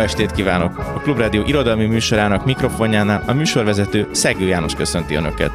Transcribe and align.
estét 0.00 0.32
kívánok! 0.32 0.78
A 0.78 1.00
Klubrádió 1.02 1.42
irodalmi 1.46 1.86
műsorának 1.86 2.44
mikrofonjánál 2.44 3.22
a 3.26 3.32
műsorvezető 3.32 4.08
Szegő 4.12 4.46
János 4.46 4.74
köszönti 4.74 5.14
Önöket. 5.14 5.50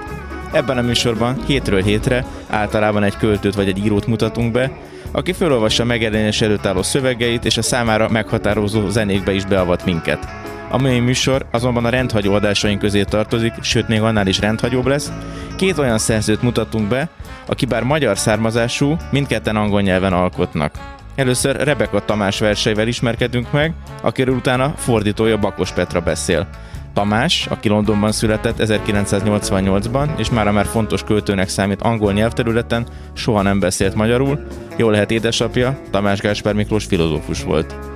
Ebben 0.52 0.78
a 0.78 0.82
műsorban 0.82 1.38
hétről 1.46 1.82
hétre 1.82 2.26
általában 2.50 3.04
egy 3.04 3.18
költőt 3.18 3.56
vagy 3.56 3.68
egy 3.68 3.86
írót 3.86 4.08
mutatunk 4.08 4.52
be, 4.52 4.72
aki 5.12 5.34
felolvassa 5.34 5.86
megjelenés 5.86 6.42
előtt 6.42 6.66
álló 6.66 6.82
szövegeit 6.82 7.46
és 7.46 7.58
a 7.58 7.62
számára 7.62 8.10
meghatározó 8.10 8.90
zenékbe 8.90 9.34
is 9.34 9.46
beavat 9.46 9.86
minket. 9.86 10.28
A 10.70 10.78
mai 10.78 11.00
műsor 11.00 11.46
azonban 11.52 11.86
a 11.86 11.90
rendhagyó 11.90 12.34
adásaink 12.34 12.80
közé 12.80 13.04
tartozik, 13.04 13.54
sőt 13.62 13.88
még 13.88 14.02
annál 14.02 14.28
is 14.28 14.40
rendhagyóbb 14.40 14.86
lesz. 14.86 15.12
Két 15.56 15.78
olyan 15.78 15.98
szerzőt 15.98 16.42
mutatunk 16.42 16.88
be, 16.88 17.10
aki 17.46 17.66
bár 17.66 17.84
magyar 17.84 18.18
származású, 18.18 18.96
mindketten 19.12 19.56
angol 19.56 19.82
nyelven 19.82 20.14
alkotnak. 20.14 20.95
Először 21.16 21.56
Rebeka 21.56 22.06
Tamás 22.06 22.40
verseivel 22.40 22.88
ismerkedünk 22.88 23.52
meg, 23.52 23.74
akiről 24.02 24.36
utána 24.36 24.74
fordítója 24.78 25.38
Bakos 25.38 25.72
Petra 25.72 26.02
beszél. 26.02 26.48
Tamás, 26.94 27.48
aki 27.48 27.68
Londonban 27.68 28.12
született 28.12 28.56
1988-ban, 28.60 30.20
és 30.20 30.30
már 30.30 30.52
már 30.52 30.66
fontos 30.66 31.04
költőnek 31.04 31.50
számít 31.50 31.82
angol 31.82 32.14
nyelvterületen, 32.14 32.88
soha 33.14 33.42
nem 33.42 33.60
beszélt 33.60 33.96
magyarul, 33.96 34.48
jól 34.78 34.92
lehet 34.92 35.12
édesapja, 35.12 35.80
Tamás 35.92 36.20
Gáspár 36.20 36.54
Miklós 36.54 36.86
filozófus 36.86 37.44
volt. 37.44 37.95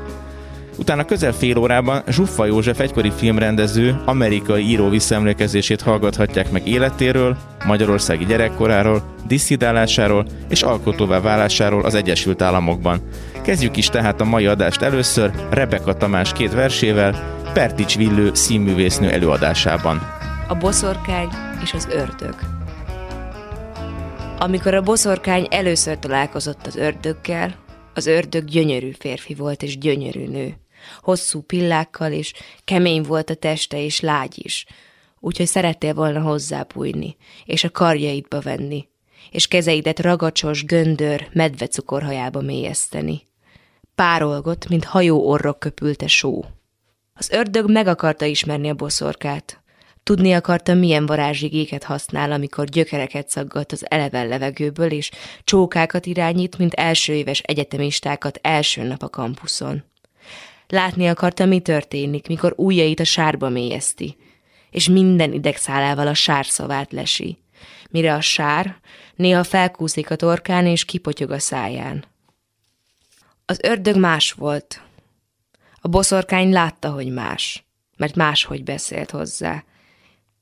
Utána 0.79 1.05
közel 1.05 1.31
fél 1.31 1.57
órában 1.57 2.03
Zsuffa 2.07 2.45
József 2.45 2.79
egykori 2.79 3.11
filmrendező, 3.11 4.01
amerikai 4.05 4.63
író 4.63 4.89
visszaemlékezését 4.89 5.81
hallgathatják 5.81 6.51
meg 6.51 6.67
életéről, 6.67 7.37
magyarországi 7.65 8.25
gyerekkoráról, 8.25 9.03
disszidálásáról 9.27 10.25
és 10.49 10.61
alkotóvá 10.61 11.19
válásáról 11.19 11.85
az 11.85 11.93
Egyesült 11.93 12.41
Államokban. 12.41 13.01
Kezdjük 13.41 13.77
is 13.77 13.87
tehát 13.87 14.21
a 14.21 14.25
mai 14.25 14.45
adást 14.45 14.81
először 14.81 15.31
Rebeka 15.49 15.93
Tamás 15.93 16.33
két 16.33 16.53
versével, 16.53 17.39
Pertics 17.53 17.97
Villő 17.97 18.33
színművésznő 18.33 19.09
előadásában. 19.09 20.01
A 20.47 20.55
boszorkány 20.55 21.29
és 21.63 21.73
az 21.73 21.87
ördög. 21.91 22.35
Amikor 24.37 24.73
a 24.73 24.81
boszorkány 24.81 25.47
először 25.49 25.99
találkozott 25.99 26.67
az 26.67 26.75
ördöggel, 26.75 27.55
az 27.93 28.05
ördög 28.05 28.45
gyönyörű 28.45 28.91
férfi 28.99 29.33
volt 29.33 29.63
és 29.63 29.77
gyönyörű 29.77 30.27
nő 30.27 30.53
hosszú 31.01 31.41
pillákkal, 31.41 32.11
és 32.11 32.33
kemény 32.65 33.01
volt 33.01 33.29
a 33.29 33.35
teste, 33.35 33.83
és 33.83 33.99
lágy 33.99 34.33
is. 34.35 34.65
Úgyhogy 35.19 35.47
szerettél 35.47 35.93
volna 35.93 36.21
hozzábújni, 36.21 37.15
és 37.45 37.63
a 37.63 37.69
karjaidba 37.69 38.39
venni, 38.39 38.87
és 39.31 39.47
kezeidet 39.47 39.99
ragacsos, 39.99 40.63
göndör, 40.63 41.27
medvecukorhajába 41.33 42.41
mélyeszteni. 42.41 43.21
Párolgott, 43.95 44.67
mint 44.67 44.83
hajó 44.83 45.29
orrok 45.29 45.59
köpülte 45.59 46.07
só. 46.07 46.45
Az 47.13 47.29
ördög 47.29 47.71
meg 47.71 47.87
akarta 47.87 48.25
ismerni 48.25 48.69
a 48.69 48.73
boszorkát. 48.73 49.63
Tudni 50.03 50.33
akarta, 50.33 50.73
milyen 50.73 51.05
varázsigéket 51.05 51.83
használ, 51.83 52.31
amikor 52.31 52.65
gyökereket 52.65 53.29
szaggat 53.29 53.71
az 53.71 53.85
eleven 53.89 54.27
levegőből, 54.27 54.91
és 54.91 55.11
csókákat 55.43 56.05
irányít, 56.05 56.57
mint 56.57 56.73
első 56.73 57.13
éves 57.13 57.39
egyetemistákat 57.39 58.39
első 58.41 58.83
nap 58.83 59.03
a 59.03 59.09
kampuszon. 59.09 59.83
Látni 60.71 61.07
akarta, 61.07 61.45
mi 61.45 61.59
történik, 61.59 62.27
mikor 62.27 62.53
ujjait 62.57 62.99
a 62.99 63.03
sárba 63.03 63.49
mélyezti, 63.49 64.17
és 64.69 64.87
minden 64.87 65.33
idegszálával 65.33 66.07
a 66.07 66.13
sár 66.13 66.45
szavát 66.45 66.91
lesi, 66.91 67.37
mire 67.89 68.13
a 68.13 68.21
sár 68.21 68.79
néha 69.15 69.43
felkúszik 69.43 70.09
a 70.09 70.15
torkán 70.15 70.65
és 70.65 70.85
kipotyog 70.85 71.31
a 71.31 71.39
száján. 71.39 72.05
Az 73.45 73.59
ördög 73.63 73.95
más 73.95 74.31
volt. 74.31 74.81
A 75.81 75.87
boszorkány 75.87 76.51
látta, 76.51 76.89
hogy 76.89 77.07
más, 77.11 77.65
mert 77.97 78.15
máshogy 78.15 78.63
beszélt 78.63 79.11
hozzá, 79.11 79.63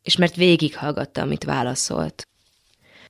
és 0.02 0.16
mert 0.16 0.36
végighallgatta, 0.36 1.22
amit 1.22 1.44
válaszolt. 1.44 2.28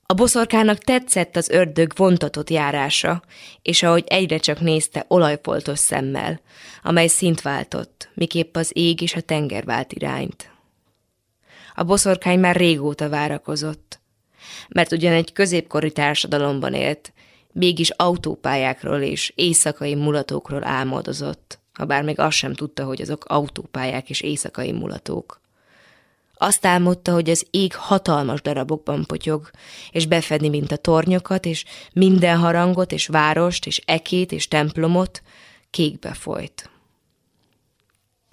A 0.10 0.14
boszorkának 0.14 0.78
tetszett 0.78 1.36
az 1.36 1.50
ördög 1.50 1.92
vontatott 1.96 2.50
járása, 2.50 3.22
és 3.62 3.84
ahogy 3.84 4.04
egyre 4.08 4.38
csak 4.38 4.60
nézte 4.60 5.06
olajfoltos 5.08 5.80
szemmel, 5.80 6.42
amely 6.84 7.08
szint 7.08 7.42
váltott, 7.42 8.10
miképp 8.14 8.56
az 8.56 8.72
ég 8.74 9.02
és 9.02 9.16
a 9.16 9.22
tenger 9.22 9.66
vált 9.66 9.94
irányt. 9.94 10.52
A 11.76 11.84
boszorkány 11.84 12.40
már 12.40 12.56
régóta 12.56 13.10
várakozott, 13.10 14.00
mert 14.70 14.92
ugyan 14.92 15.14
egy 15.14 15.34
középkori 15.34 15.92
társadalomban 15.92 16.74
élt, 16.74 17.14
mégis 17.52 17.90
autópályákról 17.90 19.02
és 19.02 19.32
éjszakai 19.36 19.96
mulatókról 19.96 20.64
álmodozott, 20.64 21.60
ha 21.74 21.86
bár 21.86 22.04
még 22.04 22.20
azt 22.20 22.38
sem 22.38 22.54
tudta, 22.54 22.84
hogy 22.84 23.02
azok 23.02 23.26
autópályák 23.26 24.10
és 24.10 24.22
éjszakai 24.22 24.72
mulatók. 24.72 25.42
Azt 26.38 26.66
álmodta, 26.66 27.14
hogy 27.14 27.30
az 27.30 27.48
ég 27.52 27.76
hatalmas 27.76 28.42
darabokban 28.42 29.06
potyog, 29.06 29.50
és 29.92 30.06
befedi, 30.06 30.50
mint 30.50 30.72
a 30.72 30.76
tornyokat, 30.76 31.46
és 31.46 31.66
minden 31.94 32.38
harangot, 32.38 32.92
és 32.92 33.08
várost, 33.08 33.66
és 33.66 33.82
ekét, 33.86 34.32
és 34.32 34.48
templomot 34.48 35.22
kékbe 35.70 36.14
folyt. 36.14 36.70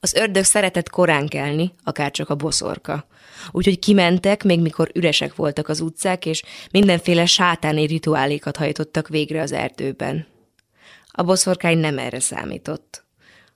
Az 0.00 0.14
ördög 0.14 0.44
szeretett 0.44 0.90
korán 0.90 1.28
kelni, 1.28 1.74
akár 1.84 2.10
csak 2.10 2.28
a 2.28 2.34
boszorka. 2.34 3.06
Úgyhogy 3.50 3.78
kimentek, 3.78 4.42
még 4.42 4.60
mikor 4.60 4.90
üresek 4.94 5.34
voltak 5.34 5.68
az 5.68 5.80
utcák, 5.80 6.26
és 6.26 6.42
mindenféle 6.70 7.26
sátáni 7.26 7.86
rituálékat 7.86 8.56
hajtottak 8.56 9.08
végre 9.08 9.42
az 9.42 9.52
erdőben. 9.52 10.26
A 11.10 11.22
boszorkány 11.22 11.78
nem 11.78 11.98
erre 11.98 12.20
számított. 12.20 13.04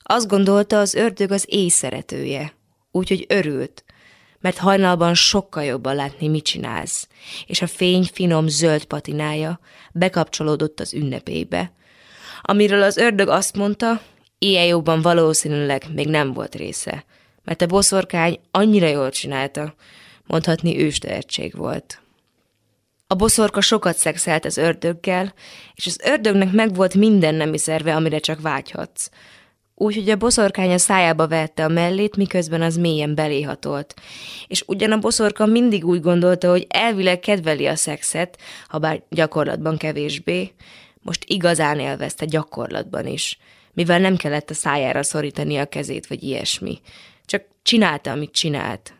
Azt 0.02 0.28
gondolta, 0.28 0.78
az 0.78 0.94
ördög 0.94 1.30
az 1.30 1.44
éj 1.48 1.68
szeretője, 1.68 2.52
úgyhogy 2.90 3.26
örült, 3.28 3.84
mert 4.40 4.58
hajnalban 4.58 5.14
sokkal 5.14 5.64
jobban 5.64 5.94
látni, 5.94 6.28
mit 6.28 6.44
csinálsz, 6.44 7.08
és 7.46 7.62
a 7.62 7.66
fény 7.66 8.08
finom 8.12 8.48
zöld 8.48 8.84
patinája 8.84 9.60
bekapcsolódott 9.92 10.80
az 10.80 10.94
ünnepébe, 10.94 11.72
amiről 12.42 12.82
az 12.82 12.96
ördög 12.96 13.28
azt 13.28 13.56
mondta, 13.56 14.00
ilyen 14.38 14.66
jobban 14.66 15.02
valószínűleg 15.02 15.84
még 15.94 16.08
nem 16.08 16.32
volt 16.32 16.54
része, 16.54 17.04
mert 17.44 17.62
a 17.62 17.66
boszorkány 17.66 18.40
annyira 18.50 18.86
jól 18.86 19.10
csinálta, 19.10 19.74
mondhatni 20.26 20.80
őstehetség 20.80 21.56
volt. 21.56 22.00
A 23.06 23.14
boszorka 23.14 23.60
sokat 23.60 23.96
szexelt 23.96 24.44
az 24.44 24.56
ördöggel, 24.56 25.34
és 25.74 25.86
az 25.86 26.00
ördögnek 26.04 26.52
megvolt 26.52 26.94
minden 26.94 27.34
nemi 27.34 27.58
szerve, 27.58 27.94
amire 27.94 28.18
csak 28.18 28.40
vágyhatsz, 28.40 29.10
úgyhogy 29.78 30.10
a 30.10 30.16
boszorkány 30.16 30.72
a 30.72 30.78
szájába 30.78 31.26
vette 31.26 31.64
a 31.64 31.68
mellét, 31.68 32.16
miközben 32.16 32.62
az 32.62 32.76
mélyen 32.76 33.14
beléhatolt. 33.14 33.94
És 34.46 34.62
ugyan 34.66 34.92
a 34.92 34.98
boszorka 34.98 35.46
mindig 35.46 35.86
úgy 35.86 36.00
gondolta, 36.00 36.50
hogy 36.50 36.66
elvileg 36.68 37.20
kedveli 37.20 37.66
a 37.66 37.74
szexet, 37.74 38.38
ha 38.68 38.78
bár 38.78 39.02
gyakorlatban 39.08 39.76
kevésbé, 39.76 40.52
most 41.02 41.24
igazán 41.26 41.78
élvezte 41.78 42.24
gyakorlatban 42.24 43.06
is, 43.06 43.38
mivel 43.72 43.98
nem 43.98 44.16
kellett 44.16 44.50
a 44.50 44.54
szájára 44.54 45.02
szorítani 45.02 45.56
a 45.56 45.66
kezét, 45.66 46.06
vagy 46.06 46.22
ilyesmi. 46.22 46.80
Csak 47.24 47.44
csinálta, 47.62 48.10
amit 48.10 48.32
csinált. 48.32 48.92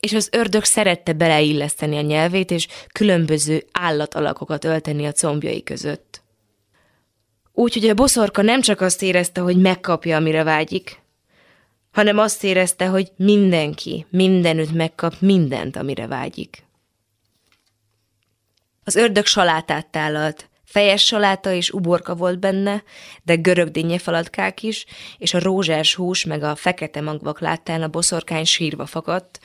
És 0.00 0.12
az 0.12 0.28
ördög 0.32 0.64
szerette 0.64 1.12
beleilleszteni 1.12 1.96
a 1.96 2.00
nyelvét, 2.00 2.50
és 2.50 2.68
különböző 2.92 3.64
állatalakokat 3.72 4.64
ölteni 4.64 5.06
a 5.06 5.12
combjai 5.12 5.62
között. 5.62 6.17
Úgyhogy 7.58 7.88
a 7.88 7.94
boszorka 7.94 8.42
nem 8.42 8.60
csak 8.60 8.80
azt 8.80 9.02
érezte, 9.02 9.40
hogy 9.40 9.56
megkapja, 9.56 10.16
amire 10.16 10.42
vágyik, 10.42 11.02
hanem 11.92 12.18
azt 12.18 12.44
érezte, 12.44 12.86
hogy 12.86 13.12
mindenki, 13.16 14.06
mindenütt 14.10 14.72
megkap 14.72 15.14
mindent, 15.20 15.76
amire 15.76 16.06
vágyik. 16.06 16.64
Az 18.84 18.96
ördög 18.96 19.26
salátát 19.26 19.86
tálalt, 19.86 20.48
fejes 20.64 21.04
saláta 21.04 21.52
és 21.52 21.70
uborka 21.70 22.14
volt 22.14 22.38
benne, 22.38 22.82
de 23.22 23.34
görög 23.34 23.70
dinnyefalatkák 23.70 24.62
is, 24.62 24.86
és 25.16 25.34
a 25.34 25.42
rózsás 25.42 25.94
hús 25.94 26.24
meg 26.24 26.42
a 26.42 26.54
fekete 26.54 27.00
magvak 27.00 27.40
láttán 27.40 27.82
a 27.82 27.88
boszorkány 27.88 28.44
sírva 28.44 28.86
fakadt, 28.86 29.40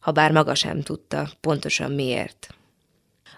ha 0.00 0.12
bár 0.12 0.32
maga 0.32 0.54
sem 0.54 0.80
tudta 0.80 1.28
pontosan 1.40 1.92
miért. 1.92 2.54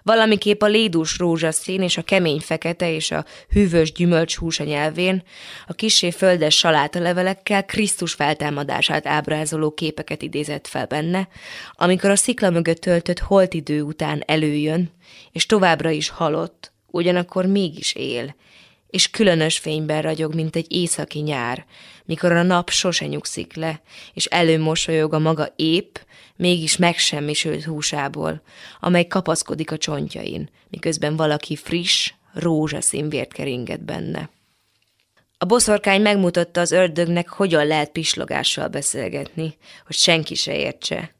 Valamiképp 0.04 0.62
a 0.62 0.66
lédús 0.66 1.18
rózsaszín 1.18 1.82
és 1.82 1.96
a 1.96 2.02
kemény 2.02 2.40
fekete 2.40 2.90
és 2.90 3.10
a 3.10 3.24
hűvös 3.48 3.92
gyümölcshús 3.92 4.60
a 4.60 4.64
nyelvén, 4.64 5.22
a 5.66 5.72
kisé 5.72 6.10
földes 6.10 6.56
salátalevelekkel 6.56 7.64
Krisztus 7.64 8.12
feltámadását 8.12 9.06
ábrázoló 9.06 9.70
képeket 9.70 10.22
idézett 10.22 10.66
fel 10.66 10.86
benne, 10.86 11.28
amikor 11.72 12.10
a 12.10 12.16
szikla 12.16 12.50
mögött 12.50 12.80
töltött 12.80 13.18
holt 13.18 13.54
idő 13.54 13.82
után 13.82 14.22
előjön, 14.26 14.90
és 15.32 15.46
továbbra 15.46 15.90
is 15.90 16.08
halott, 16.08 16.72
ugyanakkor 16.86 17.46
mégis 17.46 17.94
él, 17.94 18.34
és 18.94 19.10
különös 19.10 19.58
fényben 19.58 20.02
ragyog, 20.02 20.34
mint 20.34 20.56
egy 20.56 20.72
északi 20.72 21.18
nyár, 21.18 21.64
mikor 22.04 22.32
a 22.32 22.42
nap 22.42 22.70
sose 22.70 23.06
nyugszik 23.06 23.54
le, 23.54 23.82
és 24.12 24.24
előmosolyog 24.24 25.14
a 25.14 25.18
maga 25.18 25.52
épp, 25.56 25.96
mégis 26.36 26.76
megsemmisült 26.76 27.64
húsából, 27.64 28.42
amely 28.80 29.06
kapaszkodik 29.06 29.70
a 29.70 29.76
csontjain, 29.76 30.50
miközben 30.70 31.16
valaki 31.16 31.56
friss, 31.56 32.12
rózsaszín 32.32 33.08
vért 33.08 33.32
keringet 33.32 33.84
benne. 33.84 34.30
A 35.38 35.44
boszorkány 35.44 36.02
megmutatta 36.02 36.60
az 36.60 36.70
ördögnek, 36.70 37.28
hogyan 37.28 37.66
lehet 37.66 37.90
pislogással 37.90 38.68
beszélgetni, 38.68 39.56
hogy 39.86 39.96
senki 39.96 40.34
se 40.34 40.56
értse. 40.56 41.14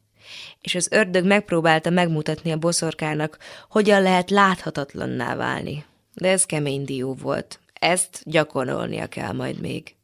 És 0.61 0.75
az 0.75 0.89
ördög 0.91 1.25
megpróbálta 1.25 1.91
megmutatni 1.91 2.53
a 2.53 2.57
boszorkának, 2.57 3.39
hogyan 3.69 4.03
lehet 4.03 4.31
láthatatlanná 4.31 5.37
válni. 5.37 5.85
De 6.13 6.29
ez 6.29 6.45
kemény 6.45 6.85
dió 6.85 7.15
volt. 7.15 7.59
Ezt 7.85 8.21
gyakorolnia 8.23 9.07
kell 9.07 9.33
majd 9.33 9.61
még. 9.61 9.95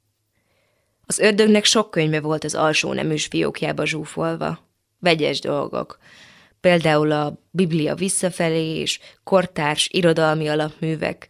Az 1.07 1.19
ördögnek 1.19 1.65
sok 1.65 1.91
könyve 1.91 2.21
volt 2.21 2.45
az 2.45 2.55
alsó 2.55 2.93
neműs 2.93 3.27
fiókjába 3.27 3.87
zsúfolva 3.87 4.59
vegyes 4.99 5.41
dolgok. 5.41 5.99
Például 6.61 7.13
a 7.13 7.39
Biblia 7.51 7.95
visszafelé 7.95 8.79
és 8.79 9.01
kortárs 9.25 9.89
irodalmi 9.93 10.49
alapművek, 10.49 11.29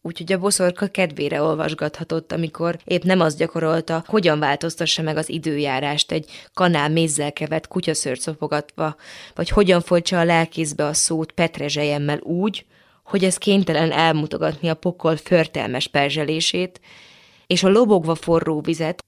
úgyhogy 0.00 0.32
a 0.32 0.38
boszorka 0.38 0.86
kedvére 0.86 1.42
olvasgathatott, 1.42 2.32
amikor 2.32 2.78
épp 2.84 3.02
nem 3.02 3.20
azt 3.20 3.38
gyakorolta, 3.38 4.04
hogyan 4.06 4.38
változtassa 4.38 5.02
meg 5.02 5.16
az 5.16 5.28
időjárást 5.28 6.12
egy 6.12 6.30
kanál 6.54 6.88
mézzel 6.88 7.32
kevett 7.32 7.68
kutyaszőrt 7.68 8.20
szopogatva, 8.20 8.96
vagy 9.34 9.48
hogyan 9.48 9.80
folytsa 9.80 10.18
a 10.18 10.24
lelkészbe 10.24 10.84
a 10.84 10.94
szót 10.94 11.32
petrezselyemmel 11.32 12.18
úgy, 12.18 12.66
hogy 13.06 13.24
ez 13.24 13.36
kénytelen 13.36 13.92
elmutogatni 13.92 14.68
a 14.68 14.74
pokol 14.74 15.16
förtelmes 15.16 15.86
perzselését, 15.86 16.80
és 17.46 17.62
a 17.62 17.68
lobogva 17.68 18.14
forró 18.14 18.60
vizet, 18.60 19.04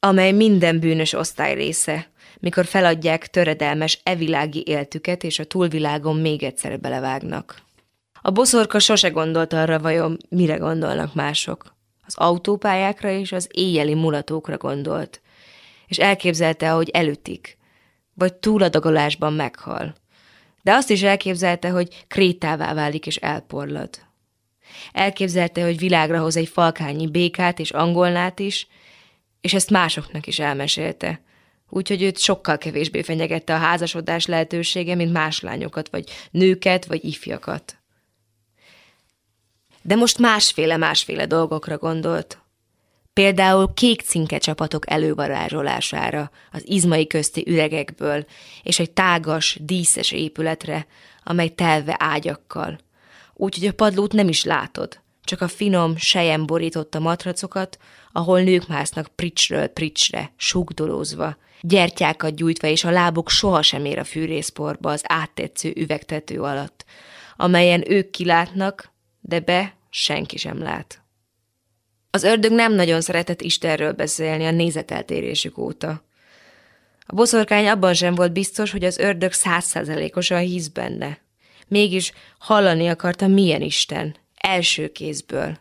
amely 0.00 0.32
minden 0.32 0.80
bűnös 0.80 1.12
osztály 1.12 1.54
része, 1.54 2.10
mikor 2.40 2.64
feladják 2.64 3.26
töredelmes 3.26 4.00
evilági 4.02 4.62
éltüket, 4.66 5.24
és 5.24 5.38
a 5.38 5.44
túlvilágon 5.44 6.16
még 6.16 6.42
egyszer 6.42 6.80
belevágnak. 6.80 7.62
A 8.22 8.30
boszorka 8.30 8.78
sose 8.78 9.08
gondolt 9.08 9.52
arra, 9.52 9.78
vajon 9.78 10.16
mire 10.28 10.56
gondolnak 10.56 11.14
mások. 11.14 11.74
Az 12.06 12.16
autópályákra 12.16 13.10
és 13.10 13.32
az 13.32 13.48
éjjeli 13.50 13.94
mulatókra 13.94 14.56
gondolt, 14.56 15.20
és 15.86 15.98
elképzelte, 15.98 16.68
hogy 16.68 16.88
elütik, 16.88 17.58
vagy 18.14 18.34
túladagolásban 18.34 19.32
meghal. 19.32 19.94
De 20.62 20.72
azt 20.72 20.90
is 20.90 21.02
elképzelte, 21.02 21.68
hogy 21.68 22.04
krétává 22.08 22.74
válik 22.74 23.06
és 23.06 23.16
elporlad. 23.16 23.90
Elképzelte, 24.92 25.62
hogy 25.62 25.78
világra 25.78 26.20
hoz 26.20 26.36
egy 26.36 26.48
falkányi 26.48 27.06
békát 27.06 27.58
és 27.58 27.70
angolnát 27.70 28.38
is, 28.38 28.66
és 29.40 29.54
ezt 29.54 29.70
másoknak 29.70 30.26
is 30.26 30.38
elmesélte, 30.38 31.20
úgyhogy 31.68 32.02
őt 32.02 32.18
sokkal 32.18 32.58
kevésbé 32.58 33.02
fenyegette 33.02 33.54
a 33.54 33.58
házasodás 33.58 34.26
lehetősége, 34.26 34.94
mint 34.94 35.12
más 35.12 35.40
lányokat, 35.40 35.88
vagy 35.88 36.10
nőket, 36.30 36.84
vagy 36.84 37.04
ifjakat. 37.04 37.76
De 39.82 39.94
most 39.94 40.18
másféle-másféle 40.18 41.26
dolgokra 41.26 41.78
gondolt. 41.78 42.41
Például 43.14 43.74
kék 43.74 44.00
cinke 44.00 44.38
csapatok 44.38 44.90
elővarázsolására, 44.90 46.30
az 46.52 46.62
izmai 46.64 47.06
közti 47.06 47.44
üregekből, 47.46 48.26
és 48.62 48.78
egy 48.78 48.90
tágas, 48.90 49.58
díszes 49.60 50.12
épületre, 50.12 50.86
amely 51.22 51.48
telve 51.48 51.96
ágyakkal. 51.98 52.78
Úgyhogy 53.34 53.66
a 53.66 53.72
padlót 53.72 54.12
nem 54.12 54.28
is 54.28 54.44
látod, 54.44 55.00
csak 55.24 55.40
a 55.40 55.48
finom, 55.48 55.96
sejem 55.96 56.46
borította 56.46 56.98
matracokat, 56.98 57.78
ahol 58.12 58.40
nők 58.40 58.68
másznak 58.68 59.08
pricsről 59.14 59.66
pricsre, 59.66 60.32
sugdolózva, 60.36 61.36
gyertyákat 61.60 62.34
gyújtva, 62.34 62.66
és 62.66 62.84
a 62.84 62.90
lábuk 62.90 63.28
sohasem 63.30 63.84
ér 63.84 63.98
a 63.98 64.04
fűrészporba 64.04 64.90
az 64.90 65.02
áttetsző 65.06 65.72
üvegtető 65.76 66.40
alatt, 66.40 66.84
amelyen 67.36 67.90
ők 67.90 68.10
kilátnak, 68.10 68.92
de 69.20 69.40
be 69.40 69.76
senki 69.90 70.36
sem 70.36 70.62
lát. 70.62 71.01
Az 72.14 72.22
ördög 72.22 72.52
nem 72.52 72.72
nagyon 72.74 73.00
szeretett 73.00 73.42
Istenről 73.42 73.92
beszélni 73.92 74.44
a 74.44 74.50
nézeteltérésük 74.50 75.58
óta. 75.58 76.04
A 77.06 77.14
boszorkány 77.14 77.68
abban 77.68 77.94
sem 77.94 78.14
volt 78.14 78.32
biztos, 78.32 78.70
hogy 78.70 78.84
az 78.84 78.98
ördög 78.98 79.32
százszázalékosan 79.32 80.40
hisz 80.40 80.68
benne. 80.68 81.18
Mégis 81.68 82.12
hallani 82.38 82.88
akarta, 82.88 83.26
milyen 83.26 83.62
Isten, 83.62 84.16
első 84.36 84.92
kézből. 84.92 85.58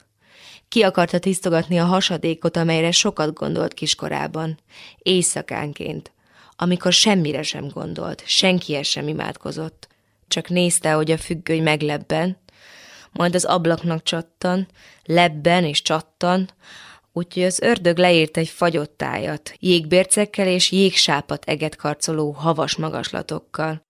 Ki 0.69 0.81
akarta 0.81 1.19
tisztogatni 1.19 1.77
a 1.77 1.85
hasadékot, 1.85 2.57
amelyre 2.57 2.91
sokat 2.91 3.33
gondolt 3.33 3.73
kiskorában, 3.73 4.59
éjszakánként, 4.97 6.11
amikor 6.55 6.93
semmire 6.93 7.41
sem 7.43 7.67
gondolt, 7.67 8.23
senkihez 8.25 8.87
sem 8.87 9.07
imádkozott. 9.07 9.87
Csak 10.27 10.49
nézte, 10.49 10.91
hogy 10.91 11.11
a 11.11 11.17
függöny 11.17 11.63
meglebben, 11.63 12.37
majd 13.11 13.35
az 13.35 13.45
ablaknak 13.45 14.03
csattan, 14.03 14.67
lebben 15.03 15.63
és 15.63 15.81
csattan, 15.81 16.49
úgyhogy 17.13 17.43
az 17.43 17.59
ördög 17.59 17.97
leírt 17.97 18.37
egy 18.37 18.49
fagyott 18.49 18.97
tájat, 18.97 19.53
jégbércekkel 19.59 20.47
és 20.47 20.71
jégsápat 20.71 21.45
eget 21.45 21.75
karcoló 21.75 22.31
havas 22.31 22.75
magaslatokkal 22.75 23.89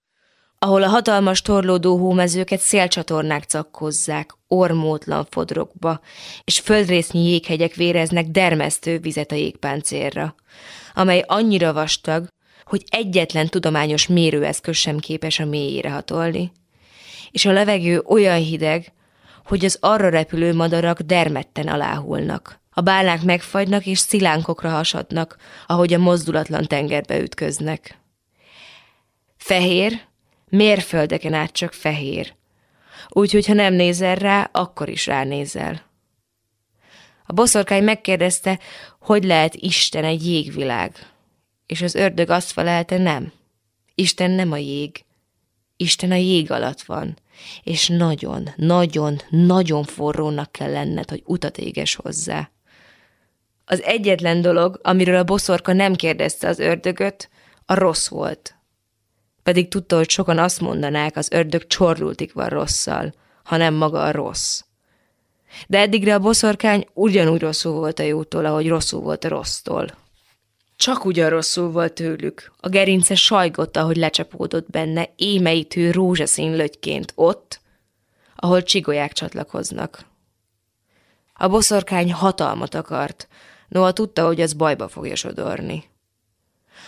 ahol 0.63 0.83
a 0.83 0.88
hatalmas 0.88 1.41
torlódó 1.41 1.97
hómezőket 1.97 2.59
szélcsatornák 2.59 3.44
cakkozzák, 3.44 4.31
ormótlan 4.47 5.27
fodrokba, 5.29 6.00
és 6.44 6.59
földrésznyi 6.59 7.29
jéghegyek 7.29 7.75
véreznek 7.75 8.27
dermesztő 8.27 9.00
vizet 9.00 9.31
a 9.31 9.35
jégpáncélra, 9.35 10.35
amely 10.94 11.23
annyira 11.27 11.73
vastag, 11.73 12.27
hogy 12.63 12.83
egyetlen 12.89 13.47
tudományos 13.47 14.07
mérőeszköz 14.07 14.75
sem 14.75 14.97
képes 14.97 15.39
a 15.39 15.45
mélyére 15.45 15.89
hatolni. 15.89 16.51
És 17.31 17.45
a 17.45 17.51
levegő 17.51 18.01
olyan 18.06 18.39
hideg, 18.39 18.91
hogy 19.46 19.66
az 19.66 19.78
arra 19.80 20.10
repülő 20.10 20.54
madarak 20.54 21.00
dermetten 21.00 21.68
aláhulnak. 21.68 22.60
A 22.69 22.81
bálnák 22.81 23.21
megfagynak 23.21 23.86
és 23.86 24.00
szilánkokra 24.00 24.69
hasadnak, 24.69 25.38
ahogy 25.68 25.94
a 25.94 25.98
mozdulatlan 25.98 26.68
tengerbe 26.68 27.19
ütköznek. 27.19 27.98
Fehér, 29.38 30.02
mérföldeken 30.50 31.33
át 31.33 31.52
csak 31.52 31.74
fehér. 31.74 32.33
Úgyhogy, 33.10 33.48
ha 33.48 33.54
nem 33.54 33.74
nézel 33.74 34.16
rá, 34.16 34.50
akkor 34.52 34.90
is 34.90 35.06
ránézel. 35.06 35.90
A 37.26 37.33
boszorkány 37.33 37.83
megkérdezte, 37.83 38.60
hogy 39.00 39.24
lehet 39.24 39.56
Isten 39.56 40.04
egy 40.04 40.28
jégvilág. 40.28 41.12
És 41.66 41.81
az 41.81 41.95
ördög 41.95 42.30
azt 42.30 42.52
felelte, 42.52 42.98
nem. 42.98 43.31
Isten 43.95 44.31
nem 44.31 44.52
a 44.52 44.57
jég. 44.57 45.06
Isten 45.78 46.12
a 46.12 46.16
jég 46.16 46.52
alatt 46.52 46.81
van. 46.81 47.18
És 47.64 47.88
nagyon, 47.88 48.50
nagyon, 48.56 49.21
nagyon 49.30 49.83
forrónak 49.83 50.52
kell 50.52 50.71
lenned, 50.71 51.10
hogy 51.10 51.24
utat 51.26 51.57
éges 51.57 51.95
hozzá. 51.95 52.50
Az 53.66 53.81
egyetlen 53.81 54.42
dolog, 54.42 54.80
amiről 54.83 55.16
a 55.16 55.24
boszorka 55.24 55.74
nem 55.74 55.94
kérdezte 55.94 56.48
az 56.48 56.60
ördögöt, 56.60 57.30
a 57.66 57.74
rossz 57.74 58.07
volt. 58.07 58.56
Pedig 59.44 59.68
tudta, 59.68 59.95
hogy 59.95 60.10
sokan 60.10 60.38
azt 60.38 60.62
mondanák, 60.62 61.16
az 61.18 61.31
ördög 61.31 61.68
csorlultik 61.68 62.33
van 62.33 62.50
rosszal, 62.50 63.14
hanem 63.44 63.74
maga 63.74 64.04
a 64.04 64.12
rossz. 64.12 64.62
De 65.68 65.80
eddigre 65.80 66.14
a 66.14 66.19
boszorkány 66.19 66.86
ugyanúgy 66.94 67.42
rosszul 67.42 67.74
volt 67.74 68.00
a 68.00 68.04
jótól, 68.04 68.45
ahogy 68.45 68.68
rosszul 68.68 69.02
volt 69.02 69.24
a 69.24 69.30
rossztól. 69.30 69.98
Csak 70.81 71.06
ugyan 71.06 71.30
rosszul 71.30 71.71
volt 71.71 71.94
tőlük. 71.94 72.52
A 72.59 72.69
gerince 72.69 73.16
sajgott, 73.16 73.78
ahogy 73.78 73.95
lecsapódott 73.95 74.69
benne, 74.69 75.09
émeitű 75.16 75.92
rózsaszín 75.92 76.56
lögyként 76.56 77.11
ott, 77.16 77.61
ahol 78.35 78.64
csigolyák 78.64 79.14
csatlakoznak. 79.14 80.06
A 81.33 81.47
boszorkány 81.47 82.14
hatalmat 82.14 82.76
akart, 82.76 83.28
noha 83.68 83.92
tudta, 83.92 84.26
hogy 84.26 84.42
az 84.42 84.54
bajba 84.54 84.88
fogja 84.88 85.16
sodorni. 85.16 85.83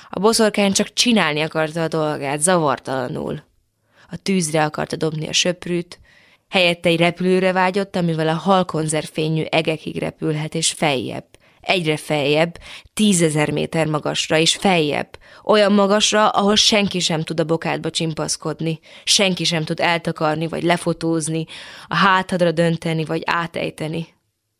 A 0.10 0.20
boszorkány 0.20 0.72
csak 0.72 0.94
csinálni 0.94 1.42
akarta 1.42 1.84
a 1.84 1.88
dolgát, 1.88 2.42
zavartalanul. 2.42 3.44
A 4.10 4.18
tűzre 4.18 4.66
akarta 4.66 4.96
dobni 4.96 5.28
a 5.28 5.34
söprűt, 5.34 6.00
helyette 6.50 6.90
egy 6.90 7.00
repülőre 7.00 7.52
vágyott, 7.52 7.96
amivel 7.96 8.28
a 8.28 8.34
halkonzervfényű 8.34 9.44
egekig 9.44 9.98
repülhet, 9.98 10.56
és 10.56 10.72
feljebb, 10.72 11.26
Egyre 11.64 11.98
feljebb, 11.98 12.58
tízezer 12.94 13.52
méter 13.52 13.88
magasra, 13.88 14.38
és 14.38 14.56
feljebb. 14.56 15.18
Olyan 15.44 15.74
magasra, 15.74 16.30
ahol 16.30 16.56
senki 16.56 17.00
sem 17.00 17.24
tud 17.24 17.40
a 17.40 17.44
bokádba 17.44 17.90
csimpaszkodni, 17.90 18.80
senki 19.04 19.44
sem 19.44 19.64
tud 19.64 19.80
eltakarni, 19.80 20.48
vagy 20.48 20.64
lefotózni, 20.64 21.46
a 21.88 21.96
hátadra 21.96 22.52
dönteni, 22.52 23.06
vagy 23.06 23.22
átejteni. 23.26 24.08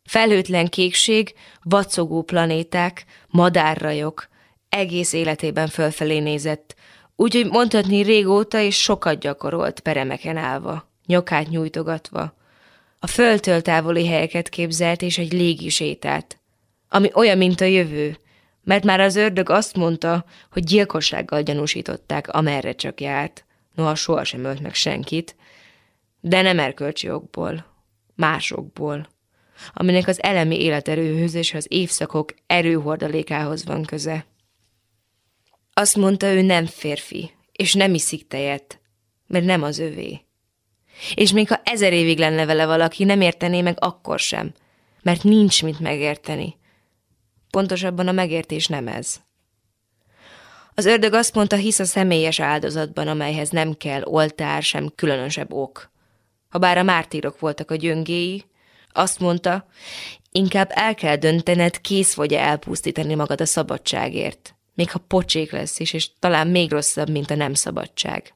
Felhőtlen 0.04 0.68
kékség, 0.68 1.34
vacogó 1.62 2.22
planéták, 2.22 3.04
madárrajok, 3.28 4.28
egész 4.68 5.12
életében 5.12 5.68
fölfelé 5.68 6.18
nézett, 6.18 6.74
úgyhogy 7.16 7.46
mondhatni 7.46 8.02
régóta 8.02 8.60
és 8.60 8.76
sokat 8.76 9.18
gyakorolt 9.18 9.80
peremeken 9.80 10.36
állva, 10.36 10.88
nyakát 11.06 11.48
nyújtogatva. 11.48 12.34
A 12.98 13.06
földtől 13.06 13.62
távoli 13.62 14.06
helyeket 14.06 14.48
képzelt 14.48 15.02
és 15.02 15.18
egy 15.18 15.32
légi 15.32 15.68
sétát, 15.68 16.38
ami 16.94 17.10
olyan, 17.14 17.38
mint 17.38 17.60
a 17.60 17.64
jövő, 17.64 18.18
mert 18.62 18.84
már 18.84 19.00
az 19.00 19.16
ördög 19.16 19.50
azt 19.50 19.76
mondta, 19.76 20.24
hogy 20.50 20.64
gyilkossággal 20.64 21.42
gyanúsították, 21.42 22.28
amerre 22.28 22.74
csak 22.74 23.00
járt, 23.00 23.44
noha 23.74 23.94
sohasem 23.94 24.44
ölt 24.44 24.60
meg 24.60 24.74
senkit, 24.74 25.36
de 26.20 26.42
nem 26.42 26.58
erkölcsi 26.58 27.10
okból, 27.10 27.66
másokból, 28.14 29.08
aminek 29.72 30.08
az 30.08 30.22
elemi 30.22 30.60
életerőhöz 30.60 31.34
és 31.34 31.54
az 31.54 31.66
évszakok 31.68 32.34
erőhordalékához 32.46 33.64
van 33.64 33.82
köze. 33.84 34.26
Azt 35.72 35.96
mondta, 35.96 36.32
ő 36.32 36.42
nem 36.42 36.66
férfi, 36.66 37.30
és 37.52 37.74
nem 37.74 37.94
iszik 37.94 38.28
tejet, 38.28 38.80
mert 39.26 39.44
nem 39.44 39.62
az 39.62 39.78
övé. 39.78 40.20
És 41.14 41.32
még 41.32 41.48
ha 41.48 41.60
ezer 41.64 41.92
évig 41.92 42.18
lenne 42.18 42.46
vele 42.46 42.66
valaki, 42.66 43.04
nem 43.04 43.20
értené 43.20 43.60
meg 43.60 43.76
akkor 43.80 44.18
sem, 44.18 44.52
mert 45.02 45.22
nincs 45.22 45.62
mit 45.62 45.80
megérteni. 45.80 46.62
Pontosabban 47.54 48.08
a 48.08 48.12
megértés 48.12 48.66
nem 48.66 48.88
ez. 48.88 49.16
Az 50.74 50.84
ördög 50.84 51.12
azt 51.12 51.34
mondta, 51.34 51.56
hisz 51.56 51.78
a 51.78 51.84
személyes 51.84 52.40
áldozatban, 52.40 53.08
amelyhez 53.08 53.48
nem 53.48 53.72
kell 53.72 54.02
oltár, 54.02 54.62
sem 54.62 54.92
különösebb 54.94 55.52
ok. 55.52 55.90
Ha 56.48 56.58
bár 56.58 56.78
a 56.78 56.82
mártírok 56.82 57.38
voltak 57.38 57.70
a 57.70 57.74
gyöngéi, 57.74 58.44
azt 58.92 59.20
mondta, 59.20 59.66
inkább 60.30 60.70
el 60.74 60.94
kell 60.94 61.16
döntened, 61.16 61.80
kész 61.80 62.14
vagy-e 62.14 62.40
elpusztítani 62.40 63.14
magad 63.14 63.40
a 63.40 63.46
szabadságért 63.46 64.54
még 64.74 64.90
ha 64.90 64.98
pocsék 64.98 65.52
lesz 65.52 65.80
is, 65.80 65.92
és 65.92 66.10
talán 66.18 66.46
még 66.46 66.70
rosszabb, 66.70 67.10
mint 67.10 67.30
a 67.30 67.34
nem 67.34 67.54
szabadság. 67.54 68.34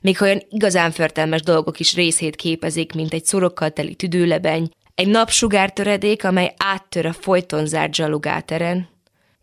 Még 0.00 0.18
ha 0.18 0.24
olyan 0.24 0.42
igazán 0.48 0.90
förtelmes 0.90 1.42
dolgok 1.42 1.80
is 1.80 1.94
részét 1.94 2.36
képezik, 2.36 2.92
mint 2.92 3.12
egy 3.12 3.24
szorokkal 3.24 3.70
teli 3.70 3.94
tüdőlebeny, 3.94 4.70
egy 4.94 5.08
napsugártöredék, 5.08 6.24
amely 6.24 6.54
áttör 6.56 7.06
a 7.06 7.12
folyton 7.12 7.66
zárt 7.66 7.94
zsalugáteren, 7.94 8.88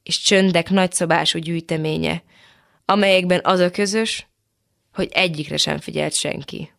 és 0.04 0.20
csöndek 0.22 0.70
nagyszabású 0.70 1.40
gyűjteménye, 1.40 2.24
amelyekben 2.86 3.40
az 3.44 3.60
a 3.60 3.72
közös, 3.72 4.28
hogy 4.94 5.10
egyikre 5.12 5.58
sem 5.58 5.80
figyelt 5.80 6.14
senki. 6.14 6.72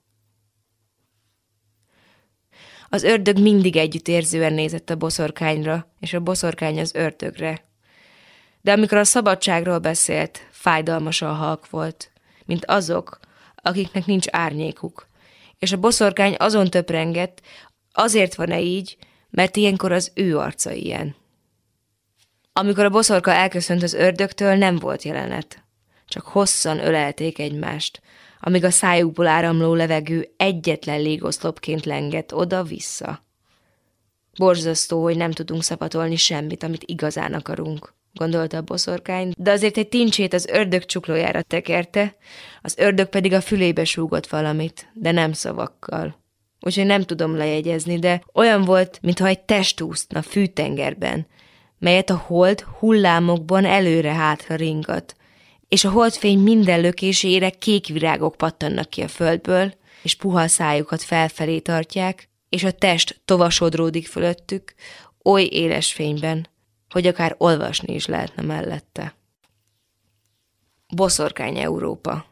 Az 2.89 3.03
ördög 3.03 3.39
mindig 3.39 3.77
együttérzően 3.77 4.53
nézett 4.53 4.91
a 4.91 4.97
boszorkányra, 4.97 5.93
és 6.01 6.13
a 6.13 6.21
boszorkány 6.21 6.81
az 6.81 6.95
ördögre, 6.95 7.65
de 8.61 8.73
amikor 8.73 8.99
a 8.99 9.05
szabadságról 9.05 9.79
beszélt, 9.79 10.49
fájdalmasan 10.51 11.35
halk 11.35 11.71
volt, 11.71 12.11
mint 12.45 12.65
azok, 12.65 13.19
akiknek 13.55 14.07
nincs 14.07 14.27
árnyékuk. 14.31 15.09
És 15.59 15.73
a 15.73 15.77
boszorkány 15.77 16.35
azon 16.39 16.71
töprengett, 16.71 17.41
azért 17.93 18.35
van-e 18.35 18.61
így, 18.61 18.97
mert 19.31 19.57
ilyenkor 19.57 19.93
az 19.93 20.11
ő 20.15 20.39
arca 20.39 20.73
ilyen. 20.73 21.15
Amikor 22.53 22.85
a 22.85 22.91
boszorka 22.91 23.31
elköszönt 23.31 23.83
az 23.83 23.93
ördögtől, 23.93 24.55
nem 24.55 24.77
volt 24.77 25.03
jelenet. 25.03 25.65
Csak 26.07 26.27
hosszan 26.27 26.79
ölelték 26.79 27.39
egymást, 27.39 28.01
amíg 28.41 28.65
a 28.65 28.71
szájukból 28.71 29.27
áramló 29.27 29.75
levegő 29.75 30.29
egyetlen 30.37 31.01
légoszlopként 31.01 31.85
lengett 31.85 32.35
oda-vissza. 32.35 33.25
Borzasztó, 34.39 35.03
hogy 35.03 35.17
nem 35.17 35.31
tudunk 35.31 35.63
szapatolni 35.63 36.17
semmit, 36.17 36.63
amit 36.63 36.85
igazán 36.87 37.35
akarunk 37.35 37.95
gondolta 38.15 38.57
a 38.57 38.63
boszorkány, 38.63 39.33
de 39.37 39.51
azért 39.51 39.77
egy 39.77 39.89
tincsét 39.89 40.33
az 40.33 40.47
ördög 40.47 40.85
csuklójára 40.85 41.43
tekerte, 41.43 42.17
az 42.63 42.75
ördög 42.79 43.09
pedig 43.09 43.33
a 43.33 43.41
fülébe 43.41 43.85
súgott 43.85 44.27
valamit, 44.27 44.91
de 44.93 45.11
nem 45.11 45.33
szavakkal. 45.33 46.22
Úgyhogy 46.65 46.87
nem 46.87 47.03
tudom 47.03 47.37
lejegyezni, 47.37 47.99
de 47.99 48.23
olyan 48.35 48.65
volt, 48.65 48.99
mintha 49.03 49.27
egy 49.27 49.41
test 49.41 49.81
úszna 49.81 50.23
fűtengerben, 50.23 51.27
melyet 51.79 52.11
a 52.11 52.17
hold 52.17 52.61
hullámokban 52.61 53.65
előre-hátra 53.65 54.55
ringat, 54.55 55.17
és 55.69 55.85
a 55.85 55.91
holdfény 55.91 56.39
minden 56.39 56.81
lökésére 56.81 57.51
kék 57.51 57.87
virágok 57.87 58.37
pattannak 58.37 58.91
ki 58.91 59.03
a 59.03 59.09
földből, 59.09 59.75
és 60.03 60.15
puha 60.15 60.49
szájukat 60.49 61.03
felfelé 61.03 61.59
tartják, 61.59 62.29
és 62.49 62.65
a 62.65 62.71
test 62.71 63.21
tovasodródik 63.25 64.07
fölöttük, 64.07 64.75
oly 65.23 65.49
éles 65.51 65.93
fényben, 65.93 66.49
hogy 66.89 67.07
akár 67.07 67.35
olvasni 67.39 67.95
is 67.95 68.07
lehetne 68.07 68.43
mellette. 68.43 69.15
Boszorkány 70.95 71.59
Európa 71.59 72.32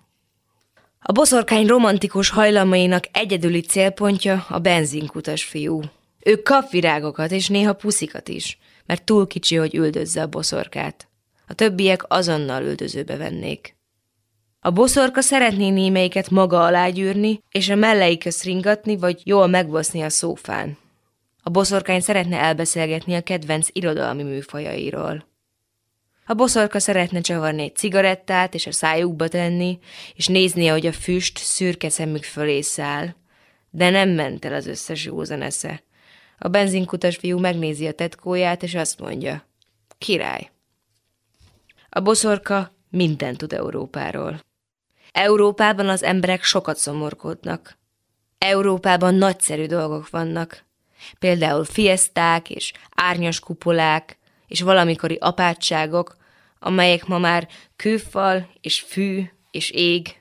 A 1.11 1.13
boszorkány 1.13 1.67
romantikus 1.67 2.31
hajlamainak 2.31 3.05
egyedüli 3.13 3.61
célpontja 3.61 4.47
a 4.49 4.59
benzinkutas 4.59 5.45
fiú. 5.45 5.81
Ő 6.25 6.37
kap 6.37 6.71
virágokat 6.71 7.31
és 7.31 7.49
néha 7.49 7.73
puszikat 7.73 8.29
is, 8.29 8.59
mert 8.87 9.05
túl 9.05 9.27
kicsi, 9.27 9.57
hogy 9.57 9.75
üldözze 9.75 10.23
a 10.23 10.27
boszorkát. 10.27 11.09
A 11.47 11.55
többiek 11.55 12.03
azonnal 12.09 12.63
üldözőbe 12.63 13.17
vennék. 13.17 13.77
A 14.61 14.71
boszorka 14.71 15.21
szeretné 15.21 15.69
némelyiket 15.69 16.31
maga 16.31 16.65
alá 16.65 16.89
gyűrni, 16.89 17.43
és 17.51 17.69
a 17.69 17.75
melleiköz 17.75 18.43
ringatni, 18.43 18.97
vagy 18.97 19.21
jól 19.25 19.47
megboszni 19.47 20.03
a 20.03 20.09
szófán. 20.09 20.79
A 21.43 21.51
boszorkány 21.51 22.01
szeretne 22.01 22.39
elbeszélgetni 22.39 23.15
a 23.15 23.21
kedvenc 23.21 23.69
irodalmi 23.73 24.23
műfajairól. 24.23 25.30
A 26.31 26.35
boszorka 26.35 26.79
szeretne 26.79 27.21
csavarni 27.21 27.63
egy 27.63 27.77
cigarettát, 27.77 28.55
és 28.55 28.67
a 28.67 28.73
szájukba 28.73 29.29
tenni, 29.29 29.79
és 30.15 30.27
nézni, 30.27 30.67
hogy 30.67 30.87
a 30.87 30.93
füst 30.93 31.39
szürke 31.39 31.89
szemük 31.89 32.25
fölé 32.25 32.61
száll. 32.61 33.15
De 33.71 33.91
nem 33.91 34.09
ment 34.09 34.45
el 34.45 34.55
az 34.55 34.67
összes 34.67 35.05
józan 35.05 35.43
esze. 35.43 35.83
A 36.39 36.49
benzinkutas 36.49 37.17
fiú 37.17 37.39
megnézi 37.39 37.87
a 37.87 37.93
tetkóját, 37.93 38.63
és 38.63 38.75
azt 38.75 38.99
mondja, 38.99 39.47
király. 39.99 40.51
A 41.89 42.01
boszorka 42.01 42.73
mindent 42.91 43.39
tud 43.39 43.53
Európáról. 43.53 44.41
Európában 45.13 45.89
az 45.89 46.03
emberek 46.03 46.43
sokat 46.43 46.77
szomorkodnak. 46.77 47.79
Európában 48.39 49.15
nagyszerű 49.15 49.67
dolgok 49.67 50.11
vannak, 50.11 50.65
például 51.19 51.65
fieszták 51.65 52.51
és 52.51 52.73
árnyas 52.95 53.41
kupolák 53.41 54.19
és 54.47 54.61
valamikori 54.61 55.17
apátságok, 55.21 56.19
amelyek 56.61 57.07
ma 57.07 57.19
már 57.19 57.49
kőfal 57.77 58.51
és 58.61 58.81
fű 58.81 59.25
és 59.51 59.71
ég. 59.71 60.19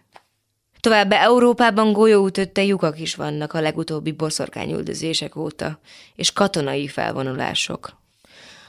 Továbbá 0.80 1.22
Európában 1.22 1.94
golyóütötte 1.94 2.64
lyukak 2.64 3.00
is 3.00 3.16
vannak 3.16 3.54
a 3.54 3.62
legutóbbi 3.62 4.12
boszorkányüldözések 4.12 5.36
óta, 5.36 5.80
és 6.16 6.34
katonai 6.34 6.88
felvonulások, 6.88 7.98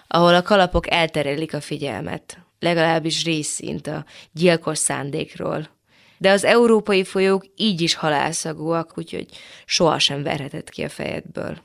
ahol 0.09 0.35
a 0.35 0.43
kalapok 0.43 0.91
elterelik 0.91 1.55
a 1.55 1.61
figyelmet, 1.61 2.39
legalábbis 2.59 3.25
részint 3.25 3.87
a 3.87 4.05
gyilkos 4.33 4.79
szándékról. 4.79 5.69
De 6.19 6.31
az 6.31 6.45
európai 6.45 7.05
folyók 7.05 7.45
így 7.57 7.81
is 7.81 7.95
halálszagúak, 7.95 8.99
úgyhogy 8.99 9.27
sohasem 9.65 10.23
verhetett 10.23 10.71
ki 10.71 10.83
a 10.83 10.89
fejedből. 10.89 11.59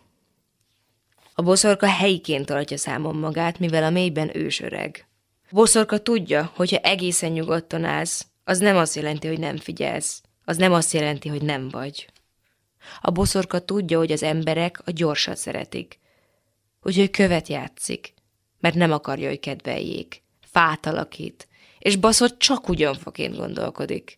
A 1.33 1.41
boszorka 1.41 1.87
helyiként 1.87 2.45
tartja 2.45 2.77
számon 2.77 3.15
magát, 3.15 3.59
mivel 3.59 3.83
a 3.83 3.89
mélyben 3.89 4.37
ősöreg. 4.37 5.07
Boszorka 5.55 5.97
tudja, 5.97 6.51
hogyha 6.55 6.77
egészen 6.77 7.31
nyugodtan 7.31 7.83
állsz, 7.83 8.27
az 8.43 8.59
nem 8.59 8.77
azt 8.77 8.95
jelenti, 8.95 9.27
hogy 9.27 9.39
nem 9.39 9.57
figyelsz. 9.57 10.21
Az 10.45 10.57
nem 10.57 10.73
azt 10.73 10.93
jelenti, 10.93 11.29
hogy 11.29 11.41
nem 11.41 11.69
vagy. 11.69 12.09
A 13.01 13.11
boszorka 13.11 13.59
tudja, 13.59 13.97
hogy 13.97 14.11
az 14.11 14.23
emberek 14.23 14.81
a 14.85 14.91
gyorsat 14.91 15.37
szeretik. 15.37 15.99
Úgyhogy 16.81 17.09
követ 17.09 17.47
játszik, 17.47 18.13
mert 18.59 18.75
nem 18.75 18.91
akarja, 18.91 19.27
hogy 19.27 19.39
kedveljék. 19.39 20.23
Fát 20.51 20.85
alakít, 20.85 21.47
és 21.79 21.95
baszott 21.95 22.39
csak 22.39 22.69
ugyanfoként 22.69 23.37
gondolkodik. 23.37 24.15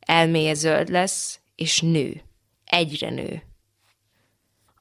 Elméje 0.00 0.54
zöld 0.54 0.88
lesz, 0.88 1.40
és 1.54 1.80
nő. 1.80 2.22
Egyre 2.64 3.10
nő. 3.10 3.42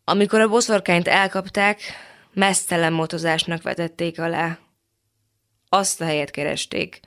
Amikor 0.04 0.40
a 0.40 0.50
boszorkányt 0.50 1.08
elkapták, 1.08 1.82
mesztelen 2.34 2.94
motozásnak 2.94 3.62
vetették 3.62 4.20
alá. 4.20 4.60
Azt 5.74 6.02
a 6.02 6.06
helyet 6.06 6.32
keresték, 6.32 7.00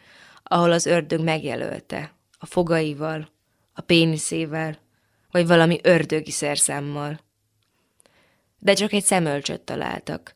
ahol 0.43 0.73
az 0.73 0.87
ördög 0.87 1.21
megjelölte, 1.21 2.13
a 2.39 2.47
fogaival, 2.47 3.29
a 3.73 3.81
péniszével, 3.81 4.79
vagy 5.31 5.47
valami 5.47 5.79
ördögi 5.83 6.31
szerszámmal. 6.31 7.21
De 8.59 8.75
csak 8.75 8.93
egy 8.93 9.05
szemölcsöt 9.05 9.61
találtak, 9.61 10.35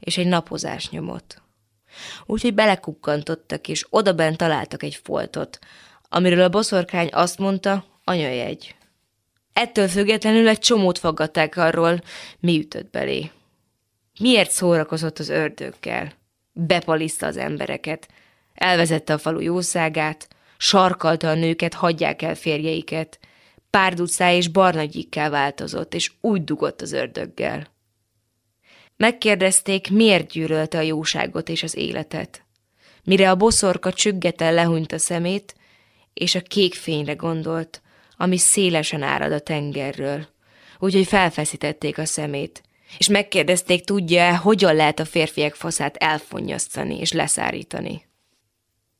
és 0.00 0.18
egy 0.18 0.26
napozás 0.26 0.90
nyomot. 0.90 1.42
Úgyhogy 2.26 2.54
belekukkantottak, 2.54 3.68
és 3.68 3.86
odabent 3.90 4.36
találtak 4.36 4.82
egy 4.82 5.00
foltot, 5.02 5.58
amiről 6.08 6.42
a 6.42 6.48
boszorkány 6.48 7.08
azt 7.12 7.38
mondta, 7.38 7.84
anyajegy. 8.04 8.74
Ettől 9.52 9.88
függetlenül 9.88 10.48
egy 10.48 10.58
csomót 10.58 10.98
faggatták 10.98 11.56
arról, 11.56 12.00
mi 12.40 12.58
ütött 12.58 12.90
belé. 12.90 13.30
Miért 14.20 14.50
szórakozott 14.50 15.18
az 15.18 15.28
ördögkel? 15.28 16.20
Bepaliszta 16.52 17.26
az 17.26 17.36
embereket, 17.36 18.08
elvezette 18.54 19.12
a 19.12 19.18
falu 19.18 19.40
jószágát, 19.40 20.28
sarkalta 20.56 21.28
a 21.28 21.34
nőket, 21.34 21.74
hagyják 21.74 22.22
el 22.22 22.34
férjeiket, 22.34 23.18
párducá 23.70 24.32
és 24.32 24.48
barnagyikkel 24.48 25.30
változott, 25.30 25.94
és 25.94 26.12
úgy 26.20 26.44
dugott 26.44 26.80
az 26.80 26.92
ördöggel. 26.92 27.66
Megkérdezték, 28.96 29.90
miért 29.90 30.30
gyűrölte 30.30 30.78
a 30.78 30.82
jóságot 30.82 31.48
és 31.48 31.62
az 31.62 31.76
életet. 31.76 32.44
Mire 33.04 33.30
a 33.30 33.36
boszorka 33.36 33.92
csüggeten 33.92 34.54
lehúnyt 34.54 34.92
a 34.92 34.98
szemét, 34.98 35.54
és 36.14 36.34
a 36.34 36.40
kék 36.40 36.74
fényre 36.74 37.14
gondolt, 37.14 37.82
ami 38.16 38.36
szélesen 38.36 39.02
árad 39.02 39.32
a 39.32 39.38
tengerről. 39.38 40.26
Úgyhogy 40.78 41.06
felfeszítették 41.06 41.98
a 41.98 42.04
szemét, 42.04 42.62
és 42.98 43.08
megkérdezték, 43.08 43.84
tudja-e, 43.84 44.36
hogyan 44.36 44.74
lehet 44.74 44.98
a 44.98 45.04
férfiak 45.04 45.54
faszát 45.54 45.96
elfonnyasztani 45.96 46.98
és 46.98 47.12
leszárítani. 47.12 48.10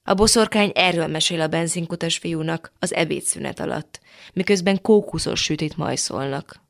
A 0.05 0.15
boszorkány 0.15 0.73
erről 0.75 1.07
mesél 1.07 1.41
a 1.41 1.47
benzinkutas 1.47 2.19
fiúnak 2.19 2.73
az 2.79 2.95
ebédszünet 2.95 3.61
alatt, 3.61 4.01
miközben 4.33 4.81
kókuszos 4.81 5.43
sütit 5.43 5.77
majszolnak. 5.77 6.61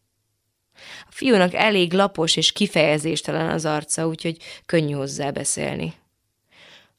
A 1.09 1.11
fiúnak 1.11 1.55
elég 1.55 1.93
lapos 1.93 2.37
és 2.37 2.53
kifejezéstelen 2.53 3.51
az 3.51 3.65
arca, 3.65 4.07
úgyhogy 4.07 4.37
könnyű 4.67 4.93
hozzá 4.93 5.31
beszélni. 5.31 5.93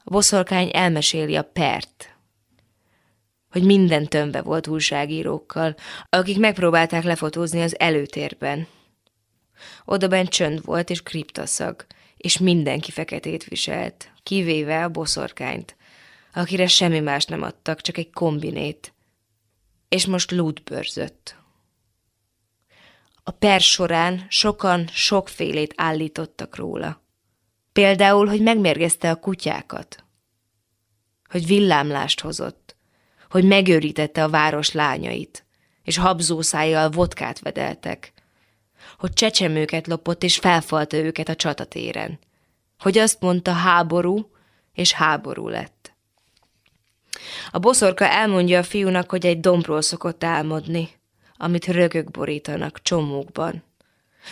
A 0.03 0.09
boszorkány 0.09 0.69
elmeséli 0.73 1.35
a 1.35 1.43
pert, 1.43 2.15
hogy 3.51 3.63
minden 3.63 4.07
tömve 4.07 4.41
volt 4.41 4.67
újságírókkal, 4.67 5.75
akik 6.09 6.39
megpróbálták 6.39 7.03
lefotózni 7.03 7.61
az 7.61 7.79
előtérben. 7.79 8.67
Oda 9.85 10.07
bent 10.07 10.29
csönd 10.29 10.65
volt 10.65 10.89
és 10.89 11.01
kriptaszag, 11.01 11.85
és 12.17 12.37
mindenki 12.37 12.91
feketét 12.91 13.43
viselt, 13.43 14.11
kivéve 14.23 14.83
a 14.83 14.89
boszorkányt, 14.89 15.75
akire 16.33 16.67
semmi 16.67 16.99
más 16.99 17.25
nem 17.25 17.41
adtak, 17.41 17.81
csak 17.81 17.97
egy 17.97 18.09
kombinét. 18.11 18.93
És 19.89 20.05
most 20.05 20.31
lútbőrzött. 20.31 21.35
A 23.23 23.31
per 23.31 23.61
során 23.61 24.25
sokan 24.29 24.87
sokfélét 24.91 25.73
állítottak 25.77 26.55
róla. 26.55 27.01
Például, 27.73 28.27
hogy 28.27 28.41
megmérgezte 28.41 29.09
a 29.09 29.15
kutyákat, 29.15 30.03
hogy 31.29 31.45
villámlást 31.45 32.19
hozott, 32.19 32.75
hogy 33.29 33.43
megőrítette 33.43 34.23
a 34.23 34.29
város 34.29 34.71
lányait, 34.71 35.45
és 35.83 35.97
habzószájjal 35.97 36.89
vodkát 36.89 37.39
vedeltek, 37.39 38.12
hogy 39.03 39.13
csecsemőket 39.13 39.87
lopott 39.87 40.23
és 40.23 40.37
felfalta 40.37 40.97
őket 40.97 41.29
a 41.29 41.35
csatatéren, 41.35 42.19
hogy 42.79 42.97
azt 42.97 43.21
mondta 43.21 43.51
háború, 43.51 44.31
és 44.73 44.91
háború 44.91 45.47
lett. 45.47 45.93
A 47.51 47.59
boszorka 47.59 48.07
elmondja 48.07 48.59
a 48.59 48.63
fiúnak, 48.63 49.09
hogy 49.09 49.25
egy 49.25 49.39
dombról 49.39 49.81
szokott 49.81 50.23
álmodni, 50.23 50.89
amit 51.37 51.65
rögök 51.65 52.11
borítanak 52.11 52.81
csomókban. 52.81 53.63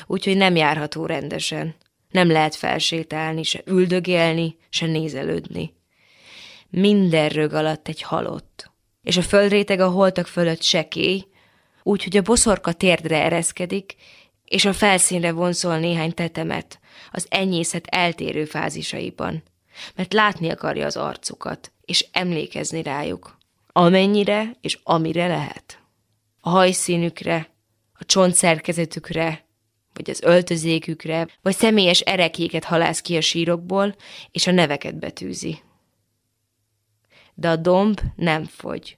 Úgyhogy 0.08 0.38
nem 0.38 0.56
járható 0.56 1.06
rendesen. 1.06 1.76
Nem 2.10 2.32
lehet 2.32 2.56
felsétálni, 2.56 3.44
se 3.44 3.62
üldögélni, 3.66 4.58
se 4.70 4.86
nézelődni. 4.86 5.74
Minden 6.70 7.30
rög 7.30 7.54
alatt 7.54 7.88
egy 7.88 8.02
halott. 8.02 8.72
És 9.04 9.18
a 9.18 9.22
földréteg 9.22 9.80
a 9.80 9.90
holtak 9.90 10.28
fölött 10.28 10.62
sekély, 10.62 11.26
úgyhogy 11.84 12.18
a 12.18 12.22
boszorka 12.22 12.74
térdre 12.74 13.24
ereszkedik, 13.24 13.96
és 14.52 14.66
a 14.66 14.74
felszínre 14.74 15.32
vonszol 15.32 15.78
néhány 15.78 16.14
tetemet, 16.14 16.80
az 17.12 17.26
enyészet 17.30 17.88
eltérő 17.88 18.46
fázisaiban, 18.46 19.44
mert 19.96 20.14
látni 20.14 20.50
akarja 20.50 20.86
az 20.86 20.98
arcukat, 20.98 21.72
és 21.86 22.06
emlékezni 22.12 22.84
rájuk, 22.84 23.38
amennyire 23.72 24.52
és 24.62 24.80
amire 24.84 25.28
lehet 25.28 25.80
a 26.42 26.50
hajszínükre, 26.50 27.50
a 27.94 28.06
csontszerkezetükre, 28.06 29.46
vagy 29.94 30.10
az 30.10 30.22
öltözékükre, 30.22 31.28
vagy 31.42 31.56
személyes 31.56 32.00
erekéket 32.00 32.64
halász 32.64 33.02
ki 33.02 33.18
a 33.18 33.22
sírokból, 33.22 33.96
és 34.32 34.48
a 34.48 34.52
neveket 34.52 35.00
betűzi. 35.00 35.62
De 37.34 37.50
a 37.50 37.56
domb 37.56 38.02
nem 38.16 38.46
fogy, 38.46 38.98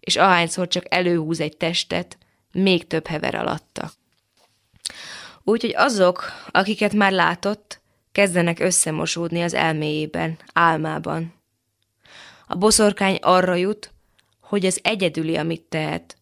és 0.00 0.16
ahányszor 0.16 0.68
csak 0.68 0.94
előhúz 0.94 1.40
egy 1.40 1.56
testet, 1.56 2.18
még 2.52 2.86
több 2.86 3.06
hever 3.06 3.34
alatta. 3.34 3.90
Úgyhogy 5.48 5.74
azok, 5.76 6.24
akiket 6.50 6.92
már 6.92 7.12
látott, 7.12 7.80
kezdenek 8.12 8.60
összemosódni 8.60 9.42
az 9.42 9.54
elméjében, 9.54 10.38
álmában. 10.52 11.34
A 12.46 12.54
boszorkány 12.54 13.18
arra 13.22 13.54
jut, 13.54 13.92
hogy 14.40 14.66
az 14.66 14.80
egyedüli, 14.82 15.36
amit 15.36 15.62
tehet, 15.62 16.16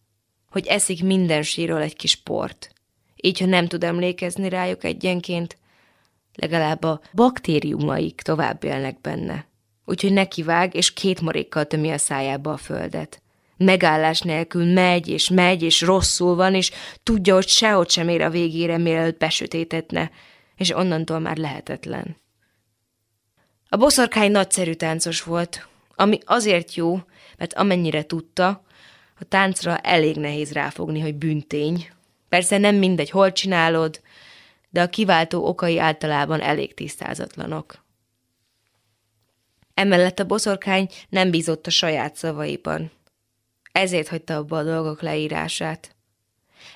hogy 0.49 0.67
eszik 0.67 1.03
minden 1.03 1.43
síról 1.43 1.81
egy 1.81 1.95
kis 1.95 2.15
port. 2.15 2.73
Így, 3.15 3.39
ha 3.39 3.45
nem 3.45 3.67
tud 3.67 3.83
emlékezni 3.83 4.49
rájuk 4.49 4.83
egyenként, 4.83 5.57
legalább 6.33 6.83
a 6.83 7.01
baktériumaik 7.13 8.21
tovább 8.21 8.63
élnek 8.63 9.01
benne. 9.01 9.47
Úgyhogy 9.85 10.13
nekivág, 10.13 10.75
és 10.75 10.93
két 10.93 11.21
marékkal 11.21 11.65
tömi 11.65 11.91
a 11.91 11.97
szájába 11.97 12.51
a 12.51 12.57
földet. 12.57 13.21
Megállás 13.57 14.21
nélkül 14.21 14.73
megy, 14.73 15.07
és 15.07 15.29
megy, 15.29 15.61
és 15.61 15.81
rosszul 15.81 16.35
van, 16.35 16.55
és 16.55 16.71
tudja, 17.03 17.33
hogy 17.33 17.47
sehogy 17.47 17.89
sem 17.89 18.09
ér 18.09 18.21
a 18.21 18.29
végére, 18.29 18.77
mielőtt 18.77 19.17
besötétetne, 19.17 20.11
és 20.55 20.69
onnantól 20.69 21.19
már 21.19 21.37
lehetetlen. 21.37 22.17
A 23.69 23.77
boszorkány 23.77 24.31
nagyszerű 24.31 24.73
táncos 24.73 25.23
volt, 25.23 25.67
ami 25.95 26.19
azért 26.25 26.75
jó, 26.75 26.99
mert 27.37 27.53
amennyire 27.53 28.03
tudta, 28.03 28.63
a 29.19 29.23
táncra 29.23 29.77
elég 29.77 30.15
nehéz 30.15 30.51
ráfogni, 30.51 30.99
hogy 30.99 31.15
büntény. 31.15 31.89
Persze 32.29 32.57
nem 32.57 32.75
mindegy, 32.75 33.09
hol 33.09 33.31
csinálod, 33.31 34.01
de 34.69 34.81
a 34.81 34.89
kiváltó 34.89 35.47
okai 35.47 35.79
általában 35.79 36.41
elég 36.41 36.73
tisztázatlanok. 36.73 37.83
Emellett 39.73 40.19
a 40.19 40.25
boszorkány 40.25 40.89
nem 41.09 41.31
bízott 41.31 41.67
a 41.67 41.69
saját 41.69 42.15
szavaiban. 42.15 42.91
Ezért 43.75 44.07
hagyta 44.07 44.35
abba 44.35 44.57
a 44.57 44.63
dolgok 44.63 45.01
leírását. 45.01 45.95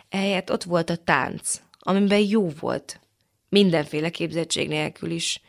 Ehelyett 0.10 0.52
ott 0.52 0.64
volt 0.64 0.90
a 0.90 0.96
tánc, 0.96 1.62
amiben 1.80 2.20
jó 2.20 2.50
volt, 2.60 3.00
mindenféle 3.50 4.10
képzettség 4.10 4.68
nélkül 4.68 5.12
is, 5.12 5.42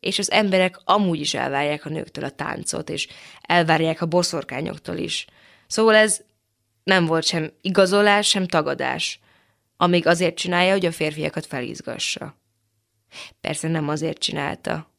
és 0.00 0.18
az 0.18 0.30
emberek 0.30 0.80
amúgy 0.84 1.20
is 1.20 1.34
elvárják 1.34 1.84
a 1.84 1.88
nőktől 1.88 2.24
a 2.24 2.30
táncot, 2.30 2.90
és 2.90 3.08
elvárják 3.40 4.00
a 4.00 4.06
boszorkányoktól 4.06 4.96
is– 4.96 5.26
Szóval 5.70 5.94
ez 5.94 6.20
nem 6.84 7.06
volt 7.06 7.24
sem 7.24 7.52
igazolás, 7.60 8.28
sem 8.28 8.46
tagadás, 8.46 9.20
amíg 9.76 10.06
azért 10.06 10.36
csinálja, 10.36 10.72
hogy 10.72 10.86
a 10.86 10.92
férfiakat 10.92 11.46
felizgassa. 11.46 12.36
Persze 13.40 13.68
nem 13.68 13.88
azért 13.88 14.18
csinálta, 14.18 14.90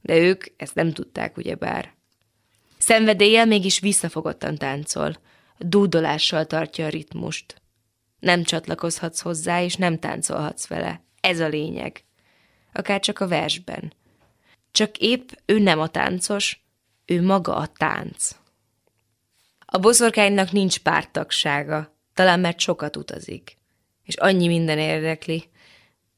de 0.00 0.16
ők 0.16 0.44
ezt 0.56 0.74
nem 0.74 0.92
tudták, 0.92 1.36
ugyebár. 1.36 1.94
Szenvedéllyel 2.84 3.46
mégis 3.46 3.78
visszafogottan 3.78 4.56
táncol, 4.56 5.16
dúdolással 5.58 6.46
tartja 6.46 6.86
a 6.86 6.88
ritmust. 6.88 7.62
Nem 8.18 8.42
csatlakozhatsz 8.42 9.20
hozzá, 9.20 9.62
és 9.62 9.76
nem 9.76 9.98
táncolhatsz 9.98 10.66
vele. 10.66 11.04
Ez 11.20 11.40
a 11.40 11.48
lényeg. 11.48 12.04
Akár 12.72 13.00
csak 13.00 13.20
a 13.20 13.28
versben. 13.28 13.92
Csak 14.72 14.98
épp 14.98 15.28
ő 15.46 15.58
nem 15.58 15.80
a 15.80 15.88
táncos, 15.88 16.64
ő 17.04 17.22
maga 17.22 17.56
a 17.56 17.66
tánc. 17.66 18.30
A 19.66 19.78
boszorkánynak 19.78 20.50
nincs 20.52 20.78
pártagsága, 20.78 21.96
talán 22.14 22.40
mert 22.40 22.60
sokat 22.60 22.96
utazik, 22.96 23.56
és 24.04 24.16
annyi 24.16 24.46
minden 24.46 24.78
érdekli. 24.78 25.50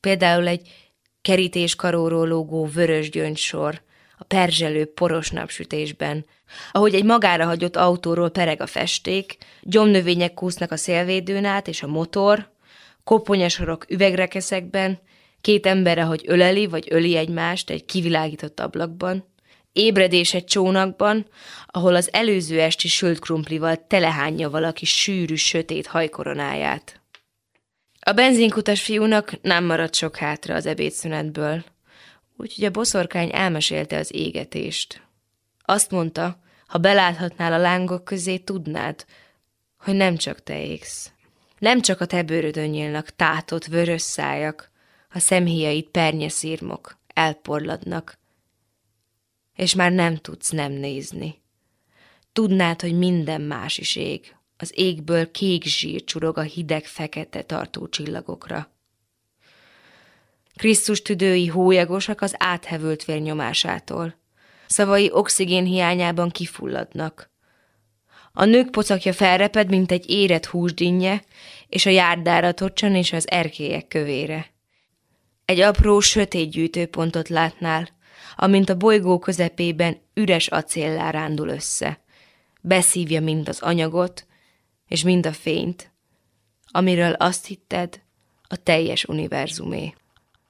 Például 0.00 0.46
egy 0.46 0.92
kerítés 1.22 1.74
karóról 1.74 2.28
lógó 2.28 2.66
vörös 2.66 3.10
gyöngysor, 3.10 3.82
a 4.18 4.24
perzselő 4.24 4.84
poros 4.92 5.30
napsütésben, 5.30 6.24
ahogy 6.72 6.94
egy 6.94 7.04
magára 7.04 7.44
hagyott 7.44 7.76
autóról 7.76 8.30
pereg 8.30 8.60
a 8.60 8.66
festék, 8.66 9.36
gyomnövények 9.62 10.34
kúsznak 10.34 10.70
a 10.70 10.76
szélvédőn 10.76 11.44
át, 11.44 11.68
és 11.68 11.82
a 11.82 11.86
motor, 11.86 12.52
koponyasorok 13.04 13.84
üvegrekeszekben, 13.88 14.98
két 15.40 15.66
embere, 15.66 16.02
hogy 16.02 16.24
öleli 16.26 16.66
vagy 16.66 16.86
öli 16.90 17.16
egymást 17.16 17.70
egy 17.70 17.84
kivilágított 17.84 18.60
ablakban, 18.60 19.32
Ébredés 19.72 20.34
egy 20.34 20.44
csónakban, 20.44 21.26
ahol 21.66 21.94
az 21.94 22.12
előző 22.12 22.60
esti 22.60 22.88
sült 22.88 23.18
krumplival 23.18 23.86
telehányja 23.86 24.50
valaki 24.50 24.84
sűrű, 24.84 25.34
sötét 25.34 25.86
hajkoronáját. 25.86 27.00
A 28.00 28.12
benzinkutas 28.12 28.82
fiúnak 28.82 29.40
nem 29.42 29.64
maradt 29.64 29.94
sok 29.94 30.16
hátra 30.16 30.54
az 30.54 30.66
ebédszünetből, 30.66 31.64
Úgyhogy 32.36 32.64
a 32.64 32.70
boszorkány 32.70 33.30
elmesélte 33.32 33.96
az 33.96 34.14
égetést. 34.14 35.02
Azt 35.64 35.90
mondta, 35.90 36.38
ha 36.66 36.78
beláthatnál 36.78 37.52
a 37.52 37.58
lángok 37.58 38.04
közé, 38.04 38.38
tudnád, 38.38 39.04
hogy 39.76 39.94
nem 39.94 40.16
csak 40.16 40.42
te 40.42 40.64
égsz. 40.64 41.12
Nem 41.58 41.80
csak 41.80 42.00
a 42.00 42.06
te 42.06 42.22
bőrödön 42.22 42.68
nyílnak 42.68 43.16
tátott 43.16 43.64
vörös 43.64 44.02
szájak, 44.02 44.70
a 45.10 45.18
szemhéjaid 45.18 45.84
pernyeszírmok 45.84 46.98
elporladnak, 47.06 48.18
és 49.56 49.74
már 49.74 49.92
nem 49.92 50.16
tudsz 50.16 50.50
nem 50.50 50.72
nézni. 50.72 51.42
Tudnád, 52.32 52.80
hogy 52.80 52.98
minden 52.98 53.40
más 53.40 53.78
is 53.78 53.96
ég. 53.96 54.36
Az 54.56 54.72
égből 54.74 55.30
kék 55.30 55.64
zsír 55.64 56.04
csurog 56.04 56.38
a 56.38 56.42
hideg 56.42 56.84
fekete 56.84 57.42
tartó 57.42 57.88
csillagokra. 57.88 58.70
Krisztus 60.56 61.02
tüdői 61.02 61.46
hólyagosak 61.46 62.20
az 62.20 62.34
áthevült 62.38 63.04
vér 63.04 63.20
nyomásától. 63.20 64.22
Szavai 64.74 65.10
oxigén 65.12 65.64
hiányában 65.64 66.30
kifulladnak. 66.30 67.30
A 68.32 68.44
nők 68.44 68.70
pocakja 68.70 69.12
felreped, 69.12 69.68
mint 69.68 69.92
egy 69.92 70.10
érett 70.10 70.46
húsdinnye, 70.46 71.22
és 71.68 71.86
a 71.86 71.90
járdára 71.90 72.52
tocsan 72.52 72.94
és 72.94 73.12
az 73.12 73.30
erkélyek 73.30 73.88
kövére. 73.88 74.46
Egy 75.44 75.60
apró, 75.60 76.00
sötét 76.00 76.50
gyűjtőpontot 76.50 77.28
látnál, 77.28 77.88
amint 78.36 78.68
a 78.68 78.76
bolygó 78.76 79.18
közepében 79.18 79.96
üres 80.14 80.46
acéllá 80.46 81.10
rándul 81.10 81.48
össze. 81.48 82.00
Beszívja 82.60 83.20
mind 83.20 83.48
az 83.48 83.60
anyagot, 83.60 84.26
és 84.88 85.02
mind 85.02 85.26
a 85.26 85.32
fényt, 85.32 85.92
amiről 86.66 87.12
azt 87.12 87.46
hitted, 87.46 88.00
a 88.42 88.56
teljes 88.56 89.04
univerzumé. 89.04 89.94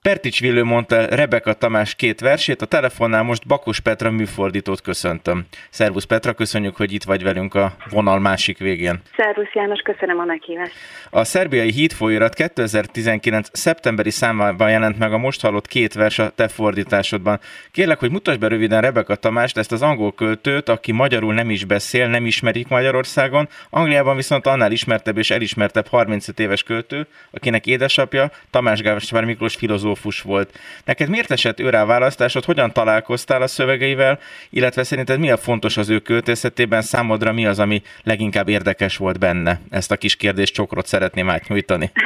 Pertics 0.08 0.40
Villő 0.40 0.64
mondta 0.64 1.04
Rebeka 1.04 1.52
Tamás 1.52 1.94
két 1.94 2.20
versét, 2.20 2.62
a 2.62 2.66
telefonnál 2.66 3.22
most 3.22 3.46
Bakus 3.46 3.80
Petra 3.80 4.10
műfordítót 4.10 4.80
köszöntöm. 4.80 5.46
Szervusz 5.70 6.04
Petra, 6.04 6.32
köszönjük, 6.32 6.76
hogy 6.76 6.92
itt 6.92 7.02
vagy 7.02 7.22
velünk 7.22 7.54
a 7.54 7.72
vonal 7.90 8.18
másik 8.20 8.58
végén. 8.58 9.00
Szervusz 9.16 9.52
János, 9.52 9.80
köszönöm 9.80 10.18
a 10.18 10.24
meghívást. 10.24 10.72
A 11.10 11.24
szerbiai 11.24 11.70
hídfolyóirat 11.70 12.34
2019. 12.34 13.48
szeptemberi 13.52 14.10
számában 14.10 14.70
jelent 14.70 14.98
meg 14.98 15.12
a 15.12 15.18
most 15.18 15.40
hallott 15.40 15.66
két 15.66 15.94
vers 15.94 16.18
a 16.18 16.28
te 16.30 16.48
fordításodban. 16.48 17.40
Kérlek, 17.70 17.98
hogy 17.98 18.10
mutasd 18.10 18.38
be 18.38 18.48
röviden 18.48 18.80
Rebeka 18.80 19.14
Tamást, 19.14 19.58
ezt 19.58 19.72
az 19.72 19.82
angol 19.82 20.12
költőt, 20.12 20.68
aki 20.68 20.92
magyarul 20.92 21.34
nem 21.34 21.50
is 21.50 21.64
beszél, 21.64 22.08
nem 22.08 22.26
ismerik 22.26 22.68
Magyarországon, 22.68 23.48
Angliában 23.70 24.16
viszont 24.16 24.46
annál 24.46 24.72
ismertebb 24.72 25.18
és 25.18 25.30
elismertebb 25.30 25.86
35 25.86 26.38
éves 26.38 26.62
költő, 26.62 27.06
akinek 27.30 27.66
édesapja 27.66 28.30
Tamás 28.50 28.80
Gáspár 28.80 29.24
Miklós 29.24 29.54
filozófus 29.54 29.92
filozófus 29.94 30.22
volt. 30.22 30.50
Neked 30.84 31.08
miért 31.08 31.30
esett 31.30 31.60
ő 31.60 31.70
rá 31.70 31.84
választásod, 31.84 32.44
hogyan 32.44 32.72
találkoztál 32.72 33.42
a 33.42 33.46
szövegeivel, 33.46 34.18
illetve 34.50 34.82
szerinted 34.82 35.18
mi 35.18 35.30
a 35.30 35.36
fontos 35.36 35.76
az 35.76 35.90
ő 35.90 35.98
költészetében, 35.98 36.82
számodra 36.82 37.32
mi 37.32 37.46
az, 37.46 37.58
ami 37.58 37.82
leginkább 38.04 38.48
érdekes 38.48 38.96
volt 38.96 39.18
benne? 39.18 39.60
Ezt 39.70 39.92
a 39.92 39.96
kis 39.96 40.16
kérdés 40.16 40.50
csokrot 40.50 40.86
szeretném 40.86 41.30
átnyújtani. 41.30 41.90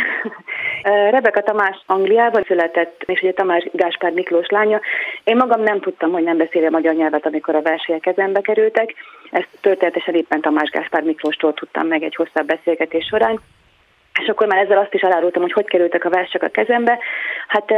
Rebeka 1.10 1.42
Tamás 1.42 1.82
Angliában 1.86 2.44
született, 2.46 3.02
és 3.06 3.20
ugye 3.22 3.32
Tamás 3.32 3.68
Gáspár 3.72 4.12
Miklós 4.12 4.46
lánya. 4.48 4.80
Én 5.24 5.36
magam 5.36 5.62
nem 5.62 5.80
tudtam, 5.80 6.10
hogy 6.10 6.22
nem 6.22 6.36
beszéli 6.36 6.66
a 6.66 6.70
magyar 6.70 6.94
nyelvet, 6.94 7.26
amikor 7.26 7.54
a 7.54 7.62
verselyek 7.62 8.00
kezembe 8.00 8.40
kerültek. 8.40 8.94
Ezt 9.30 9.48
történetesen 9.60 10.14
éppen 10.14 10.40
Tamás 10.40 10.70
Gáspár 10.70 11.02
Miklóstól 11.02 11.54
tudtam 11.54 11.86
meg 11.86 12.02
egy 12.02 12.14
hosszabb 12.14 12.46
beszélgetés 12.46 13.06
során. 13.06 13.40
És 14.22 14.28
akkor 14.28 14.46
már 14.46 14.58
ezzel 14.58 14.78
azt 14.78 14.94
is 14.94 15.00
elárultam, 15.00 15.42
hogy 15.42 15.52
hogy 15.52 15.66
kerültek 15.66 16.04
a 16.04 16.10
versek 16.10 16.42
a 16.42 16.48
kezembe. 16.48 16.98
Hát 17.48 17.70